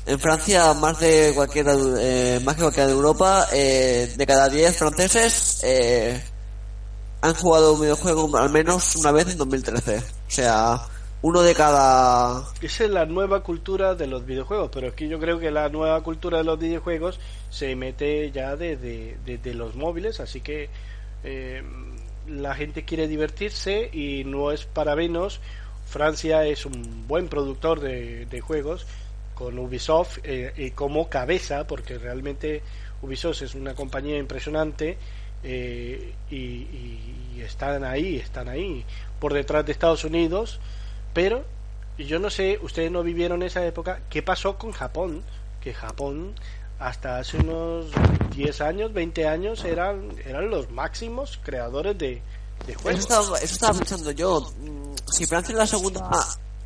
en 0.05 0.19
Francia 0.19 0.73
más 0.73 0.99
de 0.99 1.31
cualquier, 1.35 1.67
eh, 1.99 2.39
más 2.43 2.55
que 2.55 2.61
cualquiera 2.61 2.87
de 2.87 2.93
Europa, 2.93 3.47
eh, 3.51 4.13
de 4.15 4.25
cada 4.25 4.49
10 4.49 4.77
franceses, 4.77 5.59
eh, 5.63 6.21
han 7.21 7.33
jugado 7.35 7.73
un 7.73 7.81
videojuego 7.81 8.37
al 8.37 8.49
menos 8.49 8.95
una 8.97 9.11
vez 9.11 9.29
en 9.29 9.37
2013. 9.37 9.97
O 9.97 10.31
sea, 10.31 10.81
uno 11.23 11.41
de 11.41 11.55
cada... 11.55 12.43
Esa 12.61 12.83
es 12.83 12.89
la 12.89 13.05
nueva 13.05 13.43
cultura 13.43 13.95
de 13.95 14.07
los 14.07 14.25
videojuegos, 14.25 14.69
pero 14.73 14.89
aquí 14.89 15.07
yo 15.07 15.19
creo 15.19 15.39
que 15.39 15.51
la 15.51 15.69
nueva 15.69 16.03
cultura 16.03 16.39
de 16.39 16.43
los 16.43 16.59
videojuegos 16.59 17.17
se 17.49 17.77
mete 17.77 18.29
ya 18.31 18.57
desde 18.57 19.15
de, 19.25 19.53
los 19.53 19.73
móviles, 19.75 20.19
así 20.19 20.41
que 20.41 20.69
eh, 21.23 21.63
la 22.27 22.53
gente 22.55 22.83
quiere 22.83 23.07
divertirse 23.07 23.89
y 23.93 24.25
no 24.25 24.51
es 24.51 24.65
para 24.65 24.97
menos. 24.97 25.39
Francia 25.85 26.45
es 26.45 26.65
un 26.65 27.07
buen 27.07 27.29
productor 27.29 27.79
de, 27.79 28.25
de 28.25 28.41
juegos 28.41 28.85
con 29.33 29.57
Ubisoft 29.59 30.19
eh, 30.23 30.51
y 30.57 30.71
como 30.71 31.07
cabeza, 31.07 31.65
porque 31.67 31.99
realmente 31.99 32.63
Ubisoft 33.01 33.43
es 33.43 33.55
una 33.55 33.75
compañía 33.75 34.17
impresionante 34.17 34.97
eh, 35.41 36.15
y 36.29 37.39
están 37.39 37.85
ahí, 37.85 38.17
están 38.17 38.49
ahí 38.49 38.83
por 39.21 39.33
detrás 39.33 39.65
de 39.65 39.71
Estados 39.71 40.03
Unidos, 40.03 40.59
pero 41.13 41.43
yo 41.97 42.19
no 42.19 42.29
sé, 42.29 42.59
ustedes 42.61 42.91
no 42.91 43.03
vivieron 43.03 43.43
esa 43.43 43.65
época, 43.65 44.01
¿qué 44.09 44.21
pasó 44.23 44.57
con 44.57 44.71
Japón? 44.71 45.23
Que 45.61 45.73
Japón 45.73 46.33
hasta 46.79 47.19
hace 47.19 47.37
unos 47.37 47.87
10 48.35 48.61
años, 48.61 48.93
20 48.93 49.27
años 49.27 49.63
eran, 49.63 50.09
eran 50.25 50.49
los 50.49 50.69
máximos 50.71 51.39
creadores 51.43 51.97
de, 51.97 52.21
de 52.65 52.75
juegos. 52.75 52.99
Eso 53.05 53.13
estaba, 53.21 53.37
eso 53.39 53.53
estaba 53.53 53.77
pensando 53.77 54.11
yo. 54.11 54.41
Mm, 54.59 54.93
Si 55.11 55.25
Francia 55.25 55.53
es 55.53 55.57
la 55.59 55.67
segunda, 55.67 56.09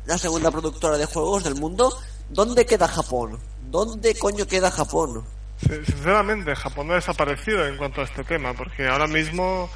la 0.06 0.18
segunda 0.18 0.50
productora 0.50 0.96
de 0.96 1.06
juegos 1.06 1.44
del 1.44 1.54
mundo, 1.54 1.92
¿dónde 2.30 2.66
queda 2.66 2.88
Japón? 2.88 3.38
¿Dónde 3.70 4.14
coño 4.18 4.46
queda 4.46 4.70
Japón? 4.70 5.24
Sinceramente, 5.60 6.54
Japón 6.56 6.90
ha 6.90 6.94
desaparecido 6.94 7.66
en 7.66 7.76
cuanto 7.76 8.00
a 8.00 8.04
este 8.04 8.24
tema, 8.24 8.54
porque 8.54 8.88
ahora 8.88 9.06
mismo 9.06 9.68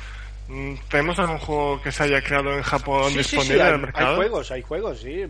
tenemos 0.88 1.18
algún 1.18 1.38
juego 1.38 1.80
que 1.82 1.90
se 1.92 2.02
haya 2.02 2.22
creado 2.22 2.52
en 2.52 2.62
Japón 2.62 3.10
Sí, 3.12 3.18
sí, 3.18 3.24
sí, 3.24 3.36
disponible 3.36 3.62
hay, 3.62 3.68
en 3.68 3.74
el 3.74 3.80
mercado. 3.80 4.08
hay 4.10 4.16
juegos, 4.16 4.50
hay 4.50 4.62
juegos, 4.62 5.00
sí. 5.00 5.22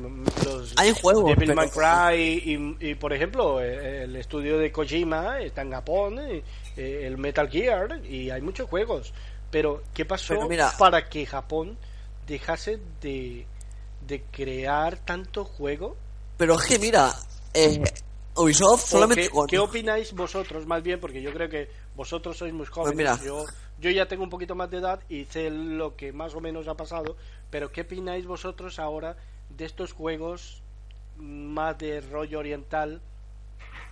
Los 0.45 0.75
Hay 0.77 0.93
juegos, 1.01 1.25
Devil 1.27 1.49
pero- 1.49 1.55
May 1.55 1.71
Cry 1.71 2.77
y, 2.81 2.91
y, 2.91 2.95
por 2.97 3.13
ejemplo, 3.13 3.61
eh, 3.63 4.05
el 4.05 4.17
estudio 4.17 4.59
de 4.59 4.73
Kojima 4.73 5.41
está 5.41 5.63
en 5.63 5.73
Japón, 5.73 6.19
eh, 6.19 6.43
eh, 6.77 7.05
el 7.07 7.19
Metal 7.19 7.49
Gear, 7.49 8.01
y 8.05 8.31
hay 8.31 8.41
muchos 8.41 8.69
juegos. 8.69 9.13
Pero, 9.51 9.83
¿qué 9.95 10.05
pasó 10.05 10.35
Pero 10.35 10.49
mira- 10.49 10.73
para 10.79 11.09
que 11.09 11.27
Japón 11.27 11.77
dejase 12.27 12.79
de, 13.01 13.47
de 14.07 14.23
crear 14.33 14.97
tanto 14.99 15.45
juego? 15.45 15.97
Pero 16.39 16.59
es 16.59 16.67
que 16.67 16.79
mira, 16.79 17.13
eh, 17.55 17.83
Ubisoft 18.35 18.85
¿O 18.85 18.87
solamente 18.87 19.29
¿Qué, 19.47 19.59
opináis 19.59 20.13
vosotros, 20.15 20.67
más 20.67 20.83
bien? 20.83 20.99
Porque 20.99 21.21
yo 21.21 21.33
creo 21.35 21.51
que 21.51 21.69
vosotros 21.95 22.39
sois 22.39 22.53
muy 22.55 22.65
jóvenes. 22.67 22.97
mira. 22.97 23.19
Yo, 23.23 23.45
yo 23.83 23.91
ya 23.91 24.07
tengo 24.07 24.23
un 24.23 24.31
poquito 24.31 24.55
más 24.55 24.71
de 24.71 24.79
edad 24.79 25.01
y 25.09 25.25
sé 25.25 25.51
lo 25.51 25.97
que 25.97 26.13
más 26.13 26.35
o 26.35 26.41
menos 26.41 26.69
ha 26.69 26.77
pasado. 26.77 27.17
Pero 27.51 27.73
¿qué 27.73 27.81
opináis 27.81 28.25
vosotros 28.25 28.79
ahora 28.79 29.17
de 29.51 29.65
estos 29.65 29.93
juegos 29.93 30.63
más 31.17 31.77
de 31.79 32.01
rollo 32.01 32.39
oriental? 32.39 33.03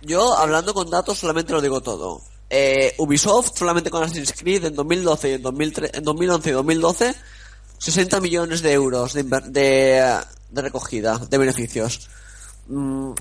Yo, 0.01 0.33
hablando 0.33 0.73
con 0.73 0.89
datos, 0.89 1.19
solamente 1.19 1.51
lo 1.51 1.61
digo 1.61 1.81
todo. 1.81 2.21
Eh, 2.49 2.95
Ubisoft, 2.99 3.57
solamente 3.57 3.89
con 3.89 4.03
Assassin's 4.03 4.33
Creed 4.33 4.65
en 4.65 4.75
2012 4.75 5.29
y 5.29 5.33
en, 5.33 5.41
2003 5.41 5.91
en 5.93 6.03
2011 6.03 6.49
y 6.49 6.53
2012, 6.53 7.15
60 7.77 8.21
millones 8.21 8.61
de 8.61 8.71
euros 8.71 9.13
de, 9.13 9.23
de 9.23 10.61
recogida, 10.61 11.17
de 11.17 11.37
beneficios. 11.37 12.09
Mm, 12.67 13.11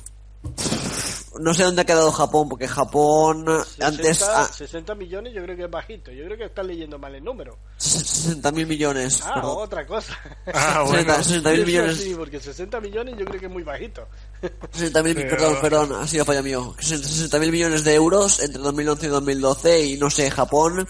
no 1.39 1.55
sé 1.55 1.63
dónde 1.65 1.83
ha 1.83 1.85
quedado 1.85 2.11
Japón, 2.11 2.49
porque 2.49 2.67
Japón 2.67 3.45
60, 3.47 3.87
antes... 3.87 4.23
ah, 4.23 4.49
60 4.53 4.95
millones 4.97 5.33
yo 5.35 5.43
creo 5.43 5.57
que 5.57 5.65
es 5.65 5.71
bajito. 5.71 6.11
Yo 6.11 6.25
creo 6.25 6.37
que 6.37 6.45
están 6.45 6.67
leyendo 6.67 6.99
mal 6.99 7.15
el 7.15 7.23
número. 7.23 7.57
60 7.77 8.51
mil 8.53 8.67
millones. 8.67 9.21
Ah, 9.25 9.35
perdón. 9.35 9.57
otra 9.59 9.87
cosa. 9.87 10.19
Ah, 10.53 10.83
bueno. 10.89 11.15
60 11.15 11.51
mil 11.51 11.61
Sí, 11.61 11.67
millones. 11.67 11.97
Sí, 11.99 12.15
porque 12.17 12.41
60 12.41 12.81
millones 12.81 13.15
yo 13.19 13.25
creo 13.25 13.41
que 13.41 13.47
es 13.47 13.53
muy 13.53 13.63
bajito. 13.63 14.09
60 14.73 15.03
mil, 15.03 15.17
Sí, 15.17 15.25
perdón, 15.25 15.59
perdón, 15.61 15.93
ha 15.95 16.07
sido 16.07 16.25
fallo 16.25 16.43
mío. 16.43 16.75
60 16.81 17.39
mil 17.39 17.53
millones 17.53 17.85
de 17.85 17.95
euros 17.95 18.41
entre 18.41 18.61
2011 18.63 19.07
y 19.07 19.09
2012 19.11 19.85
y 19.87 19.97
no 19.99 20.11
sé, 20.11 20.31
Japón 20.31 20.89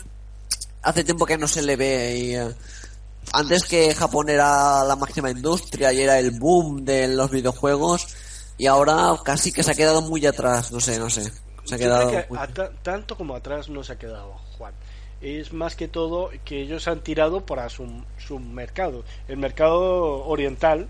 hace 0.83 1.05
tiempo 1.05 1.27
que 1.27 1.37
no 1.37 1.47
se 1.47 1.61
le 1.61 1.77
ve 1.77 2.17
y 2.17 2.35
eh, 2.35 2.49
antes 3.33 3.65
que 3.65 3.95
Japón 3.95 4.31
era 4.31 4.83
la 4.85 4.97
máxima 4.97 5.31
industria 5.31 5.93
y 5.93 6.01
era 6.01 6.19
el 6.19 6.31
boom 6.31 6.85
de 6.85 7.09
los 7.09 7.31
videojuegos 7.31 8.09
y 8.61 8.67
ahora 8.67 9.15
casi 9.25 9.53
que 9.53 9.63
se 9.63 9.71
ha 9.71 9.75
quedado 9.75 10.03
muy 10.03 10.25
atrás, 10.27 10.71
no 10.71 10.81
sé, 10.81 10.99
no 10.99 11.09
sé. 11.09 11.33
Se 11.65 11.75
ha 11.75 11.79
quedado 11.79 12.11
que 12.11 12.27
muy- 12.29 12.39
tanto 12.83 13.17
como 13.17 13.35
atrás 13.35 13.69
no 13.69 13.83
se 13.83 13.93
ha 13.93 13.99
quedado 13.99 14.35
Juan. 14.59 14.73
Es 15.21 15.53
más 15.53 15.77
que 15.77 15.89
todo 15.89 16.31
que 16.45 16.63
ellos 16.63 16.89
han 16.89 17.01
tirado 17.01 17.45
para 17.45 17.69
su, 17.69 17.87
su 18.19 18.39
mercado. 18.39 19.05
El 19.29 19.37
mercado 19.37 20.27
oriental 20.27 20.89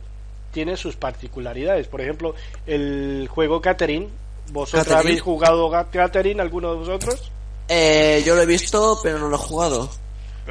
tiene 0.53 0.77
sus 0.77 0.97
particularidades. 0.97 1.87
Por 1.89 2.01
ejemplo, 2.01 2.35
el 2.66 3.29
juego 3.31 3.61
Catherine. 3.61 4.09
¿Vosotros 4.53 4.83
Catherine. 4.85 5.01
habéis 5.11 5.23
jugado 5.23 5.68
Ga- 5.71 5.91
Catherine, 5.91 6.41
alguno 6.43 6.71
de 6.73 6.77
vosotros? 6.79 7.31
Eh, 7.68 8.23
yo 8.27 8.35
lo 8.35 8.43
he 8.43 8.47
visto, 8.47 8.99
pero 9.03 9.18
no 9.18 9.29
lo 9.29 9.37
he 9.37 9.39
jugado. 9.39 9.89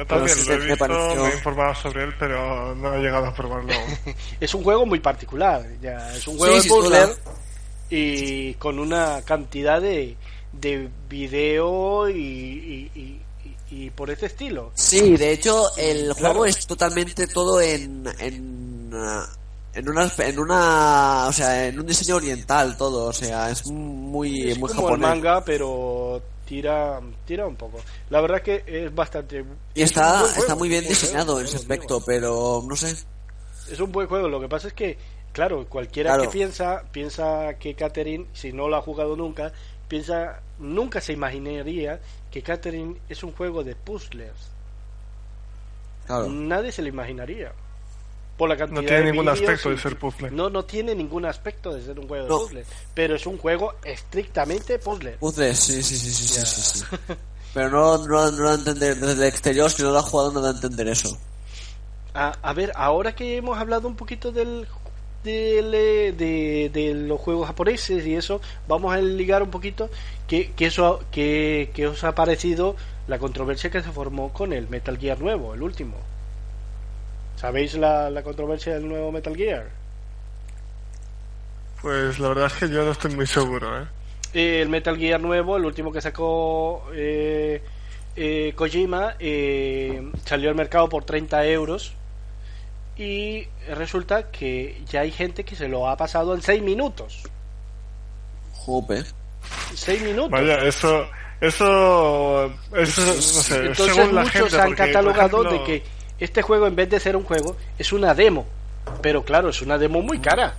Yo 0.00 0.06
también 0.06 0.36
sí 0.36 0.48
lo 0.48 0.54
he 0.54 0.58
me 0.58 0.64
visto, 0.66 0.78
pareció- 0.86 1.22
me 1.24 1.30
he 1.30 1.34
informado 1.34 1.74
sobre 1.74 2.04
él, 2.04 2.14
pero 2.18 2.74
no 2.74 2.94
he 2.94 2.98
llegado 3.00 3.26
a 3.26 3.34
probarlo 3.34 3.72
aún. 3.72 4.14
Es 4.40 4.54
un 4.54 4.62
juego 4.64 4.86
muy 4.86 5.00
particular. 5.00 5.66
Ya, 5.82 6.14
es 6.16 6.26
un 6.26 6.36
juego 6.38 6.60
Sí, 6.60 6.68
de 6.68 6.74
puzzle 6.74 7.16
y 7.90 8.54
con 8.54 8.78
una 8.78 9.22
cantidad 9.24 9.80
de, 9.80 10.16
de 10.52 10.88
video 11.08 12.08
y, 12.08 12.14
y- 12.14 12.90
y- 12.94 13.20
y- 13.76 13.90
por 13.90 14.10
ese 14.10 14.26
estilo. 14.26 14.70
Sí, 14.74 15.16
de 15.16 15.32
hecho, 15.32 15.64
el 15.76 16.14
Claro. 16.14 16.34
juego 16.34 16.46
es 16.46 16.66
totalmente 16.66 17.26
todo 17.26 17.60
en 17.60 18.04
en 18.18 18.90
ah, 18.94 19.26
en 19.74 19.88
una 19.88 20.10
en 20.18 20.38
una, 20.38 21.26
o 21.28 21.32
sea, 21.32 21.66
en 21.68 21.78
un 21.78 21.86
diseño 21.86 22.16
oriental 22.16 22.76
todo, 22.76 23.06
o 23.06 23.12
sea, 23.12 23.50
es 23.50 23.64
muy 23.66 24.50
es 24.50 24.58
muy 24.58 24.68
como 24.70 24.88
el 24.88 24.94
japonés. 24.96 25.08
manga, 25.08 25.44
pero 25.44 26.20
tira 26.50 27.00
tira 27.24 27.46
un 27.46 27.54
poco. 27.54 27.78
La 28.08 28.20
verdad 28.20 28.42
que 28.42 28.64
es 28.66 28.92
bastante 28.92 29.44
Y 29.72 29.82
es 29.82 29.90
está 29.90 30.18
juego, 30.18 30.34
está 30.34 30.56
muy 30.56 30.66
es 30.66 30.80
bien 30.80 30.88
diseñado 30.88 31.34
juego, 31.34 31.40
en 31.40 31.46
ese 31.46 31.56
aspecto, 31.58 31.94
digo. 31.94 32.06
pero 32.06 32.64
no 32.66 32.74
sé. 32.74 32.90
Es 33.70 33.78
un 33.78 33.92
buen 33.92 34.08
juego. 34.08 34.28
Lo 34.28 34.40
que 34.40 34.48
pasa 34.48 34.66
es 34.66 34.74
que, 34.74 34.98
claro, 35.32 35.64
cualquiera 35.68 36.10
Claro. 36.10 36.22
que 36.24 36.28
piensa 36.28 36.82
piensa 36.90 37.54
que 37.60 37.76
Catherine, 37.76 38.26
si 38.32 38.52
no 38.52 38.66
lo 38.68 38.74
ha 38.76 38.82
jugado 38.82 39.14
nunca, 39.14 39.52
piensa 39.86 40.40
nunca 40.58 41.00
se 41.00 41.12
imaginaría 41.12 42.00
que 42.32 42.42
Catherine 42.42 42.96
es 43.08 43.22
un 43.22 43.30
juego 43.32 43.62
de 43.62 43.76
puzzles. 43.76 44.32
Claro. 46.06 46.28
Nadie 46.28 46.72
se 46.72 46.82
lo 46.82 46.88
imaginaría. 46.88 47.52
Por 48.40 48.48
la 48.48 48.56
cantidad 48.56 48.80
No 48.80 48.86
tiene 48.88 49.02
de 49.04 49.12
ningún 49.12 49.28
aspecto 49.28 49.68
y- 49.70 49.74
de 49.74 49.80
ser 49.82 49.98
puzzle. 49.98 50.30
No, 50.30 50.48
no 50.48 50.64
tiene 50.64 50.94
ningún 50.94 51.26
aspecto 51.26 51.74
de 51.74 51.82
ser 51.84 51.98
un 52.00 52.08
juego 52.08 52.24
de 52.24 52.30
No. 52.30 52.38
puzzle. 52.38 52.64
Pero 52.94 53.14
es 53.14 53.26
un 53.26 53.36
juego 53.36 53.74
estrictamente 53.84 54.78
puzzle. 54.78 55.10
Puzzles, 55.20 55.58
sí, 55.58 55.82
sí, 55.82 55.94
sí, 55.94 56.10
sí, 56.10 56.26
sí, 56.26 56.40
sí, 56.46 56.78
sí. 56.78 56.84
Pero 57.52 57.68
no, 57.68 57.98
no, 57.98 58.30
no 58.30 58.38
lo 58.38 58.44
va 58.44 58.52
a 58.52 58.54
entender 58.54 58.96
desde 58.96 59.12
el 59.12 59.28
exterior, 59.28 59.70
si 59.70 59.82
no 59.82 59.90
lo 59.90 59.98
ha 59.98 60.02
jugado 60.02 60.32
no 60.32 60.40
va 60.40 60.48
a 60.48 60.52
entender 60.52 60.88
eso. 60.88 61.18
A, 62.14 62.34
a 62.40 62.52
ver, 62.54 62.72
ahora 62.76 63.14
que 63.14 63.36
hemos 63.36 63.58
hablado 63.58 63.86
un 63.88 63.94
poquito 63.96 64.32
del 64.32 64.66
de, 65.22 66.14
de, 66.16 66.70
de 66.72 66.94
los 66.94 67.20
juegos 67.20 67.46
japoneses 67.46 68.06
y 68.06 68.14
eso, 68.14 68.40
vamos 68.66 68.94
a 68.94 68.98
ligar 69.02 69.42
un 69.42 69.50
poquito 69.50 69.90
que, 70.26 70.52
que 70.52 70.64
eso 70.66 71.00
que, 71.12 71.70
que 71.74 71.88
os 71.88 72.02
ha 72.04 72.14
parecido 72.14 72.74
la 73.06 73.18
controversia 73.18 73.68
que 73.70 73.82
se 73.82 73.90
formó 73.92 74.32
con 74.32 74.54
el 74.54 74.66
Metal 74.68 74.96
Gear 74.96 75.20
nuevo, 75.20 75.52
el 75.52 75.62
último. 75.62 75.96
¿Sabéis 77.40 77.72
la, 77.72 78.10
la 78.10 78.22
controversia 78.22 78.74
del 78.74 78.86
nuevo 78.86 79.10
Metal 79.10 79.34
Gear? 79.34 79.70
Pues 81.80 82.18
la 82.18 82.28
verdad 82.28 82.46
es 82.48 82.52
que 82.52 82.68
yo 82.68 82.84
no 82.84 82.90
estoy 82.90 83.14
muy 83.14 83.26
seguro, 83.26 83.80
¿eh? 83.80 83.86
el 84.34 84.68
Metal 84.68 84.98
Gear 84.98 85.18
nuevo, 85.22 85.56
el 85.56 85.64
último 85.64 85.90
que 85.90 86.02
sacó 86.02 86.84
eh, 86.92 87.62
eh, 88.14 88.52
Kojima, 88.54 89.14
eh, 89.18 90.10
salió 90.26 90.50
al 90.50 90.54
mercado 90.54 90.90
por 90.90 91.04
30 91.04 91.46
euros 91.46 91.94
y 92.98 93.48
resulta 93.70 94.30
que 94.30 94.82
ya 94.86 95.00
hay 95.00 95.10
gente 95.10 95.42
que 95.42 95.56
se 95.56 95.66
lo 95.66 95.88
ha 95.88 95.96
pasado 95.96 96.34
en 96.34 96.42
6 96.42 96.62
minutos. 96.62 97.22
Jope. 98.52 99.02
6 99.74 100.02
minutos. 100.02 100.30
Vaya, 100.30 100.58
eso, 100.64 101.06
eso, 101.40 102.52
eso 102.76 103.02
no 103.02 103.22
sé, 103.22 103.56
Entonces 103.56 103.94
según 103.94 104.14
la 104.14 104.22
muchos 104.24 104.50
gente, 104.50 104.60
han 104.60 104.74
catalogado 104.74 105.42
ejemplo, 105.42 105.58
de 105.58 105.64
que 105.64 105.99
este 106.20 106.42
juego 106.42 106.66
en 106.66 106.76
vez 106.76 106.88
de 106.90 107.00
ser 107.00 107.16
un 107.16 107.24
juego 107.24 107.56
es 107.78 107.92
una 107.92 108.14
demo. 108.14 108.46
Pero 109.02 109.24
claro, 109.24 109.48
es 109.50 109.60
una 109.62 109.78
demo 109.78 110.02
muy 110.02 110.18
cara. 110.20 110.54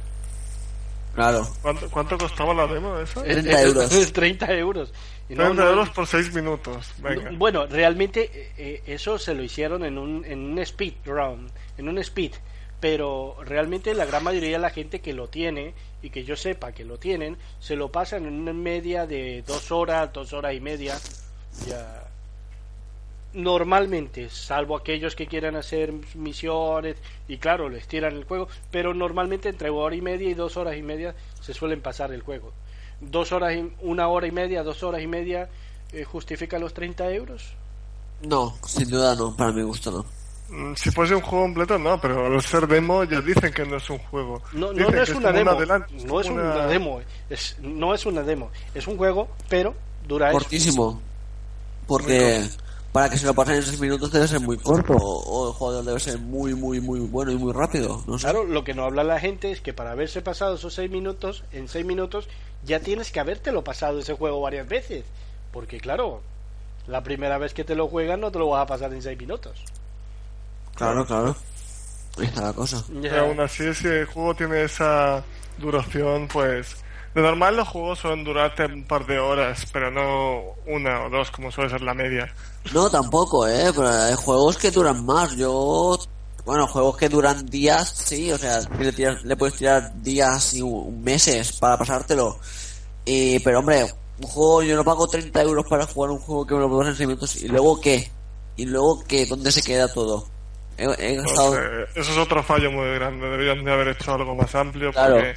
Claro. 1.16 1.47
¿Cuánto, 1.62 1.89
cuánto 1.89 2.18
costaba 2.18 2.53
la 2.53 2.68
demo 2.68 2.95
de 2.95 3.03
eso? 3.03 3.22
30 3.22 3.62
euros. 3.64 4.12
30 4.14 4.53
euros. 4.53 4.93
Y 5.30 5.36
no- 5.36 5.43
30 5.45 5.64
no- 5.64 5.70
euros 5.70 5.89
por 5.89 6.07
6 6.07 6.34
minutos. 6.34 6.91
Venga. 6.99 7.32
No, 7.32 7.38
Bueno, 7.38 7.66
realmente 7.68 8.30
eh, 8.34 8.51
eh, 8.57 8.84
eso 8.88 9.18
se 9.20 9.34
lo 9.34 9.43
hicieron 9.43 9.84
en 9.84 9.97
un, 9.97 10.24
en 10.26 10.39
un 10.39 10.59
speed 10.59 10.93
round, 11.05 11.51
en 11.78 11.89
un 11.89 11.97
speed, 11.99 12.32
pero 12.80 13.36
realmente 13.43 13.93
la 13.93 14.05
gran 14.05 14.24
mayoría 14.24 14.51
de 14.53 14.59
la 14.59 14.70
gente 14.70 15.01
que 15.01 15.14
lo 15.14 15.28
tiene 15.28 15.74
y 16.01 16.09
que 16.12 16.24
yo 16.24 16.36
sepa 16.38 16.72
que 16.72 16.86
lo 16.86 16.97
tienen, 16.97 17.38
se 17.59 17.76
lo 17.76 17.91
pasan 17.91 18.26
en 18.26 18.34
una 18.34 18.53
media 18.53 19.05
de 19.05 19.43
dos 19.45 19.72
horas, 19.72 20.12
dos 20.14 20.32
horas 20.34 20.53
y 20.53 20.62
media. 20.62 20.97
Ya. 21.68 22.07
Normalmente, 23.34 24.29
salvo 24.29 24.75
aquellos 24.75 25.15
que 25.15 25.25
quieran 25.25 25.55
hacer 25.55 25.93
misiones 26.15 26.97
y 27.29 27.38
claro, 27.38 27.69
les 27.69 27.88
tiran 27.88 28.13
el 28.15 28.25
juego, 28.25 28.49
pero 28.71 28.93
normalmente 28.93 29.47
entre 29.47 29.69
hora 29.69 29.95
y 29.95 30.01
media 30.01 30.29
y 30.29 30.34
dos 30.34 30.57
horas 30.57 30.75
y 30.75 30.82
media 30.82 31.15
se 31.39 31.53
suelen 31.53 31.82
pasar 31.82 32.11
el 32.11 32.21
juego. 32.21 32.51
Dos 32.99 33.32
horas, 33.32 33.53
y, 33.55 33.71
una 33.82 34.09
hora 34.09 34.27
y 34.27 34.32
media, 34.32 34.63
dos 34.63 34.84
horas 34.84 35.01
y 35.01 35.07
media 35.07 35.49
eh, 35.93 36.03
justifica 36.03 36.59
los 36.59 36.73
30 36.73 37.09
euros. 37.11 37.53
No, 38.21 38.53
sin 38.65 38.89
duda 38.89 39.15
no, 39.15 39.36
para 39.36 39.51
mi 39.51 39.63
gusto 39.63 39.91
no. 39.91 40.05
Mm, 40.51 40.75
Si 40.75 40.91
fuese 40.91 41.15
un 41.15 41.21
juego 41.21 41.45
completo, 41.45 41.79
no, 41.79 41.99
pero 42.01 42.25
al 42.25 42.41
ser 42.41 42.67
demo 42.67 43.05
ya 43.05 43.21
dicen 43.21 43.53
que 43.53 43.65
no 43.65 43.77
es 43.77 43.89
un 43.89 43.97
juego. 43.97 44.41
No, 44.51 44.73
no, 44.73 44.89
es 44.89 45.09
una 45.09 45.32
demo. 45.32 45.53
no 46.05 46.19
es 46.19 46.29
una 46.29 46.67
demo. 46.67 47.01
Es, 47.29 47.55
no 47.61 47.93
es 47.93 48.05
una 48.05 48.23
demo. 48.23 48.51
Es 48.75 48.88
un 48.88 48.97
juego, 48.97 49.29
pero 49.47 49.73
dura 50.05 50.29
eso. 50.29 50.38
Cortísimo. 50.38 51.01
Porque 51.88 52.47
para 52.91 53.09
que 53.09 53.17
se 53.17 53.25
lo 53.25 53.33
pasen 53.33 53.55
en 53.55 53.63
6 53.63 53.79
minutos 53.79 54.11
debe 54.11 54.27
ser 54.27 54.41
muy 54.41 54.57
corto. 54.57 54.93
O 54.93 55.47
el 55.47 55.53
jugador 55.53 55.85
debe 55.85 55.99
ser 55.99 56.19
muy, 56.19 56.53
muy, 56.53 56.81
muy 56.81 56.99
bueno 56.99 57.31
y 57.31 57.37
muy 57.37 57.53
rápido. 57.53 58.03
No 58.07 58.17
sé. 58.17 58.23
Claro, 58.23 58.43
lo 58.43 58.63
que 58.63 58.73
no 58.73 58.83
habla 58.83 59.03
la 59.03 59.19
gente 59.19 59.51
es 59.51 59.61
que 59.61 59.73
para 59.73 59.91
haberse 59.91 60.21
pasado 60.21 60.55
esos 60.55 60.73
seis 60.73 60.91
minutos, 60.91 61.43
en 61.51 61.67
seis 61.67 61.85
minutos 61.85 62.27
ya 62.63 62.79
tienes 62.79 63.11
que 63.11 63.19
habértelo 63.19 63.63
pasado 63.63 63.99
ese 63.99 64.13
juego 64.13 64.41
varias 64.41 64.67
veces. 64.67 65.05
Porque 65.53 65.79
claro, 65.79 66.21
la 66.87 67.01
primera 67.03 67.37
vez 67.37 67.53
que 67.53 67.63
te 67.63 67.75
lo 67.75 67.87
juegas 67.87 68.19
no 68.19 68.31
te 68.31 68.39
lo 68.39 68.49
vas 68.49 68.63
a 68.63 68.67
pasar 68.67 68.93
en 68.93 69.01
seis 69.01 69.17
minutos. 69.17 69.63
Claro, 70.75 71.05
claro. 71.05 71.35
Ahí 72.17 72.25
está 72.25 72.41
la 72.41 72.53
cosa. 72.53 72.83
Pero 73.01 73.21
aún 73.21 73.39
así, 73.39 73.73
si 73.73 73.87
el 73.87 74.05
juego 74.05 74.35
tiene 74.35 74.63
esa 74.63 75.23
duración, 75.57 76.27
pues... 76.27 76.75
De 77.14 77.22
normal 77.22 77.57
los 77.57 77.68
juegos 77.68 77.99
suelen 77.99 78.24
durarte 78.24 78.66
un 78.66 78.86
par 78.86 79.05
de 79.05 79.20
horas, 79.20 79.66
pero 79.74 79.91
no 79.91 80.41
una 80.66 81.05
o 81.05 81.09
dos, 81.09 81.30
como 81.32 81.51
suele 81.51 81.70
ser 81.70 81.82
la 81.82 81.93
media. 81.93 82.34
No, 82.74 82.89
tampoco, 82.89 83.47
¿eh? 83.47 83.72
Pero 83.76 83.88
hay 83.89 84.14
juegos 84.16 84.57
que 84.57 84.72
duran 84.72 85.05
más. 85.05 85.36
Yo... 85.36 85.97
Bueno, 86.45 86.66
juegos 86.68 86.97
que 86.97 87.07
duran 87.07 87.45
días, 87.45 87.88
sí, 87.89 88.32
o 88.32 88.38
sea, 88.38 88.59
le, 88.80 88.91
tiras- 88.91 89.22
le 89.24 89.36
puedes 89.36 89.55
tirar 89.57 89.93
días 90.01 90.55
y 90.55 90.64
meses 90.64 91.53
para 91.59 91.78
pasártelo. 91.78 92.39
Y, 93.05 93.38
pero 93.39 93.59
hombre, 93.59 93.86
un 94.20 94.28
juego, 94.28 94.64
yo 94.64 94.76
no 94.76 94.84
pago 94.84 95.07
30 95.07 95.39
euros 95.43 95.66
para 95.70 95.86
jugar 95.86 96.09
un 96.12 96.18
juego 96.20 96.47
que 96.47 96.55
me 96.55 96.62
lo 96.62 96.68
puedo 96.70 96.89
en 96.89 96.95
6 96.95 97.07
minutos. 97.07 97.36
¿Y 97.43 97.47
luego 97.47 97.80
qué? 97.80 98.09
¿Y 98.57 98.66
luego 98.66 99.03
qué? 99.07 99.28
¿Dónde 99.28 99.51
se 99.51 99.62
queda 99.62 99.88
todo? 99.93 100.28
He, 100.78 100.86
he 100.97 101.16
eso 101.16 101.86
es 101.95 102.18
otro 102.18 102.41
fallo 102.41 102.72
muy 102.72 102.88
grande. 102.95 103.28
Deberían 103.30 103.64
de 103.64 103.72
haber 103.74 103.89
hecho 103.89 104.14
algo 104.14 104.34
más 104.34 104.55
amplio 104.55 104.91
Claro. 104.91 105.16
porque 105.18 105.36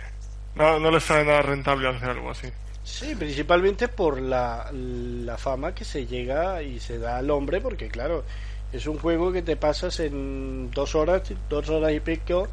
no, 0.56 0.78
no 0.78 0.90
les 0.90 1.02
sale 1.02 1.24
nada 1.24 1.42
rentable 1.42 1.88
hacer 1.88 2.10
algo 2.10 2.30
así. 2.30 2.48
Sí, 2.82 3.14
principalmente 3.14 3.88
por 3.88 4.20
la, 4.20 4.70
la 4.72 5.38
fama 5.38 5.74
que 5.74 5.84
se 5.84 6.06
llega 6.06 6.62
y 6.62 6.80
se 6.80 6.98
da 6.98 7.16
al 7.16 7.30
hombre, 7.30 7.60
porque 7.60 7.88
claro, 7.88 8.24
es 8.72 8.86
un 8.86 8.98
juego 8.98 9.32
que 9.32 9.42
te 9.42 9.56
pasas 9.56 10.00
en 10.00 10.70
dos 10.70 10.94
horas, 10.94 11.22
dos 11.48 11.70
horas 11.70 11.92
y 11.92 12.00
pico, 12.00 12.48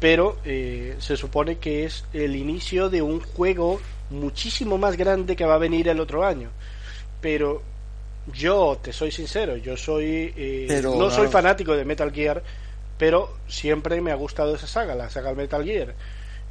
pero 0.00 0.38
eh, 0.44 0.96
se 0.98 1.16
supone 1.16 1.58
que 1.58 1.84
es 1.84 2.04
el 2.12 2.34
inicio 2.34 2.90
de 2.90 3.02
un 3.02 3.20
juego 3.20 3.80
muchísimo 4.10 4.76
más 4.76 4.96
grande 4.96 5.36
que 5.36 5.44
va 5.44 5.54
a 5.54 5.58
venir 5.58 5.88
el 5.88 6.00
otro 6.00 6.24
año. 6.24 6.50
Pero 7.20 7.62
yo 8.32 8.78
te 8.82 8.92
soy 8.92 9.12
sincero, 9.12 9.56
yo 9.56 9.76
soy 9.76 10.32
eh, 10.36 10.64
Pero, 10.66 10.94
no 10.96 11.10
soy 11.10 11.28
fanático 11.28 11.76
de 11.76 11.84
Metal 11.84 12.10
Gear, 12.10 12.42
pero 12.98 13.36
siempre 13.46 14.00
me 14.00 14.10
ha 14.10 14.16
gustado 14.16 14.54
esa 14.54 14.66
saga, 14.66 14.94
la 14.94 15.10
saga 15.10 15.34
Metal 15.34 15.64
Gear. 15.64 15.94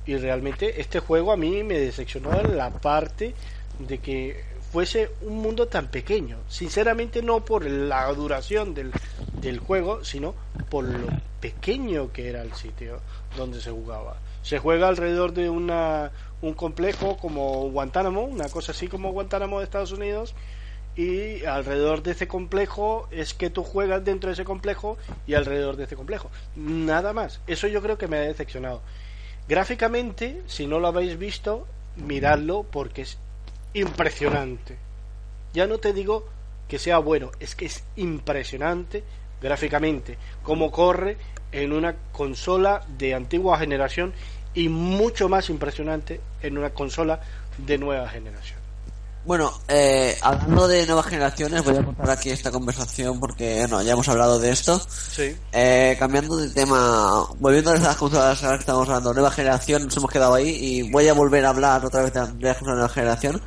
Y 0.05 0.17
realmente 0.17 0.81
este 0.81 0.99
juego 0.99 1.31
a 1.31 1.37
mí 1.37 1.63
me 1.63 1.79
decepcionó 1.79 2.39
en 2.39 2.57
la 2.57 2.69
parte 2.69 3.33
de 3.79 3.99
que 3.99 4.43
fuese 4.71 5.11
un 5.21 5.37
mundo 5.37 5.67
tan 5.67 5.87
pequeño. 5.87 6.37
Sinceramente 6.49 7.21
no 7.21 7.45
por 7.45 7.65
la 7.65 8.11
duración 8.13 8.73
del, 8.73 8.91
del 9.39 9.59
juego, 9.59 10.03
sino 10.03 10.33
por 10.69 10.85
lo 10.85 11.07
pequeño 11.39 12.11
que 12.11 12.29
era 12.29 12.41
el 12.41 12.53
sitio 12.53 12.99
donde 13.37 13.61
se 13.61 13.71
jugaba. 13.71 14.17
Se 14.41 14.59
juega 14.59 14.87
alrededor 14.87 15.33
de 15.33 15.49
una, 15.49 16.11
un 16.41 16.53
complejo 16.53 17.17
como 17.17 17.69
Guantánamo, 17.69 18.23
una 18.23 18.49
cosa 18.49 18.71
así 18.71 18.87
como 18.87 19.11
Guantánamo 19.11 19.59
de 19.59 19.65
Estados 19.65 19.91
Unidos, 19.91 20.35
y 20.95 21.43
alrededor 21.45 22.03
de 22.03 22.11
ese 22.11 22.27
complejo 22.27 23.07
es 23.11 23.33
que 23.33 23.49
tú 23.49 23.63
juegas 23.63 24.03
dentro 24.05 24.29
de 24.29 24.33
ese 24.33 24.45
complejo 24.45 24.97
y 25.25 25.33
alrededor 25.33 25.75
de 25.75 25.85
ese 25.85 25.95
complejo. 25.95 26.29
Nada 26.55 27.13
más. 27.13 27.41
Eso 27.47 27.67
yo 27.67 27.81
creo 27.81 27.97
que 27.97 28.07
me 28.07 28.17
ha 28.17 28.21
decepcionado. 28.21 28.81
Gráficamente, 29.47 30.41
si 30.47 30.67
no 30.67 30.79
lo 30.79 30.87
habéis 30.87 31.17
visto, 31.17 31.67
miradlo 31.97 32.63
porque 32.63 33.01
es 33.01 33.17
impresionante. 33.73 34.77
Ya 35.53 35.67
no 35.67 35.79
te 35.79 35.93
digo 35.93 36.25
que 36.67 36.79
sea 36.79 36.97
bueno, 36.97 37.31
es 37.39 37.55
que 37.55 37.65
es 37.65 37.83
impresionante 37.95 39.03
gráficamente 39.41 40.17
cómo 40.41 40.71
corre 40.71 41.17
en 41.51 41.73
una 41.73 41.95
consola 42.13 42.85
de 42.97 43.13
antigua 43.13 43.59
generación 43.59 44.13
y 44.53 44.69
mucho 44.69 45.27
más 45.27 45.49
impresionante 45.49 46.21
en 46.41 46.57
una 46.57 46.71
consola 46.71 47.19
de 47.57 47.77
nueva 47.77 48.07
generación. 48.09 48.62
Bueno, 49.25 49.53
eh, 49.69 50.17
hablando 50.21 50.67
de 50.67 50.85
nuevas 50.85 51.05
generaciones, 51.05 51.63
voy 51.63 51.77
a 51.77 51.83
contar 51.85 52.09
aquí 52.09 52.29
esta 52.29 52.51
conversación 52.51 53.21
porque 53.21 53.65
no, 53.69 53.81
ya 53.81 53.93
hemos 53.93 54.09
hablado 54.09 54.37
de 54.37 54.51
esto. 54.51 54.81
Sí. 54.89 55.33
Eh, 55.53 55.95
cambiando 55.97 56.35
de 56.35 56.49
tema, 56.49 57.25
volviendo 57.39 57.71
a 57.71 57.77
las 57.77 57.95
consolas 57.95 58.43
ahora 58.43 58.57
que 58.57 58.63
estamos 58.63 58.87
hablando, 58.89 59.13
nueva 59.13 59.31
generación, 59.31 59.85
nos 59.85 59.95
hemos 59.95 60.11
quedado 60.11 60.33
ahí 60.33 60.49
y 60.49 60.91
voy 60.91 61.07
a 61.07 61.13
volver 61.13 61.45
a 61.45 61.49
hablar 61.49 61.85
otra 61.85 62.01
vez 62.03 62.13
de, 62.13 62.19
las 62.19 62.27
consolas 62.57 62.59
de 62.59 62.65
nueva 62.65 62.89
generación. 62.89 63.41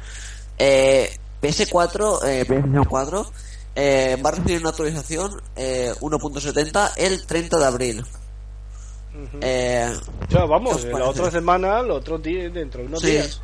Eh, 0.59 1.15
PS4, 1.43 2.21
eh, 2.27 2.45
PlayStation 2.47 2.85
4, 2.85 3.33
eh, 3.75 4.17
va 4.25 4.31
a 4.31 4.33
recibir 4.33 4.61
una 4.61 4.71
actualización 4.71 5.43
eh, 5.57 5.93
1.70 6.01 6.93
el 6.97 7.27
30 7.27 7.59
de 7.59 7.65
abril. 7.67 8.01
Ujú. 8.01 9.39
Eh, 9.43 9.95
O 10.27 10.31
sea, 10.31 10.45
vamos, 10.47 10.79
¿qué 10.79 10.93
os 10.93 10.99
la 10.99 11.07
otra 11.07 11.31
semana, 11.31 11.81
el 11.81 11.91
otro 11.91 12.17
día, 12.17 12.49
dentro 12.49 12.81
de 12.81 12.87
unos 12.87 13.01
Sí. 13.03 13.11
días. 13.11 13.43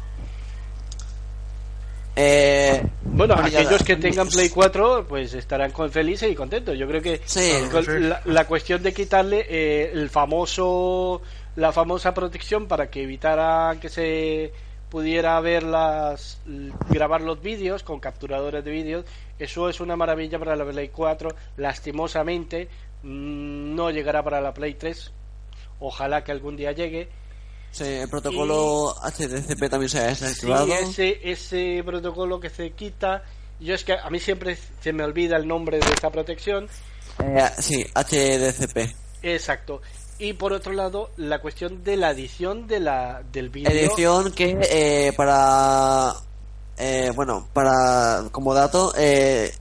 Eh, 2.16 2.82
Bueno, 3.04 3.36
ya 3.48 3.60
aquellos 3.60 3.80
la- 3.80 3.86
que 3.86 3.96
tengan 3.96 4.28
Play 4.28 4.48
4, 4.48 5.06
pues 5.08 5.34
estarán 5.34 5.70
con 5.72 5.90
felices 5.90 6.30
y 6.30 6.34
contentos. 6.34 6.76
Yo 6.78 6.86
creo 6.88 7.02
que 7.02 7.20
Sí. 7.24 7.50
con 7.70 7.84
Sí. 7.84 7.90
La, 8.00 8.20
la 8.24 8.46
cuestión 8.46 8.82
de 8.82 8.92
quitarle 8.92 9.46
eh, 9.48 9.90
el 9.92 10.08
famoso, 10.10 11.22
la 11.56 11.72
famosa 11.72 12.14
protección 12.14 12.66
para 12.68 12.90
que 12.90 13.02
evitara 13.02 13.76
que 13.80 13.88
se 13.88 14.52
pudiera 14.90 15.40
ver 15.40 15.62
las, 15.62 16.40
grabar 16.90 17.22
los 17.22 17.40
vídeos 17.40 17.82
con 17.82 17.98
capturadores 17.98 18.62
de 18.64 18.70
vídeos, 18.70 19.04
eso 19.38 19.68
es 19.70 19.80
una 19.80 19.96
maravilla 19.96 20.38
para 20.38 20.54
la 20.54 20.64
Play 20.66 20.88
4. 20.88 21.30
Lastimosamente, 21.56 22.68
mm, 23.02 23.74
no 23.74 23.90
llegará 23.90 24.22
para 24.22 24.40
la 24.40 24.52
Play 24.54 24.74
3. 24.74 25.12
Ojalá 25.80 26.22
que 26.24 26.32
algún 26.32 26.56
día 26.56 26.72
llegue. 26.72 27.08
Sí, 27.72 27.84
el 27.84 28.08
protocolo 28.08 28.94
HDCP 29.02 29.68
también 29.68 29.88
se 29.88 29.98
ha 29.98 30.14
Sí, 30.14 30.24
desactivado. 30.24 30.66
ese, 30.74 31.18
ese 31.24 31.82
protocolo 31.84 32.38
que 32.38 32.50
se 32.50 32.70
quita. 32.70 33.24
Yo 33.58 33.74
es 33.74 33.84
que 33.84 33.92
a 33.94 34.08
mí 34.10 34.20
siempre 34.20 34.56
se 34.80 34.92
me 34.92 35.02
olvida 35.04 35.36
el 35.36 35.46
nombre 35.48 35.78
de 35.78 35.86
esta 35.92 36.10
protección. 36.10 36.68
Eh, 37.18 37.48
sí, 37.58 37.84
HDCP. 37.94 38.94
Exacto. 39.22 39.82
Y 40.18 40.34
por 40.34 40.52
otro 40.52 40.72
lado, 40.72 41.10
la 41.16 41.40
cuestión 41.40 41.82
de 41.82 41.96
la 41.96 42.10
edición 42.12 42.66
de 42.68 42.80
la, 42.80 43.22
del 43.32 43.48
vídeo. 43.50 43.70
Edición 43.70 44.32
que 44.32 44.56
eh, 44.70 45.12
para... 45.16 46.14
Eh, 46.78 47.10
bueno, 47.14 47.46
para 47.52 48.24
como 48.32 48.54
dato, 48.54 48.92
eh, 48.96 49.52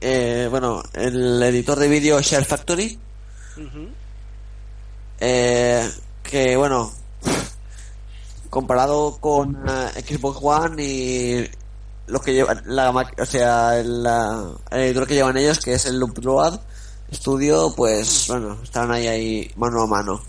eh, 0.00 0.46
bueno, 0.50 0.82
el 0.92 1.42
editor 1.42 1.78
de 1.78 1.88
vídeo 1.88 2.20
Share 2.20 2.44
Factory, 2.44 2.98
eh, 5.20 5.90
que 6.22 6.56
bueno, 6.56 6.92
comparado 8.50 9.16
con 9.20 9.56
eh, 9.68 10.02
Xbox 10.06 10.38
One 10.42 10.82
y 10.84 11.50
lo 12.08 12.20
que 12.20 12.32
llevan, 12.34 12.62
la, 12.66 12.90
o 12.90 13.24
sea, 13.26 13.78
el, 13.78 14.02
la- 14.02 14.50
el 14.72 14.80
editor 14.80 15.06
que 15.06 15.14
llevan 15.14 15.36
ellos, 15.36 15.60
que 15.60 15.74
es 15.74 15.86
el 15.86 16.02
Upload 16.02 16.58
Studio, 17.12 17.72
pues 17.76 18.26
bueno, 18.28 18.58
están 18.62 18.90
ahí, 18.90 19.06
ahí 19.06 19.50
mano 19.56 19.82
a 19.82 19.86
mano. 19.86 20.20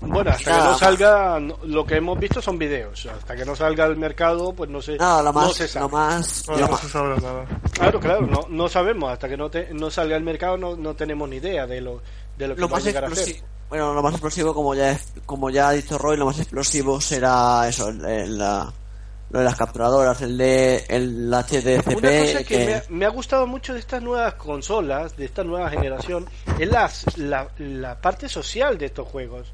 Bueno, 0.00 0.30
hasta 0.32 0.50
que 0.50 0.58
no 0.58 0.64
más. 0.70 0.78
salga, 0.80 1.38
no- 1.40 1.58
lo 1.64 1.86
que 1.86 1.96
hemos 1.96 2.18
visto 2.18 2.42
son 2.42 2.58
videos. 2.58 3.06
Hasta 3.06 3.36
que 3.36 3.44
no 3.44 3.54
salga 3.54 3.84
al 3.84 3.96
mercado, 3.96 4.52
pues 4.52 4.68
no 4.68 4.82
sé. 4.82 4.96
Nada, 4.96 5.18
lo 5.22 5.32
no 5.32 5.40
más, 5.40 5.52
se 5.54 5.68
sabe. 5.68 5.84
lo 5.84 5.88
más, 5.90 6.44
No, 6.48 6.54
lo 6.54 6.60
no 6.60 6.68
más- 6.72 6.80
se 6.80 6.88
sabe 6.88 7.20
nada. 7.20 7.44
Claro, 7.72 8.00
claro, 8.00 8.26
no, 8.26 8.40
no 8.48 8.68
sabemos. 8.68 9.12
Hasta 9.12 9.28
que 9.28 9.36
no, 9.36 9.48
te- 9.48 9.72
no 9.72 9.90
salga 9.90 10.16
al 10.16 10.22
mercado, 10.24 10.56
no, 10.58 10.74
no 10.76 10.94
tenemos 10.94 11.28
ni 11.28 11.36
idea 11.36 11.66
de 11.68 11.80
lo, 11.80 12.02
de 12.36 12.48
lo 12.48 12.54
que 12.56 12.60
lo 12.62 12.68
va 12.68 12.72
a 12.72 12.80
más 12.80 12.84
llegar 12.84 13.04
a 13.04 13.14
ser. 13.14 13.36
Bueno, 13.72 13.94
lo 13.94 14.02
más 14.02 14.12
explosivo 14.12 14.52
como 14.52 14.74
ya 14.74 14.98
como 15.24 15.48
ya 15.48 15.68
ha 15.68 15.72
dicho 15.72 15.96
Roy, 15.96 16.18
lo 16.18 16.26
más 16.26 16.38
explosivo 16.38 17.00
será 17.00 17.66
eso, 17.68 17.90
la- 17.90 18.70
lo 19.30 19.38
de 19.38 19.44
las 19.46 19.56
capturadoras, 19.56 20.20
el 20.20 20.36
de 20.36 20.84
el 20.90 21.32
HDCP 21.32 21.96
Una 21.96 22.10
cosa 22.20 22.38
que 22.38 22.44
que- 22.44 22.66
me 22.66 22.74
ha, 22.74 22.82
me 22.90 23.04
ha 23.06 23.08
gustado 23.08 23.46
mucho 23.46 23.72
de 23.72 23.80
estas 23.80 24.02
nuevas 24.02 24.34
consolas, 24.34 25.16
de 25.16 25.24
esta 25.24 25.42
nueva 25.42 25.70
generación, 25.70 26.26
es 26.58 26.68
las, 26.68 27.16
la, 27.16 27.48
la 27.58 27.98
parte 27.98 28.28
social 28.28 28.76
de 28.76 28.84
estos 28.86 29.08
juegos. 29.08 29.50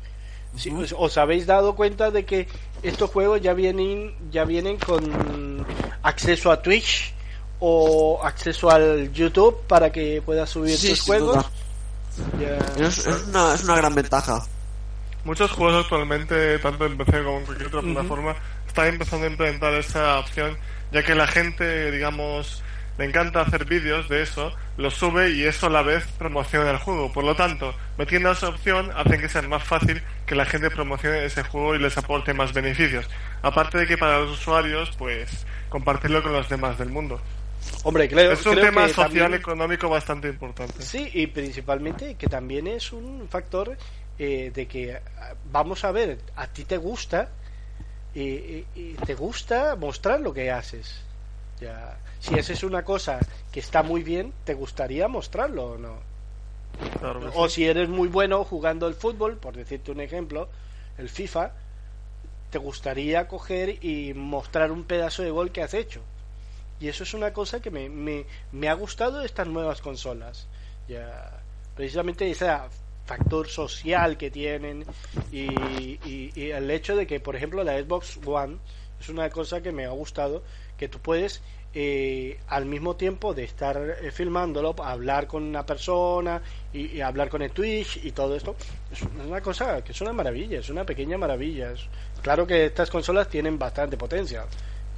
Si 0.56 0.70
os, 0.70 0.92
os 0.98 1.16
habéis 1.16 1.46
dado 1.46 1.76
cuenta 1.76 2.10
de 2.10 2.24
que 2.24 2.48
estos 2.82 3.08
juegos 3.10 3.40
ya 3.40 3.52
vienen, 3.54 4.16
ya 4.32 4.44
vienen 4.44 4.78
con 4.78 5.64
acceso 6.02 6.50
a 6.50 6.60
Twitch 6.60 7.14
o 7.60 8.18
acceso 8.24 8.70
al 8.70 9.12
YouTube 9.12 9.58
para 9.68 9.92
que 9.92 10.20
puedas 10.26 10.50
subir 10.50 10.76
Sí, 10.76 10.88
tus 10.90 11.02
juegos. 11.02 11.36
duda. 11.36 11.50
Es, 12.78 13.06
es 13.06 13.24
una, 13.28 13.54
es 13.54 13.64
una 13.64 13.76
gran 13.76 13.94
ventaja. 13.94 14.42
Muchos 15.24 15.50
juegos 15.50 15.84
actualmente, 15.84 16.58
tanto 16.58 16.86
en 16.86 16.96
PC 16.96 17.22
como 17.24 17.38
en 17.38 17.44
cualquier 17.44 17.68
otra 17.68 17.82
plataforma, 17.82 18.36
están 18.66 18.86
empezando 18.86 19.26
a 19.26 19.30
implementar 19.30 19.74
esta 19.74 20.18
opción, 20.18 20.56
ya 20.92 21.02
que 21.02 21.14
la 21.14 21.26
gente, 21.26 21.90
digamos, 21.90 22.62
le 22.98 23.04
encanta 23.04 23.42
hacer 23.42 23.64
vídeos 23.64 24.08
de 24.08 24.22
eso, 24.22 24.52
los 24.76 24.94
sube 24.94 25.30
y 25.30 25.44
eso 25.44 25.66
a 25.66 25.70
la 25.70 25.82
vez 25.82 26.04
promociona 26.18 26.70
el 26.70 26.78
juego. 26.78 27.12
Por 27.12 27.24
lo 27.24 27.36
tanto, 27.36 27.74
metiendo 27.96 28.32
esa 28.32 28.48
opción 28.48 28.90
hacen 28.96 29.20
que 29.20 29.28
sea 29.28 29.42
más 29.42 29.62
fácil 29.62 30.02
que 30.26 30.34
la 30.34 30.44
gente 30.44 30.70
promocione 30.70 31.24
ese 31.24 31.44
juego 31.44 31.76
y 31.76 31.78
les 31.78 31.96
aporte 31.96 32.34
más 32.34 32.52
beneficios. 32.52 33.08
Aparte 33.42 33.78
de 33.78 33.86
que 33.86 33.96
para 33.96 34.18
los 34.18 34.40
usuarios, 34.40 34.90
pues, 34.98 35.46
compartirlo 35.68 36.22
con 36.22 36.32
los 36.32 36.48
demás 36.48 36.76
del 36.76 36.90
mundo. 36.90 37.20
Hombre, 37.84 38.08
creo, 38.08 38.32
es 38.32 38.44
un 38.44 38.52
creo 38.52 38.64
tema 38.66 38.86
que 38.86 38.94
social 38.94 39.06
también- 39.12 39.34
económico 39.34 39.88
bastante 39.88 40.28
importante. 40.28 40.82
Sí, 40.82 41.10
y 41.14 41.26
principalmente 41.28 42.16
que 42.16 42.26
también 42.26 42.66
es 42.66 42.92
un 42.92 43.28
factor 43.28 43.76
eh, 44.18 44.50
de 44.52 44.66
que 44.66 44.94
ah, 44.96 45.34
vamos 45.52 45.84
a 45.84 45.92
ver, 45.92 46.18
a 46.36 46.46
ti 46.48 46.64
te 46.64 46.76
gusta 46.76 47.30
y, 48.14 48.62
te 49.06 49.14
gusta 49.14 49.76
mostrar 49.76 50.20
lo 50.20 50.34
que 50.34 50.50
haces. 50.50 51.02
Ya, 51.60 51.96
si 52.20 52.36
haces 52.38 52.62
una 52.64 52.84
cosa 52.84 53.20
que 53.52 53.60
está 53.60 53.82
muy 53.82 54.02
bien, 54.02 54.32
te 54.44 54.54
gustaría 54.54 55.06
mostrarlo 55.08 55.72
o 55.72 55.78
no. 55.78 55.98
Claro 57.00 57.30
O 57.34 57.48
si 57.48 57.64
eres 57.66 57.88
muy 57.88 58.08
bueno 58.08 58.44
jugando 58.44 58.88
el 58.88 58.94
fútbol, 58.94 59.36
por 59.36 59.56
decirte 59.56 59.90
un 59.92 60.00
ejemplo, 60.00 60.48
el 60.98 61.08
FIFA, 61.08 61.52
te 62.50 62.58
gustaría 62.58 63.28
coger 63.28 63.84
y 63.84 64.14
mostrar 64.14 64.72
un 64.72 64.84
pedazo 64.84 65.22
de 65.22 65.30
gol 65.30 65.52
que 65.52 65.62
has 65.62 65.74
hecho. 65.74 66.00
Y 66.80 66.88
eso 66.88 67.02
es 67.02 67.14
una 67.14 67.32
cosa 67.32 67.60
que 67.60 67.70
me, 67.70 67.88
me, 67.88 68.26
me 68.52 68.68
ha 68.68 68.74
gustado 68.74 69.18
de 69.20 69.26
estas 69.26 69.46
nuevas 69.48 69.80
consolas. 69.80 70.46
Ya, 70.88 71.42
precisamente 71.74 72.30
ese 72.30 72.48
factor 73.04 73.48
social 73.48 74.16
que 74.16 74.30
tienen 74.30 74.86
y, 75.30 75.98
y- 76.02 76.32
y 76.34 76.50
el 76.50 76.70
hecho 76.70 76.96
de 76.96 77.06
que, 77.06 77.20
por 77.20 77.36
ejemplo, 77.36 77.64
la 77.64 77.78
Xbox 77.80 78.18
One 78.24 78.58
es 79.00 79.08
una 79.08 79.30
cosa 79.30 79.60
que 79.62 79.72
me 79.72 79.84
ha 79.86 79.90
gustado, 79.90 80.42
que 80.76 80.88
tú 80.88 80.98
puedes 81.00 81.42
eh, 81.74 82.40
al 82.48 82.64
mismo 82.66 82.96
tiempo 82.96 83.34
de 83.34 83.44
estar 83.44 83.76
eh, 84.02 84.10
filmándolo, 84.10 84.74
hablar 84.82 85.26
con 85.26 85.42
una 85.44 85.64
persona 85.66 86.42
y, 86.72 87.00
hablar 87.00 87.28
con 87.28 87.42
el 87.42 87.52
Twitch 87.52 87.98
y 88.04 88.12
todo 88.12 88.34
esto, 88.36 88.56
es 88.90 89.02
una 89.02 89.40
cosa 89.42 89.82
que 89.84 89.92
es 89.92 90.00
una 90.00 90.12
maravilla, 90.12 90.58
es 90.60 90.68
una 90.70 90.84
pequeña 90.84 91.18
maravilla. 91.18 91.74
Claro 92.22 92.46
que 92.46 92.66
estas 92.66 92.90
consolas 92.90 93.28
tienen 93.28 93.58
bastante 93.58 93.96
potencia. 93.96 94.46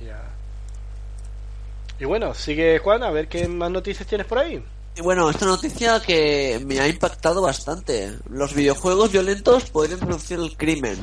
Ya. 0.00 0.39
Y 2.00 2.06
bueno, 2.06 2.32
sigue 2.34 2.78
Juan, 2.78 3.02
a 3.02 3.10
ver 3.10 3.28
qué 3.28 3.46
más 3.46 3.70
noticias 3.70 4.08
tienes 4.08 4.26
por 4.26 4.38
ahí. 4.38 4.64
Y 4.96 5.02
bueno, 5.02 5.30
esta 5.30 5.44
noticia 5.46 6.00
que 6.00 6.60
me 6.64 6.80
ha 6.80 6.88
impactado 6.88 7.42
bastante. 7.42 8.16
Los 8.30 8.54
videojuegos 8.54 9.12
violentos 9.12 9.70
podrían 9.70 10.00
reducir 10.00 10.38
el 10.38 10.56
crimen. 10.56 10.98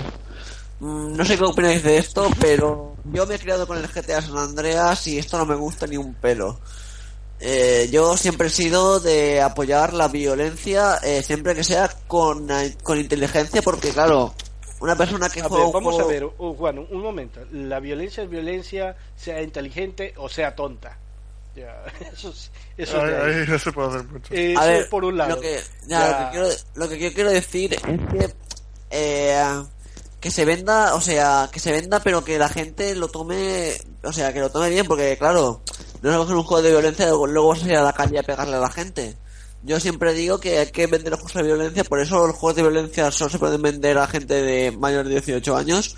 Mm, 0.79 1.15
No 1.15 1.23
sé 1.23 1.37
qué 1.37 1.43
opináis 1.43 1.83
de 1.83 1.97
esto, 1.97 2.27
pero 2.39 2.95
yo 3.05 3.25
me 3.27 3.35
he 3.35 3.39
criado 3.39 3.67
con 3.67 3.77
el 3.77 3.87
GTA 3.87 4.21
San 4.21 4.37
Andreas 4.37 5.05
y 5.07 5.19
esto 5.19 5.37
no 5.37 5.45
me 5.45 5.55
gusta 5.55 5.85
ni 5.85 5.97
un 5.97 6.15
pelo. 6.15 6.59
Eh, 7.39 7.87
yo 7.91 8.17
siempre 8.17 8.47
he 8.47 8.49
sido 8.49 8.99
de 8.99 9.41
apoyar 9.41 9.93
la 9.93 10.07
violencia 10.07 10.97
eh, 11.03 11.21
siempre 11.21 11.53
que 11.53 11.63
sea 11.63 11.87
con, 12.07 12.47
con 12.81 12.99
inteligencia 12.99 13.61
porque 13.61 13.91
claro, 13.91 14.33
una 14.79 14.95
persona 14.95 15.29
que 15.29 15.41
A 15.41 15.49
juega 15.49 15.65
ver, 15.65 15.73
vamos 15.73 15.99
a 15.99 16.05
ver, 16.05 16.25
uh, 16.25 16.53
Juan, 16.53 16.79
un 16.79 17.01
momento. 17.01 17.41
La 17.51 17.79
violencia 17.79 18.23
es 18.23 18.29
violencia, 18.29 18.95
sea 19.15 19.41
inteligente 19.41 20.13
o 20.17 20.29
sea 20.29 20.55
tonta. 20.55 20.97
Ya, 21.55 21.83
eso 22.13 22.29
es, 22.29 22.51
eso 22.77 22.97
es 22.97 23.03
Ahí, 23.03 23.09
de 23.09 23.17
ahí. 23.17 23.41
ahí 23.41 23.47
no 23.47 23.59
se 23.59 23.71
puede 23.71 23.89
hacer 23.89 24.03
mucho. 24.05 24.33
Eso 24.33 24.59
A 24.59 24.65
ver, 24.65 24.81
es 24.83 24.87
por 24.87 25.05
un 25.05 25.17
lado. 25.17 25.35
Lo 25.35 25.41
que, 25.41 25.59
ya, 25.87 25.99
Ya. 25.99 26.07
Lo, 26.07 26.17
que 26.17 26.31
quiero, 26.31 26.55
lo 26.75 26.89
que 26.89 26.99
yo 26.99 27.13
quiero 27.13 27.31
decir 27.31 27.73
es 27.73 27.81
que 27.81 28.33
eh, 28.89 29.63
que 30.19 30.31
se 30.31 30.45
venda, 30.45 30.95
o 30.95 31.01
sea, 31.01 31.49
que 31.51 31.59
se 31.59 31.71
venda, 31.71 31.99
pero 31.99 32.23
que 32.23 32.39
la 32.39 32.49
gente 32.49 32.95
lo 32.95 33.07
tome, 33.09 33.73
o 34.03 34.11
sea, 34.11 34.33
que 34.33 34.39
lo 34.39 34.49
tome 34.49 34.69
bien, 34.69 34.87
porque 34.87 35.17
claro, 35.17 35.61
no 36.01 36.11
es 36.11 36.17
coger 36.17 36.35
un 36.35 36.43
juego 36.43 36.63
de 36.63 36.71
violencia 36.71 37.05
y 37.05 37.09
luego, 37.09 37.27
luego 37.27 37.49
vas 37.49 37.63
a 37.63 37.67
ir 37.67 37.75
a 37.75 37.83
la 37.83 37.93
calle 37.93 38.19
a 38.19 38.23
pegarle 38.23 38.55
a 38.55 38.59
la 38.59 38.69
gente. 38.69 39.15
Yo 39.63 39.79
siempre 39.79 40.13
digo 40.13 40.39
que 40.39 40.59
hay 40.59 40.71
que 40.71 40.87
vender 40.87 41.13
juegos 41.13 41.33
de 41.33 41.43
violencia, 41.43 41.83
por 41.83 41.99
eso 41.99 42.27
los 42.27 42.35
juegos 42.35 42.55
de 42.55 42.61
violencia 42.61 43.11
solo 43.11 43.29
se 43.29 43.39
pueden 43.39 43.61
vender 43.61 43.97
a 43.97 44.07
gente 44.07 44.35
de 44.35 44.71
mayor 44.71 45.05
de 45.05 45.11
18 45.11 45.57
años, 45.57 45.95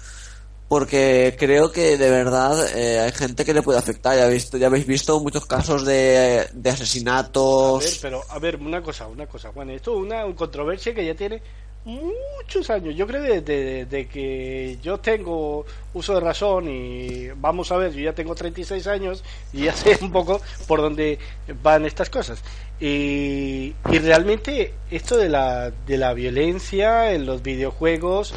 porque 0.67 1.35
creo 1.37 1.71
que 1.71 1.97
de 1.97 2.09
verdad 2.09 2.67
eh, 2.75 2.99
hay 2.99 3.11
gente 3.11 3.43
que 3.43 3.53
le 3.53 3.61
puede 3.61 3.79
afectar. 3.79 4.15
Ya, 4.15 4.27
visto, 4.27 4.57
ya 4.57 4.67
habéis 4.67 4.87
visto 4.87 5.19
muchos 5.19 5.45
casos 5.45 5.85
de, 5.85 6.47
de 6.53 6.69
asesinatos. 6.69 7.99
pero, 8.01 8.23
a 8.29 8.39
ver, 8.39 8.55
una 8.57 8.81
cosa, 8.81 9.07
una 9.07 9.27
cosa, 9.27 9.51
Juan. 9.51 9.71
Esto 9.71 9.93
es 9.93 10.05
una 10.05 10.35
controversia 10.35 10.93
que 10.93 11.05
ya 11.05 11.15
tiene 11.15 11.41
muchos 11.85 12.69
años. 12.69 12.95
Yo 12.95 13.07
creo 13.07 13.21
desde 13.41 14.07
que 14.07 14.77
yo 14.81 14.99
tengo 14.99 15.65
uso 15.93 16.13
de 16.15 16.19
razón 16.19 16.69
y 16.69 17.29
vamos 17.35 17.71
a 17.71 17.77
ver, 17.77 17.93
yo 17.93 18.01
ya 18.01 18.13
tengo 18.13 18.35
36 18.35 18.87
años 18.87 19.23
y 19.53 19.63
ya 19.63 19.73
sé 19.73 19.97
un 20.01 20.11
poco 20.11 20.41
por 20.67 20.81
dónde 20.81 21.19
van 21.63 21.85
estas 21.85 22.09
cosas. 22.09 22.43
Y, 22.79 23.75
y 23.91 23.99
realmente 23.99 24.73
esto 24.91 25.17
de 25.17 25.29
la, 25.29 25.71
de 25.71 25.97
la 25.97 26.13
violencia 26.13 27.13
en 27.13 27.25
los 27.25 27.41
videojuegos, 27.43 28.33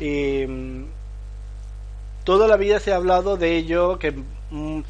eh, 0.00 0.84
toda 2.24 2.46
la 2.46 2.56
vida 2.56 2.78
se 2.80 2.92
ha 2.92 2.96
hablado 2.96 3.36
de 3.36 3.56
ello, 3.56 3.98
que 3.98 4.12
mm, 4.50 4.80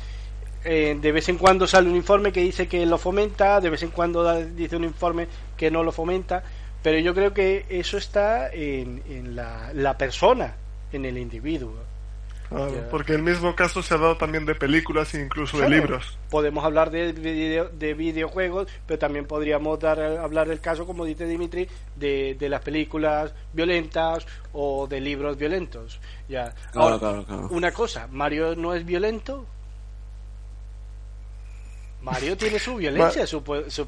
eh, 0.65 0.99
de 1.01 1.13
vez 1.13 1.29
en 1.29 1.39
cuando 1.39 1.67
sale 1.67 1.89
un 1.89 1.97
informe 1.97 2.33
que 2.33 2.41
dice 2.41 2.69
que 2.69 2.85
lo 2.85 2.99
fomenta, 2.99 3.61
de 3.61 3.71
vez 3.71 3.83
en 3.83 3.91
cuando 3.91 4.45
dice 4.45 4.77
un 4.77 4.85
informe 4.85 5.27
que 5.57 5.71
no 5.71 5.83
lo 5.83 5.93
fomenta, 5.93 6.43
pero 6.83 6.99
yo 6.99 7.15
creo 7.15 7.33
que 7.35 7.67
eso 7.69 7.97
está 7.99 8.51
en, 8.53 9.03
en 9.09 9.37
la, 9.37 9.71
la 9.75 9.97
persona, 9.99 10.55
en 10.93 11.05
el 11.05 11.19
individuo. 11.19 11.75
Claro, 12.49 12.75
Ya. 12.75 12.89
porque 12.91 13.13
el 13.15 13.23
mismo 13.23 13.55
caso 13.55 13.81
se 13.81 13.95
ha 13.95 13.99
dado 13.99 14.17
también 14.17 14.45
de 14.45 14.57
películas 14.57 15.15
e 15.15 15.21
incluso 15.23 15.57
de 15.59 15.67
Claro, 15.67 15.83
libros. 15.83 16.19
Podemos 16.31 16.65
hablar 16.65 16.91
de, 16.91 17.13
video- 17.13 17.69
de 17.69 17.95
videojuegos, 17.95 18.67
pero 18.89 18.99
también 18.99 19.25
podríamos 19.27 19.79
dar, 19.79 20.01
hablar 20.01 20.49
del 20.49 20.59
caso, 20.59 20.85
como 20.85 21.05
dice 21.05 21.27
Dimitri, 21.27 21.69
de, 21.95 22.35
de 22.37 22.49
las 22.49 22.61
películas 22.63 23.33
violentas 23.53 24.27
o 24.53 24.89
de 24.89 25.01
libros 25.01 25.37
violentos. 25.39 26.01
Ya. 26.29 26.53
Claro, 26.73 26.87
Ahora, 26.89 26.99
claro, 26.99 27.25
claro. 27.25 27.49
Una 27.53 27.71
cosa, 27.71 28.09
Mario 28.11 28.57
no 28.57 28.75
es 28.75 28.85
violento. 28.85 29.47
Mario 32.03 32.37
tiene 32.37 32.59
su 32.59 32.77
violencia, 32.77 33.27
su, 33.27 33.43
su, 33.69 33.87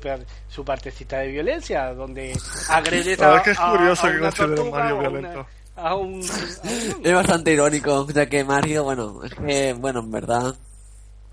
su 0.49 0.65
partecita 0.65 1.19
de 1.21 1.29
violencia, 1.29 1.95
donde 1.95 2.37
agredes 2.69 3.19
La 3.19 3.37
a, 3.39 3.43
que 3.43 3.51
es 3.53 3.59
a- 3.59 3.71
curioso 3.71 4.07
a 4.07 4.11
una 4.11 4.31
tortuga 4.33 4.71
Mario 4.71 4.95
a 4.97 4.99
una- 4.99 5.09
violento. 5.09 5.47
a 5.77 5.95
un- 5.97 6.23
a 6.23 6.35
un- 6.97 7.07
Es 7.07 7.13
bastante 7.15 7.53
irónico, 7.53 8.07
ya 8.11 8.27
que 8.29 8.45
Mario, 8.45 8.85
bueno, 8.85 9.25
es 9.25 9.35
que, 9.35 9.73
bueno, 9.75 10.01
en 10.01 10.11
verdad. 10.11 10.55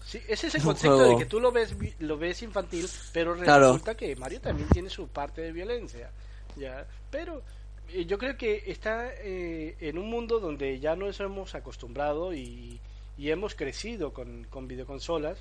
Sí, 0.05 0.19
es 0.27 0.43
ese 0.43 0.59
concepto 0.61 0.95
juego. 0.97 1.11
de 1.11 1.17
que 1.23 1.25
tú 1.29 1.39
lo 1.39 1.51
ves 1.51 1.77
vi- 1.77 1.93
lo 1.99 2.17
ves 2.17 2.41
infantil, 2.41 2.87
pero 3.13 3.35
Claro. 3.35 3.67
resulta 3.73 3.95
que 3.95 4.15
Mario 4.15 4.41
también 4.41 4.67
tiene 4.69 4.89
su 4.89 5.07
parte 5.07 5.41
de 5.41 5.51
violencia. 5.51 6.09
Ya, 6.55 6.85
pero 7.11 7.43
eh, 7.89 8.05
yo 8.05 8.17
creo 8.17 8.35
que 8.37 8.63
está 8.67 9.09
eh, 9.21 9.75
en 9.79 9.97
un 9.99 10.09
mundo 10.09 10.39
donde 10.39 10.79
ya 10.79 10.95
nos 10.95 11.19
hemos 11.19 11.53
acostumbrado 11.53 12.33
y, 12.33 12.79
y 13.17 13.29
hemos 13.29 13.53
crecido 13.53 14.13
con, 14.13 14.45
con 14.49 14.67
videoconsolas. 14.67 15.37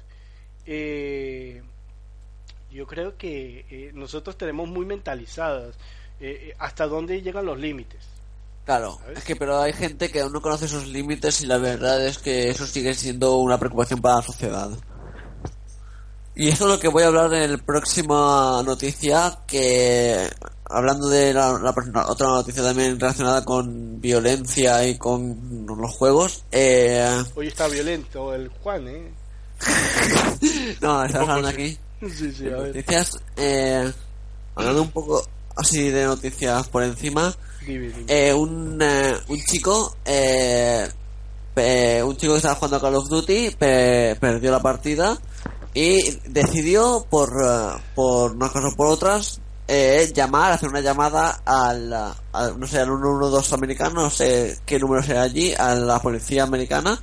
Eh, 0.71 1.63
yo 2.71 2.87
creo 2.87 3.17
que 3.17 3.65
eh, 3.71 3.91
nosotros 3.95 4.37
tenemos 4.37 4.69
muy 4.69 4.85
mentalizadas 4.85 5.75
eh, 6.21 6.55
hasta 6.59 6.87
dónde 6.87 7.23
llegan 7.23 7.47
los 7.47 7.59
límites. 7.59 8.05
Claro, 8.67 8.99
¿Sabes? 9.01 9.19
es 9.19 9.25
que 9.25 9.35
pero 9.35 9.63
hay 9.63 9.73
gente 9.73 10.11
que 10.11 10.21
aún 10.21 10.33
no 10.35 10.43
conoce 10.43 10.67
esos 10.67 10.87
límites 10.87 11.41
y 11.41 11.47
la 11.47 11.57
verdad 11.57 12.07
es 12.07 12.19
que 12.19 12.51
eso 12.51 12.67
sigue 12.67 12.93
siendo 12.93 13.39
una 13.39 13.59
preocupación 13.59 14.03
para 14.03 14.17
la 14.17 14.23
sociedad. 14.23 14.71
Y 16.35 16.49
eso 16.49 16.67
es 16.67 16.75
lo 16.75 16.79
que 16.79 16.89
voy 16.89 17.03
a 17.03 17.07
hablar 17.07 17.33
en 17.33 17.53
la 17.53 17.59
próxima 17.59 18.63
noticia, 18.63 19.39
que 19.47 20.29
hablando 20.67 21.09
de 21.09 21.33
la, 21.33 21.59
la 21.59 21.71
otra 22.07 22.29
noticia 22.29 22.63
también 22.63 23.01
relacionada 23.01 23.43
con 23.43 24.03
violencia 24.03 24.87
y 24.87 24.99
con 24.99 25.67
los 25.67 25.97
juegos, 25.97 26.45
eh, 26.53 27.25
Hoy 27.35 27.49
está 27.49 27.69
violento 27.69 28.35
el 28.35 28.49
Juan, 28.49 28.87
¿eh? 28.87 29.11
no, 30.81 31.05
estamos 31.05 31.29
poco 31.29 31.33
hablando 31.33 31.49
aquí 31.49 31.79
Sí, 32.01 32.33
sí, 32.33 32.47
a 32.47 32.57
ver. 32.57 32.67
noticias, 32.77 33.19
eh, 33.37 33.93
hablando 34.55 34.83
un 34.83 34.91
poco 34.93 35.27
así 35.57 35.91
de 35.91 36.05
noticias 36.05 36.69
por 36.69 36.85
encima, 36.85 37.35
Dime, 37.67 37.89
dime. 37.89 38.05
eh, 38.07 38.33
un, 38.33 38.79
eh, 38.81 39.15
un 39.27 39.39
chico, 39.41 39.97
eh, 40.05 40.89
pe- 41.55 42.01
un 42.05 42.17
chico 42.17 42.33
que 42.35 42.37
estaba 42.37 42.55
jugando 42.55 42.77
a 42.77 42.81
Call 42.81 42.95
of 42.95 43.09
Duty, 43.09 43.51
pe- 43.59 44.17
perdió 44.21 44.53
la 44.53 44.61
partida 44.63 45.19
y 45.75 46.19
decidió 46.29 47.05
por, 47.11 47.31
eh, 47.45 47.81
por 47.97 48.33
unas 48.33 48.51
cosas 48.53 48.73
o 48.73 48.77
por 48.77 48.87
otras, 48.87 49.41
eh, 49.67 50.13
llamar, 50.15 50.53
hacer 50.53 50.69
una 50.69 50.81
llamada 50.81 51.43
al, 51.45 51.93
al- 52.33 52.61
no 52.61 52.67
sé, 52.69 52.79
al 52.79 52.87
112 52.87 53.55
americano, 53.57 54.03
no 54.03 54.11
sé 54.11 54.57
qué 54.65 54.79
número 54.79 55.03
sea 55.03 55.23
allí, 55.23 55.53
a 55.53 55.75
la 55.75 56.01
policía 56.01 56.45
americana, 56.45 56.99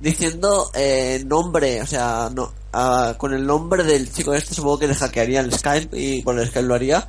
diciendo 0.00 0.70
eh, 0.74 1.22
nombre, 1.26 1.82
o 1.82 1.86
sea, 1.86 2.30
no, 2.32 2.52
ah, 2.72 3.14
con 3.18 3.34
el 3.34 3.46
nombre 3.46 3.84
del 3.84 4.12
chico 4.12 4.34
este, 4.34 4.54
supongo 4.54 4.78
que 4.78 4.88
le 4.88 4.94
hackearía 4.94 5.40
el 5.40 5.52
Skype 5.52 5.98
y 5.98 6.22
por 6.22 6.38
el 6.38 6.48
Skype 6.48 6.66
lo 6.66 6.74
haría, 6.74 7.06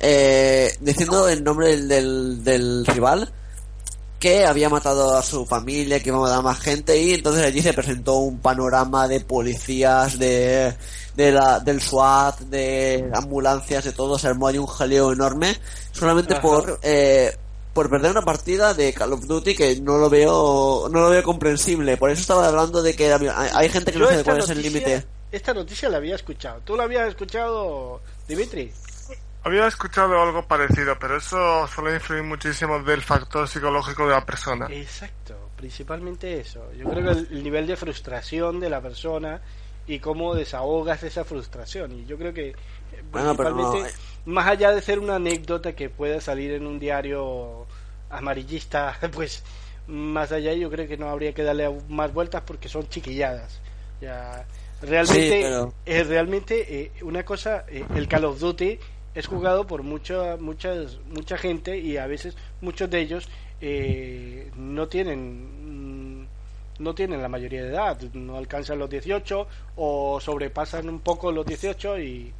eh, 0.00 0.76
diciendo 0.80 1.28
el 1.28 1.44
nombre 1.44 1.68
del, 1.68 1.88
del, 1.88 2.44
del 2.44 2.86
rival 2.86 3.32
que 4.24 4.46
había 4.46 4.70
matado 4.70 5.18
a 5.18 5.22
su 5.22 5.44
familia, 5.44 6.00
que 6.00 6.08
iba 6.08 6.16
a 6.16 6.22
matar 6.22 6.38
a 6.38 6.42
más 6.42 6.58
gente 6.58 6.96
y 6.96 7.12
entonces 7.12 7.44
allí 7.44 7.60
se 7.60 7.74
presentó 7.74 8.16
un 8.16 8.38
panorama 8.38 9.06
de 9.06 9.20
policías, 9.20 10.18
de, 10.18 10.74
de 11.14 11.30
la, 11.30 11.60
del 11.60 11.82
SWAT, 11.82 12.40
de 12.40 13.10
ambulancias, 13.12 13.84
de 13.84 13.92
todo, 13.92 14.18
se 14.18 14.28
armó 14.28 14.46
allí 14.46 14.56
un 14.56 14.66
jaleo 14.66 15.12
enorme 15.12 15.58
solamente 15.92 16.32
Ajá. 16.32 16.42
por 16.42 16.80
eh, 16.82 17.36
por 17.74 17.90
perder 17.90 18.12
una 18.12 18.22
partida 18.22 18.72
de 18.72 18.94
Call 18.94 19.12
of 19.12 19.26
Duty 19.26 19.54
que 19.54 19.80
no 19.80 19.98
lo 19.98 20.08
veo 20.08 20.88
no 20.90 21.00
lo 21.00 21.10
veo 21.10 21.22
comprensible, 21.22 21.96
por 21.98 22.10
eso 22.10 22.22
estaba 22.22 22.48
hablando 22.48 22.82
de 22.82 22.94
que 22.96 23.06
era- 23.06 23.16
hay, 23.16 23.50
hay 23.52 23.68
gente 23.68 23.92
que 23.92 23.98
Yo 23.98 24.04
no 24.06 24.10
sabe 24.10 24.24
cuál 24.24 24.38
es 24.38 24.48
el 24.50 24.56
noticia- 24.58 24.80
límite. 24.80 25.06
Esta 25.32 25.52
noticia 25.52 25.88
la 25.88 25.96
había 25.96 26.14
escuchado. 26.14 26.60
¿Tú 26.64 26.76
la 26.76 26.84
habías 26.84 27.08
escuchado, 27.08 28.00
Dimitri? 28.28 28.72
Había 29.42 29.66
escuchado 29.66 30.22
algo 30.22 30.46
parecido, 30.46 30.96
pero 30.98 31.16
eso 31.18 31.66
suele 31.66 31.96
influir 31.96 32.22
muchísimo 32.22 32.78
del 32.82 33.02
factor 33.02 33.46
psicológico 33.48 34.06
de 34.06 34.12
la 34.14 34.24
persona. 34.24 34.68
Exacto, 34.70 35.34
principalmente 35.56 36.40
eso. 36.40 36.72
Yo 36.78 36.88
creo 36.88 37.04
que 37.04 37.10
el, 37.10 37.28
el 37.32 37.42
nivel 37.42 37.66
de 37.66 37.76
frustración 37.76 38.60
de 38.60 38.70
la 38.70 38.80
persona 38.80 39.42
y 39.86 39.98
cómo 39.98 40.34
desahogas 40.34 41.02
esa 41.02 41.24
frustración. 41.24 41.92
Y 41.92 42.06
yo 42.06 42.16
creo 42.16 42.32
que 42.32 42.50
eh, 42.50 42.54
Bueno, 43.10 43.36
pero 43.36 43.50
no, 43.50 43.56
principalmente, 43.72 43.90
eh. 43.90 44.13
Más 44.26 44.46
allá 44.46 44.72
de 44.72 44.80
ser 44.82 44.98
una 44.98 45.16
anécdota 45.16 45.74
que 45.74 45.90
pueda 45.90 46.20
salir 46.20 46.52
en 46.52 46.66
un 46.66 46.78
diario 46.78 47.66
amarillista, 48.10 48.96
pues 49.12 49.42
más 49.86 50.32
allá 50.32 50.52
yo 50.54 50.70
creo 50.70 50.88
que 50.88 50.96
no 50.96 51.08
habría 51.08 51.32
que 51.34 51.42
darle 51.42 51.68
más 51.88 52.12
vueltas 52.12 52.42
porque 52.46 52.68
son 52.68 52.88
chiquilladas. 52.88 53.60
Ya, 54.00 54.46
realmente, 54.82 55.30
Sí, 55.30 55.38
pero- 55.42 55.74
es 55.84 56.06
realmente 56.06 56.80
eh, 56.82 56.92
una 57.02 57.24
cosa, 57.24 57.64
eh, 57.68 57.84
el 57.94 58.08
Call 58.08 58.24
of 58.24 58.38
Duty 58.40 58.78
es 59.14 59.26
jugado 59.26 59.66
por 59.66 59.82
mucha, 59.82 60.36
muchas, 60.36 60.98
mucha 61.08 61.38
gente 61.38 61.78
y 61.78 61.96
a 61.98 62.06
veces 62.06 62.36
muchos 62.60 62.90
de 62.90 63.00
ellos 63.00 63.28
eh, 63.60 64.50
no 64.56 64.88
tienen 64.88 66.22
mm, 66.22 66.26
no 66.80 66.94
tienen 66.94 67.22
la 67.22 67.28
mayoría 67.28 67.62
de 67.62 67.68
edad, 67.68 68.00
no 68.14 68.36
alcanzan 68.36 68.80
los 68.80 68.90
18 68.90 69.46
o 69.76 70.20
sobrepasan 70.20 70.88
un 70.88 70.98
poco 70.98 71.30
los 71.30 71.46
18 71.46 72.00
y, 72.00 72.32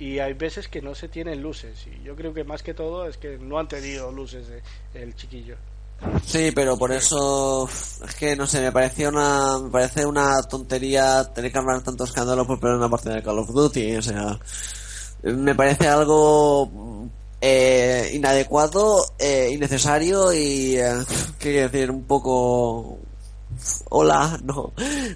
y 0.00 0.18
hay 0.18 0.32
veces 0.32 0.66
que 0.66 0.80
no 0.80 0.94
se 0.94 1.08
tienen 1.08 1.42
luces 1.42 1.86
y 1.86 2.02
yo 2.02 2.16
creo 2.16 2.32
que 2.32 2.42
más 2.42 2.62
que 2.62 2.72
todo 2.72 3.06
es 3.06 3.18
que 3.18 3.36
no 3.36 3.58
han 3.58 3.68
tenido 3.68 4.10
luces 4.10 4.46
el 4.94 5.14
chiquillo. 5.14 5.56
Sí, 6.24 6.50
pero 6.54 6.78
por 6.78 6.90
eso 6.90 7.68
es 7.68 8.14
que 8.14 8.34
no 8.34 8.46
sé, 8.46 8.62
me 8.62 8.72
parecía 8.72 9.10
una 9.10 9.58
me 9.58 9.68
parece 9.68 10.06
una 10.06 10.42
tontería 10.44 11.30
tener 11.34 11.52
que 11.52 11.58
armar 11.58 11.82
tanto 11.82 12.04
escándalo 12.04 12.46
por 12.46 12.58
perder 12.58 12.78
una 12.78 12.88
partida 12.88 13.14
de 13.14 13.22
Call 13.22 13.40
of 13.40 13.50
Duty, 13.50 13.96
o 13.96 14.02
sea, 14.02 14.40
me 15.22 15.54
parece 15.54 15.86
algo 15.86 17.10
eh, 17.42 18.10
inadecuado, 18.14 19.04
eh, 19.18 19.50
innecesario 19.52 20.32
y 20.32 20.78
eh, 20.78 20.94
qué 21.38 21.68
decir, 21.68 21.90
un 21.90 22.04
poco 22.04 22.98
hola, 23.90 24.40
no, 24.44 24.72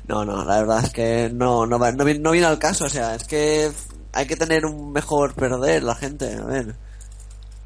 no, 0.07 0.25
no, 0.27 0.45
la 0.45 0.59
verdad 0.59 0.85
es 0.85 0.91
que 0.91 1.31
no, 1.33 1.65
no, 1.65 1.79
no, 1.79 1.93
no 1.93 2.31
viene 2.31 2.47
al 2.47 2.59
caso, 2.59 2.85
o 2.85 2.91
sea, 2.91 3.15
es 3.15 3.25
que 3.25 3.71
hay 4.15 4.27
que 4.27 4.37
tener 4.37 4.65
un 4.65 4.93
mejor 4.93 5.35
perder 5.35 5.83
la 5.83 5.95
gente, 5.95 6.35
a 6.35 6.45
ver, 6.45 6.75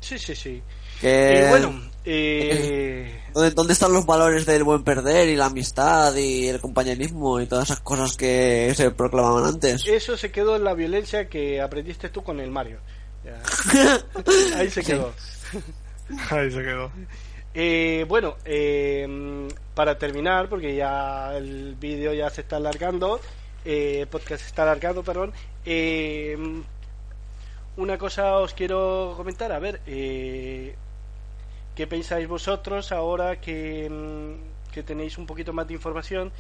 Sí, 0.01 0.19
sí, 0.19 0.35
sí. 0.35 0.63
que 1.01 1.45
y 1.45 1.49
bueno, 1.51 1.83
eh, 2.05 3.21
¿Dónde, 3.35 3.51
dónde 3.51 3.73
están 3.75 3.93
los 3.93 4.07
valores 4.07 4.47
del 4.47 4.65
buen 4.65 4.83
perder 4.85 5.29
y 5.29 5.37
la 5.37 5.47
amistad 5.47 6.15
y 6.17 6.49
el 6.49 6.61
compañerismo 6.61 7.41
y 7.41 7.47
todas 7.47 7.65
esas 7.71 7.81
cosas 7.81 8.17
que 8.17 8.73
se 8.75 8.91
proclamaban 8.93 9.45
antes? 9.45 9.87
eso 9.87 10.17
se 10.17 10.31
quedó 10.31 10.57
en 10.57 10.65
la 10.65 10.75
violencia 10.75 11.29
que 11.29 11.61
aprendiste 11.61 12.09
tú 12.09 12.23
con 12.23 12.41
el 12.41 12.51
Mario. 12.51 12.79
Ya. 13.25 13.43
Ahí 14.59 14.71
se 14.71 14.83
Sí. 14.83 14.93
quedó. 14.93 15.13
Ahí 16.31 16.51
se 16.51 16.63
quedó. 16.63 16.91
Eh, 17.55 18.07
bueno, 18.09 18.37
eh, 18.45 19.49
para 19.75 19.99
terminar, 19.99 20.49
porque 20.49 20.77
ya 20.77 21.35
el 21.37 21.75
vídeo 21.75 22.13
ya 22.15 22.31
se 22.31 22.43
está 22.43 22.57
alargando, 22.57 23.21
eh, 23.73 24.07
podcast 24.11 24.45
está 24.47 24.63
alargando, 24.65 25.03
perdón. 25.05 25.33
eh, 25.65 26.37
una 27.77 27.97
cosa 27.99 28.39
os 28.45 28.55
quiero 28.55 29.15
comentar, 29.17 29.53
a 29.53 29.59
ver, 29.61 29.81
eh, 29.87 30.75
¿qué 31.77 31.87
pensáis 31.87 32.27
vosotros 32.29 32.93
ahora 32.93 33.41
que, 33.41 33.89
mm, 33.89 34.71
que 34.73 34.83
tenéis 34.83 35.19
un 35.19 35.27
poquito 35.27 35.53
más 35.53 35.67
de 35.69 35.75
información? 35.75 36.33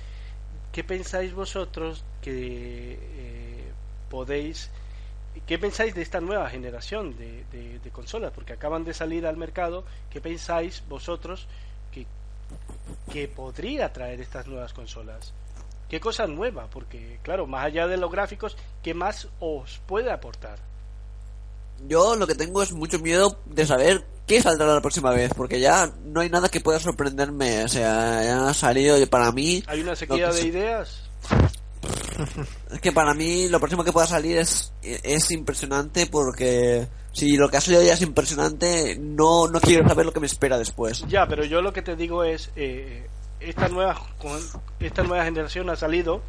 ¿Qué 0.72 0.82
pensáis 0.84 1.32
vosotros 1.34 2.04
que 2.22 2.98
eh, 3.00 3.72
podéis 4.10 4.70
¿Qué 5.46 5.58
pensáis 5.58 5.94
de 5.94 6.02
esta 6.02 6.20
nueva 6.20 6.50
generación 6.50 7.16
de, 7.16 7.44
de- 7.52 7.78
de 7.78 7.90
consolas? 7.90 8.32
Porque 8.34 8.52
acaban 8.54 8.84
de 8.84 8.92
salir 8.94 9.24
al 9.26 9.36
mercado. 9.36 9.84
¿Qué 10.10 10.20
pensáis 10.20 10.82
vosotros 10.88 11.46
que, 11.92 12.06
que 13.12 13.28
podría 13.28 13.92
traer 13.92 14.20
estas 14.20 14.46
nuevas 14.48 14.72
consolas? 14.74 15.32
¿Qué 15.88 16.00
cosa 16.00 16.26
nueva? 16.26 16.68
Porque, 16.70 17.18
claro, 17.22 17.46
más 17.46 17.64
allá 17.66 17.86
de 17.86 17.96
los 17.96 18.10
gráficos, 18.10 18.56
¿qué 18.82 18.92
más 18.94 19.28
os 19.40 19.80
puede 19.86 20.10
aportar? 20.12 20.58
Yo 21.86 22.16
lo 22.16 22.26
que 22.26 22.34
tengo 22.34 22.62
es 22.62 22.72
mucho 22.72 22.98
miedo 22.98 23.38
de 23.46 23.64
saber 23.66 24.04
qué 24.26 24.42
saldrá 24.42 24.66
la 24.74 24.80
próxima 24.80 25.10
vez, 25.12 25.32
porque 25.34 25.60
ya 25.60 25.90
no 26.04 26.20
hay 26.20 26.28
nada 26.28 26.48
que 26.48 26.60
pueda 26.60 26.78
sorprenderme. 26.80 27.64
O 27.64 27.68
sea, 27.68 28.22
ya 28.24 28.48
ha 28.48 28.54
salido 28.54 29.00
y 29.00 29.06
para 29.06 29.32
mí. 29.32 29.62
¿Hay 29.66 29.80
una 29.80 29.96
sequía 29.96 30.26
de 30.28 30.32
se- 30.40 30.48
ideas? 30.48 31.02
Es 32.72 32.80
que 32.80 32.92
para 32.92 33.14
mí 33.14 33.48
lo 33.48 33.58
próximo 33.60 33.84
que 33.84 33.92
pueda 33.92 34.06
salir 34.06 34.38
es, 34.38 34.72
es 34.82 35.30
impresionante 35.30 36.06
porque 36.06 36.86
si 37.12 37.36
lo 37.36 37.48
que 37.48 37.56
ha 37.56 37.60
salido 37.60 37.82
ya 37.82 37.94
es 37.94 38.02
impresionante, 38.02 38.96
no, 39.00 39.46
no 39.48 39.60
quiero 39.60 39.88
saber 39.88 40.04
lo 40.04 40.12
que 40.12 40.20
me 40.20 40.26
espera 40.26 40.58
después. 40.58 41.04
Ya, 41.08 41.26
pero 41.26 41.44
yo 41.44 41.62
lo 41.62 41.72
que 41.72 41.80
te 41.82 41.94
digo 41.96 42.24
es, 42.24 42.50
eh, 42.56 43.06
esta 43.40 43.68
nueva 43.68 43.96
esta 44.80 45.02
nueva 45.02 45.24
generación 45.24 45.70
ha 45.70 45.76
salido, 45.76 46.22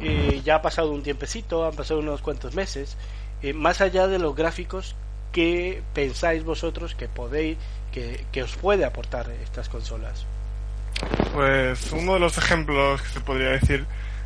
eh, 0.00 0.40
ya 0.44 0.56
ha 0.56 0.62
pasado 0.62 0.90
un 0.92 1.02
tiempecito, 1.02 1.66
han 1.66 1.74
pasado 1.74 2.00
unos 2.00 2.20
cuantos 2.22 2.54
meses, 2.54 2.96
eh, 3.42 3.52
más 3.52 3.80
allá 3.80 4.06
de 4.06 4.18
los 4.18 4.34
gráficos, 4.34 4.94
¿qué 5.32 5.82
pensáis 5.94 6.44
vosotros 6.44 6.94
que 6.94 7.08
podéis, 7.08 7.58
que, 7.92 8.24
que 8.32 8.42
os 8.42 8.54
puede 8.56 8.84
aportar 8.84 9.30
estas 9.42 9.68
consolas? 9.68 10.26
Pues 11.32 11.92
uno 11.92 12.14
de 12.14 12.20
los 12.20 12.38
ejemplos 12.38 13.02
que 13.02 13.08
se 13.08 13.20
podría 13.20 13.50
decir 13.50 13.84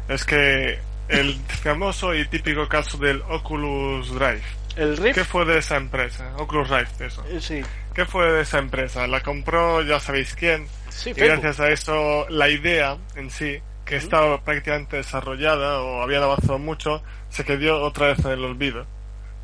es 0.08 0.24
que 0.24 0.78
el 1.08 1.34
famoso 1.62 2.14
y 2.14 2.26
típico 2.28 2.68
caso 2.68 2.98
del 2.98 3.22
Oculus 3.28 4.14
Drive. 4.14 4.42
El 4.76 4.96
Rift, 4.96 5.14
¿Qué 5.16 5.24
fue 5.24 5.44
de 5.44 5.58
esa 5.58 5.76
empresa? 5.76 6.32
Oculus 6.36 6.68
Rift, 6.68 7.00
eso. 7.00 7.24
eh, 7.28 7.40
sí, 7.40 7.62
¿Qué 7.94 8.04
fue 8.04 8.30
de 8.30 8.42
esa 8.42 8.58
empresa? 8.58 9.06
La 9.08 9.22
compró, 9.22 9.82
ya 9.82 9.98
sabéis 9.98 10.34
quién. 10.34 10.66
Sí, 10.98 11.10
Y 11.10 11.14
Facebook. 11.14 11.40
gracias 11.42 11.60
a 11.60 11.70
eso, 11.70 12.28
la 12.28 12.48
idea 12.48 12.98
en 13.16 13.30
sí, 13.30 13.58
que 13.84 13.96
estaba 13.96 14.42
prácticamente 14.42 14.96
desarrollada 14.96 15.80
o 15.80 16.02
habían 16.02 16.22
avanzado 16.22 16.58
mucho, 16.58 17.02
se 17.30 17.44
quedó 17.44 17.82
otra 17.82 18.08
vez 18.08 18.18
en 18.24 18.32
el 18.32 18.44
olvido. 18.44 18.86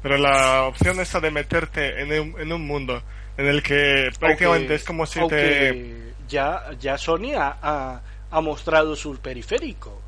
Pero 0.03 0.19
la 0.19 0.65
opción 0.65 1.01
esa 1.01 1.21
de 1.21 1.31
meterte 1.31 2.03
en 2.03 2.13
un, 2.21 2.41
en 2.41 2.53
un 2.53 2.67
mundo 2.67 3.03
en 3.37 3.47
el 3.47 3.63
que 3.63 4.11
prácticamente 4.19 4.75
es 4.75 4.85
como 4.85 5.07
si 5.07 5.27
te... 5.29 6.13
Ya, 6.29 6.71
ya 6.81 6.97
Sony 6.97 7.35
ha, 7.37 8.01
ha, 8.31 8.41
mostrado 8.41 8.97
su 8.97 9.17
periférico. 9.19 10.01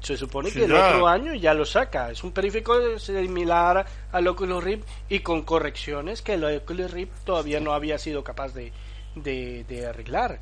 Se 0.00 0.16
supone 0.16 0.50
que 0.50 0.64
el 0.64 0.72
otro 0.72 1.06
año 1.06 1.34
ya 1.34 1.54
lo 1.54 1.64
saca. 1.64 2.10
Es 2.10 2.22
un 2.22 2.32
periférico 2.32 2.98
similar 2.98 3.86
al 4.12 4.26
Oculus 4.26 4.62
Rift 4.62 4.86
y 5.08 5.20
con 5.20 5.42
correcciones 5.42 6.22
que 6.22 6.34
el 6.34 6.44
Oculus 6.44 6.90
Rift 6.90 7.24
todavía 7.24 7.60
no 7.60 7.72
había 7.72 7.98
sido 7.98 8.22
capaz 8.22 8.52
de, 8.52 8.72
de, 9.14 9.86
arreglar. 9.86 10.40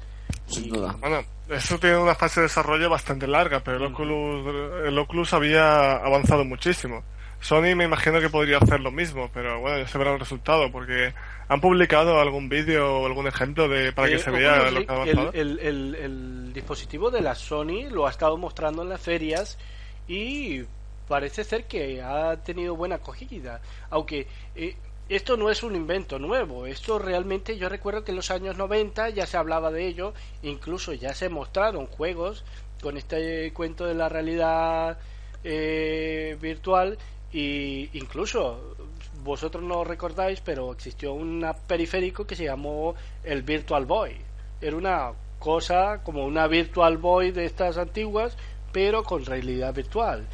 Bueno, 1.01 1.23
eso 1.49 1.79
tiene 1.79 1.97
una 1.99 2.15
fase 2.15 2.41
de 2.41 2.47
desarrollo 2.47 2.89
bastante 2.91 3.27
larga, 3.27 3.61
pero 3.61 3.79
el 3.79 3.85
Oculus, 3.85 4.87
el 4.87 4.99
Oculus 4.99 5.33
había 5.33 5.97
avanzado 5.97 6.45
muchísimo. 6.45 7.03
Sony 7.41 7.75
me 7.75 7.85
imagino 7.85 8.21
que 8.21 8.31
podría 8.31 8.59
hacer 8.59 8.81
lo 8.81 8.93
mismo, 8.93 9.29
pero 9.35 9.61
bueno, 9.61 9.79
ya 9.79 9.89
se 9.89 9.99
verá 9.99 10.13
el 10.13 10.21
resultado, 10.21 10.71
porque 10.71 11.13
han 11.49 11.61
publicado 11.61 12.21
algún 12.21 12.49
vídeo 12.49 13.01
o 13.01 13.07
algún 13.07 13.27
ejemplo 13.27 13.69
de 13.69 13.93
para 13.93 14.09
que 14.09 14.15
eh, 14.15 14.19
se 14.21 14.31
vea 14.31 14.71
lo 14.71 14.87
que 14.87 14.93
ha 14.93 14.95
avanzado. 14.95 15.33
El, 15.33 15.59
el, 15.59 15.95
el, 15.97 16.53
dispositivo 16.53 17.11
de 17.11 17.21
la 17.21 17.35
Sony 17.35 17.89
lo 17.91 18.07
ha 18.07 18.11
estado 18.11 18.37
mostrando 18.37 18.83
en 18.83 18.91
las 18.91 19.01
ferias 19.01 19.59
y 20.07 20.63
parece 21.09 21.43
ser 21.43 21.65
que 21.65 22.01
ha 22.01 22.37
tenido 22.37 22.77
buena 22.77 22.97
acogida, 22.97 23.61
aunque 23.91 24.29
eh, 24.55 24.77
esto 25.09 25.37
no 25.37 25.51
es 25.51 25.63
un 25.63 25.77
invento 25.77 26.19
nuevo, 26.19 26.67
esto 26.67 26.99
realmente 26.99 27.59
yo 27.59 27.69
recuerdo 27.69 28.05
que 28.05 28.13
en 28.13 28.17
los 28.17 28.31
años 28.31 28.57
90 28.57 29.11
ya 29.11 29.27
se 29.27 29.37
hablaba 29.37 29.71
de 29.71 29.87
ello, 29.87 30.15
incluso 30.43 30.93
ya 30.93 31.15
se 31.15 31.29
mostraron 31.29 31.87
juegos 31.87 32.45
con 32.81 32.97
este 32.97 33.53
cuento 33.53 33.85
de 33.87 33.95
la 33.95 34.09
realidad 34.09 34.99
eh, 35.45 36.37
virtual 36.41 36.99
y 37.33 37.91
incluso 37.99 38.77
vosotros 39.23 39.63
no 39.63 39.85
recordáis, 39.85 40.41
pero 40.41 40.73
existió 40.73 41.13
un 41.15 41.47
periférico 41.67 42.27
que 42.27 42.37
se 42.37 42.45
llamó 42.45 42.95
el 43.25 43.43
Virtual 43.43 43.87
Boy. 43.87 44.17
Era 44.61 44.77
una 44.77 45.13
cosa 45.39 46.03
como 46.03 46.25
una 46.25 46.47
Virtual 46.47 46.97
Boy 46.99 47.31
de 47.31 47.45
estas 47.45 47.79
antiguas, 47.79 48.37
pero 48.73 49.05
con 49.05 49.25
realidad 49.25 49.75
virtual. 49.75 50.27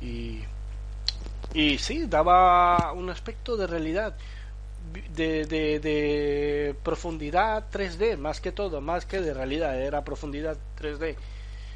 Y, 0.00 0.40
y 1.54 1.78
sí, 1.78 2.06
daba 2.06 2.92
un 2.92 3.10
aspecto 3.10 3.56
de 3.56 3.66
realidad, 3.66 4.14
de, 5.14 5.46
de, 5.46 5.80
de 5.80 6.74
profundidad 6.82 7.64
3D, 7.72 8.16
más 8.16 8.40
que 8.40 8.52
todo, 8.52 8.80
más 8.80 9.06
que 9.06 9.20
de 9.20 9.34
realidad, 9.34 9.80
era 9.80 10.04
profundidad 10.04 10.56
3D. 10.78 11.16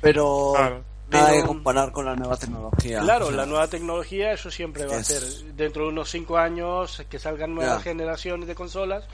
Pero 0.01 0.83
Nada 1.11 1.33
que 1.33 1.43
comparar 1.43 1.93
con 1.93 2.05
la 2.05 2.14
nueva 2.14 2.37
tecnología. 2.37 3.01
Claro, 3.01 3.31
la 3.31 3.47
nueva 3.47 3.66
tecnología, 3.68 4.33
eso 4.33 4.51
siempre 4.51 4.87
va 4.87 4.97
a 4.97 5.05
ser. 5.05 5.23
Dentro 5.57 5.85
de 5.85 5.89
unos 5.89 6.11
5 6.11 6.39
años, 6.39 7.05
que 7.09 7.18
salgan 7.18 7.55
nuevas 7.55 7.83
generaciones 7.83 8.47
de 8.47 8.55
consolas. 8.55 9.05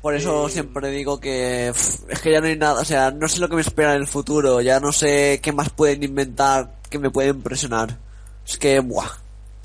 Por 0.00 0.14
eso 0.14 0.46
eh, 0.46 0.50
siempre 0.50 0.90
digo 0.90 1.20
que 1.20 1.68
es 1.68 2.20
que 2.22 2.32
ya 2.32 2.40
no 2.40 2.46
hay 2.46 2.56
nada, 2.56 2.80
o 2.80 2.84
sea, 2.86 3.10
no 3.10 3.28
sé 3.28 3.38
lo 3.38 3.50
que 3.50 3.56
me 3.56 3.60
espera 3.60 3.94
en 3.94 4.00
el 4.00 4.06
futuro, 4.06 4.62
ya 4.62 4.80
no 4.80 4.92
sé 4.92 5.40
qué 5.42 5.52
más 5.52 5.68
pueden 5.68 6.02
inventar 6.02 6.76
que 6.88 6.98
me 6.98 7.10
puede 7.10 7.28
impresionar. 7.28 7.98
Es 8.46 8.56
que, 8.56 8.80
buah, 8.80 9.10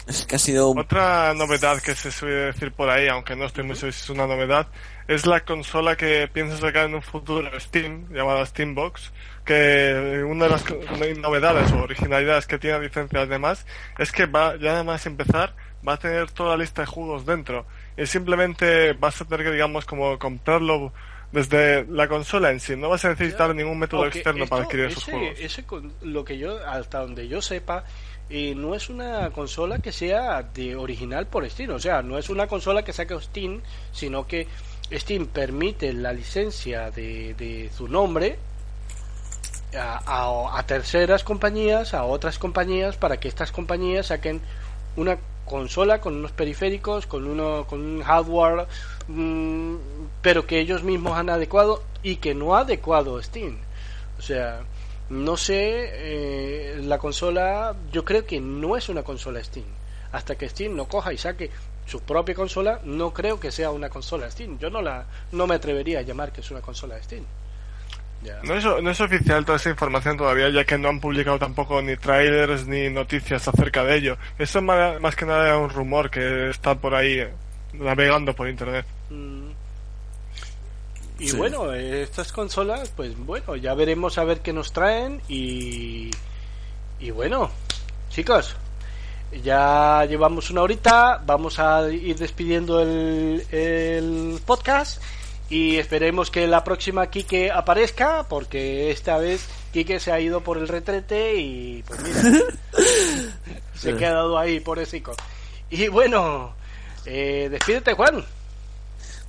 es 0.08 0.26
que 0.26 0.36
ha 0.36 0.40
sido... 0.40 0.72
Otra 0.72 1.34
novedad 1.34 1.82
que 1.82 1.96
se 1.96 2.12
suele 2.12 2.36
decir 2.36 2.72
por 2.72 2.90
ahí, 2.90 3.08
aunque 3.08 3.36
no 3.36 3.46
estoy 3.46 3.64
muy 3.64 3.76
seguro 3.76 3.94
si 3.94 4.04
es 4.04 4.10
una 4.10 4.28
novedad, 4.28 4.68
es 5.08 5.26
la 5.26 5.42
consola 5.42 5.96
que 5.96 6.28
piensa 6.32 6.58
sacar 6.58 6.86
en 6.86 6.96
un 6.96 7.02
futuro 7.02 7.48
Steam, 7.60 8.12
llamada 8.12 8.46
Steambox, 8.46 9.12
que 9.44 10.24
una 10.28 10.46
de 10.46 10.52
las 10.52 10.64
novedades 11.18 11.72
o 11.72 11.84
originalidades 11.84 12.48
que 12.48 12.58
tiene 12.58 12.80
licencia 12.80 13.22
además 13.22 13.66
es 13.98 14.12
que 14.12 14.26
va, 14.26 14.56
ya 14.58 14.72
nada 14.72 14.84
más 14.84 15.06
empezar, 15.06 15.56
va 15.88 15.94
a 15.94 15.98
tener 15.98 16.32
toda 16.32 16.52
la 16.58 16.64
lista 16.64 16.82
de 16.82 16.88
juegos 16.88 17.26
dentro. 17.26 17.66
Y 17.98 18.06
simplemente 18.06 18.94
vas 18.94 19.22
a 19.22 19.26
tener 19.26 19.46
que, 19.46 19.52
digamos, 19.52 19.86
como 19.86 20.18
comprarlo 20.18 20.92
desde 21.32 21.86
la 21.86 22.08
consola 22.08 22.52
en 22.52 22.60
sí. 22.60 22.76
No 22.76 22.90
vas 22.90 23.06
a 23.06 23.10
necesitar 23.10 23.54
ningún 23.54 23.78
método 23.78 24.06
externo 24.08 24.48
para 24.48 24.64
adquirir 24.64 24.86
esos 24.86 25.04
juegos. 25.04 25.40
Ese, 25.40 25.64
lo 26.02 26.26
que 26.26 26.38
yo, 26.38 26.58
hasta 26.66 27.00
donde 27.00 27.28
yo 27.28 27.42
sepa, 27.42 27.84
eh, 28.30 28.56
no 28.56 28.76
es 28.76 28.90
una 28.90 29.30
consola 29.32 29.80
que 29.80 29.92
sea 29.92 30.44
de 30.44 30.76
original 30.76 31.28
por 31.28 31.50
Steam. 31.50 31.72
O 31.72 31.80
sea, 31.80 32.02
no 32.02 32.18
es 32.18 32.30
una 32.30 32.48
consola 32.48 32.84
que 32.84 32.94
saque 32.94 33.20
Steam, 33.22 33.62
sino 33.92 34.28
que 34.28 34.48
Steam 34.92 35.28
permite 35.28 35.94
la 35.94 36.14
licencia 36.14 36.92
de, 36.92 37.34
de 37.36 37.70
su 37.76 37.88
nombre 37.88 38.38
a, 39.78 40.64
terceras 40.66 41.24
compañías, 41.24 41.94
a 41.94 42.04
otras 42.04 42.40
compañías, 42.40 42.98
para 42.98 43.18
que 43.18 43.28
estas 43.28 43.52
compañías 43.52 44.08
saquen 44.08 44.42
una 44.96 45.18
consola 45.46 46.02
con 46.02 46.16
unos 46.16 46.32
periféricos, 46.32 47.06
con, 47.06 47.28
uno, 47.28 47.66
con 47.68 47.82
un 47.82 48.04
hardware, 48.04 48.68
mm, 49.08 49.76
pero 50.22 50.48
que 50.48 50.60
ellos 50.60 50.84
mismos 50.84 51.18
han 51.18 51.30
adecuado 51.30 51.84
y 52.02 52.18
que 52.18 52.34
no 52.34 52.56
ha 52.56 52.62
adecuado 52.62 53.22
Steam. 53.22 53.58
O 54.18 54.22
sea, 54.22 54.62
no 55.10 55.38
sé, 55.38 55.90
eh, 55.92 56.82
la 56.84 56.98
consola, 56.98 57.76
yo 57.92 58.04
creo 58.04 58.26
que 58.26 58.40
no 58.40 58.76
es 58.76 58.90
una 58.90 59.04
consola 59.04 59.44
Steam. 59.44 59.66
Hasta 60.12 60.36
que 60.36 60.50
Steam 60.50 60.76
no 60.76 60.88
coja 60.88 61.14
y 61.14 61.18
saque 61.18 61.52
su 61.86 62.02
propia 62.02 62.34
consola, 62.34 62.80
no 62.84 63.14
creo 63.14 63.40
que 63.40 63.52
sea 63.52 63.72
una 63.72 63.90
consola 63.90 64.30
Steam. 64.32 64.58
Yo 64.60 64.70
no 64.70 64.82
la, 64.82 65.06
no 65.32 65.48
me 65.48 65.56
atrevería 65.56 66.00
a 66.00 66.02
llamar 66.04 66.32
que 66.32 66.42
es 66.42 66.52
una 66.52 66.62
consola 66.62 67.02
Steam. 67.02 67.26
No, 68.44 68.56
es, 68.56 68.66
no 68.66 68.90
es 68.90 69.02
oficial 69.02 69.46
toda 69.46 69.58
esa 69.58 69.70
información 69.70 70.18
todavía, 70.18 70.50
ya 70.50 70.64
que 70.64 70.78
no 70.78 70.90
han 70.90 71.00
publicado 71.00 71.38
tampoco 71.38 71.82
ni 71.82 71.96
trailers 71.96 72.66
ni 72.66 72.90
noticias 72.90 73.48
acerca 73.48 73.84
de 73.84 73.98
ello. 73.98 74.18
Eso 74.40 74.62
más, 74.62 75.00
más 75.00 75.16
que 75.16 75.26
nada 75.26 75.54
es 75.54 75.62
un 75.62 75.70
rumor 75.70 76.10
que 76.10 76.50
está 76.50 76.76
por 76.76 76.96
ahí 76.96 77.24
navegando 77.74 78.34
por 78.34 78.48
internet. 78.50 78.86
Mm. 79.10 79.52
Y 81.18 81.32
bueno, 81.32 81.74
estas 81.74 82.32
consolas, 82.32 82.92
pues 82.96 83.18
bueno, 83.18 83.56
ya 83.56 83.74
veremos 83.74 84.18
a 84.18 84.24
ver 84.26 84.42
qué 84.42 84.52
nos 84.52 84.74
traen 84.74 85.22
y, 85.30 86.12
y 87.00 87.12
bueno, 87.12 87.50
chicos, 88.10 88.56
ya 89.44 90.06
llevamos 90.06 90.50
una 90.50 90.62
horita, 90.62 91.22
vamos 91.26 91.60
a 91.60 91.90
ir 91.90 92.18
despidiendo 92.18 92.82
el, 92.82 93.46
el 93.52 94.40
podcast 94.46 95.02
y 95.50 95.78
esperemos 95.78 96.32
que 96.32 96.48
la 96.48 96.64
próxima 96.64 97.08
Kike 97.08 97.52
aparezca, 97.52 98.26
porque 98.28 98.92
esta 98.92 99.18
vez 99.18 99.48
Kike 99.74 100.00
se 100.00 100.12
ha 100.12 100.20
ido 100.20 100.42
por 100.42 100.58
el 100.58 100.68
retrete 100.68 101.36
y 101.36 101.84
pues 101.84 102.02
mira, 102.02 102.22
se 103.76 103.92
ha 103.92 103.98
quedado 103.98 104.38
ahí, 104.38 104.60
pobrecito. 104.60 105.14
Y 105.70 105.88
bueno, 105.88 106.56
eh, 107.06 107.48
despídete 107.52 107.94
Juan. 107.94 108.26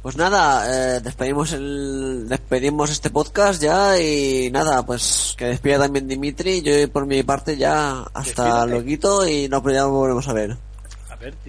Pues 0.07 0.17
nada, 0.17 0.69
eh, 0.71 1.01
despedimos 1.01 1.53
el 1.53 2.29
despedimos 2.29 2.93
este 2.93 3.11
podcast 3.11 3.61
ya 3.61 4.01
y 4.01 4.49
nada, 4.53 4.87
pues 4.87 5.35
que 5.37 5.47
despida 5.47 5.81
también 5.81 6.07
Dimitri, 6.07 6.63
yo 6.63 6.89
por 6.93 7.07
mi 7.07 7.25
parte 7.25 7.57
ya 7.57 8.05
hasta 8.15 8.67
luego 8.67 9.27
y 9.27 9.49
nos 9.49 9.61
volvemos 9.65 10.29
a 10.29 10.33
ver. 10.33 10.57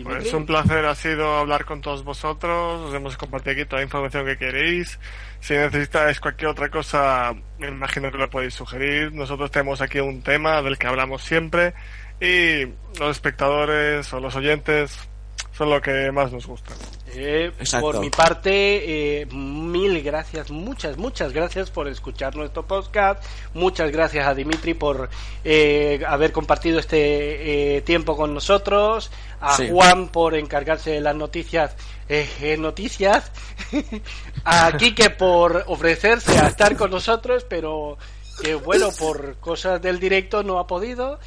Pues 0.03 0.33
un 0.33 0.47
placer 0.47 0.83
ha 0.87 0.95
sido 0.95 1.37
hablar 1.37 1.65
con 1.65 1.81
todos 1.81 2.03
vosotros. 2.03 2.81
Os 2.81 2.95
hemos 2.95 3.15
compartido 3.15 3.51
aquí 3.51 3.65
toda 3.65 3.81
la 3.81 3.85
información 3.85 4.25
que 4.25 4.39
queréis. 4.39 4.97
Si 5.39 5.53
necesitáis 5.53 6.19
cualquier 6.19 6.49
otra 6.49 6.71
cosa, 6.71 7.35
me 7.59 7.67
imagino 7.67 8.11
que 8.11 8.17
lo 8.17 8.27
podéis 8.27 8.55
sugerir. 8.55 9.13
Nosotros 9.13 9.51
tenemos 9.51 9.81
aquí 9.81 9.99
un 9.99 10.23
tema 10.23 10.63
del 10.63 10.79
que 10.79 10.87
hablamos 10.87 11.21
siempre 11.21 11.75
y 12.19 12.65
los 12.99 13.11
espectadores 13.11 14.11
o 14.13 14.19
los 14.19 14.35
oyentes 14.35 14.97
son 15.57 15.71
lo 15.71 15.81
que 15.81 16.11
más 16.11 16.31
nos 16.31 16.45
gusta. 16.45 16.73
Eh, 17.15 17.51
por 17.81 17.99
mi 17.99 18.11
parte, 18.11 19.21
eh, 19.21 19.25
mil 19.25 20.03
gracias, 20.03 20.51
muchas, 20.51 20.97
muchas 20.97 21.33
gracias 21.33 21.71
por 21.71 21.87
escuchar 21.87 22.35
nuestro 22.35 22.67
podcast. 22.67 23.23
Muchas 23.55 23.91
gracias 23.91 24.27
a 24.27 24.35
Dimitri 24.35 24.75
por 24.75 25.09
eh, 25.43 25.99
haber 26.07 26.31
compartido 26.31 26.77
este 26.79 27.81
tiempo 27.87 28.15
con 28.15 28.35
nosotros. 28.35 29.09
A 29.41 29.57
Juan 29.69 30.09
por 30.09 30.35
encargarse 30.35 30.91
de 30.91 31.01
las 31.01 31.15
noticias. 31.15 31.75
noticias. 32.59 33.31
a 34.45 34.77
Kike 34.77 35.09
por 35.11 35.63
ofrecerse 35.67 36.37
a 36.37 36.47
estar 36.47 36.77
con 36.77 36.91
nosotros, 36.91 37.45
pero 37.49 37.97
que 38.43 38.53
bueno, 38.53 38.89
por 38.91 39.37
cosas 39.37 39.81
del 39.81 39.99
directo 39.99 40.43
no 40.43 40.59
ha 40.59 40.67
podido. 40.67 41.19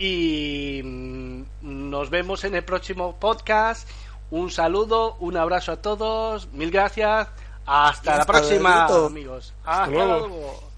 Y 0.00 0.80
mm, 0.82 1.42
nos 1.90 2.08
vemos 2.08 2.42
en 2.44 2.54
el 2.54 2.64
próximo 2.64 3.20
podcast. 3.20 3.86
Un 4.30 4.50
saludo, 4.50 5.16
un 5.20 5.36
abrazo 5.36 5.72
a 5.72 5.82
todos, 5.82 6.50
mil 6.52 6.70
gracias. 6.70 7.28
Hasta, 7.66 8.16
la 8.16 8.24
próxima, 8.24 8.86
amigos. 8.86 9.52
Hasta, 9.62 9.86
luego. 9.88 10.69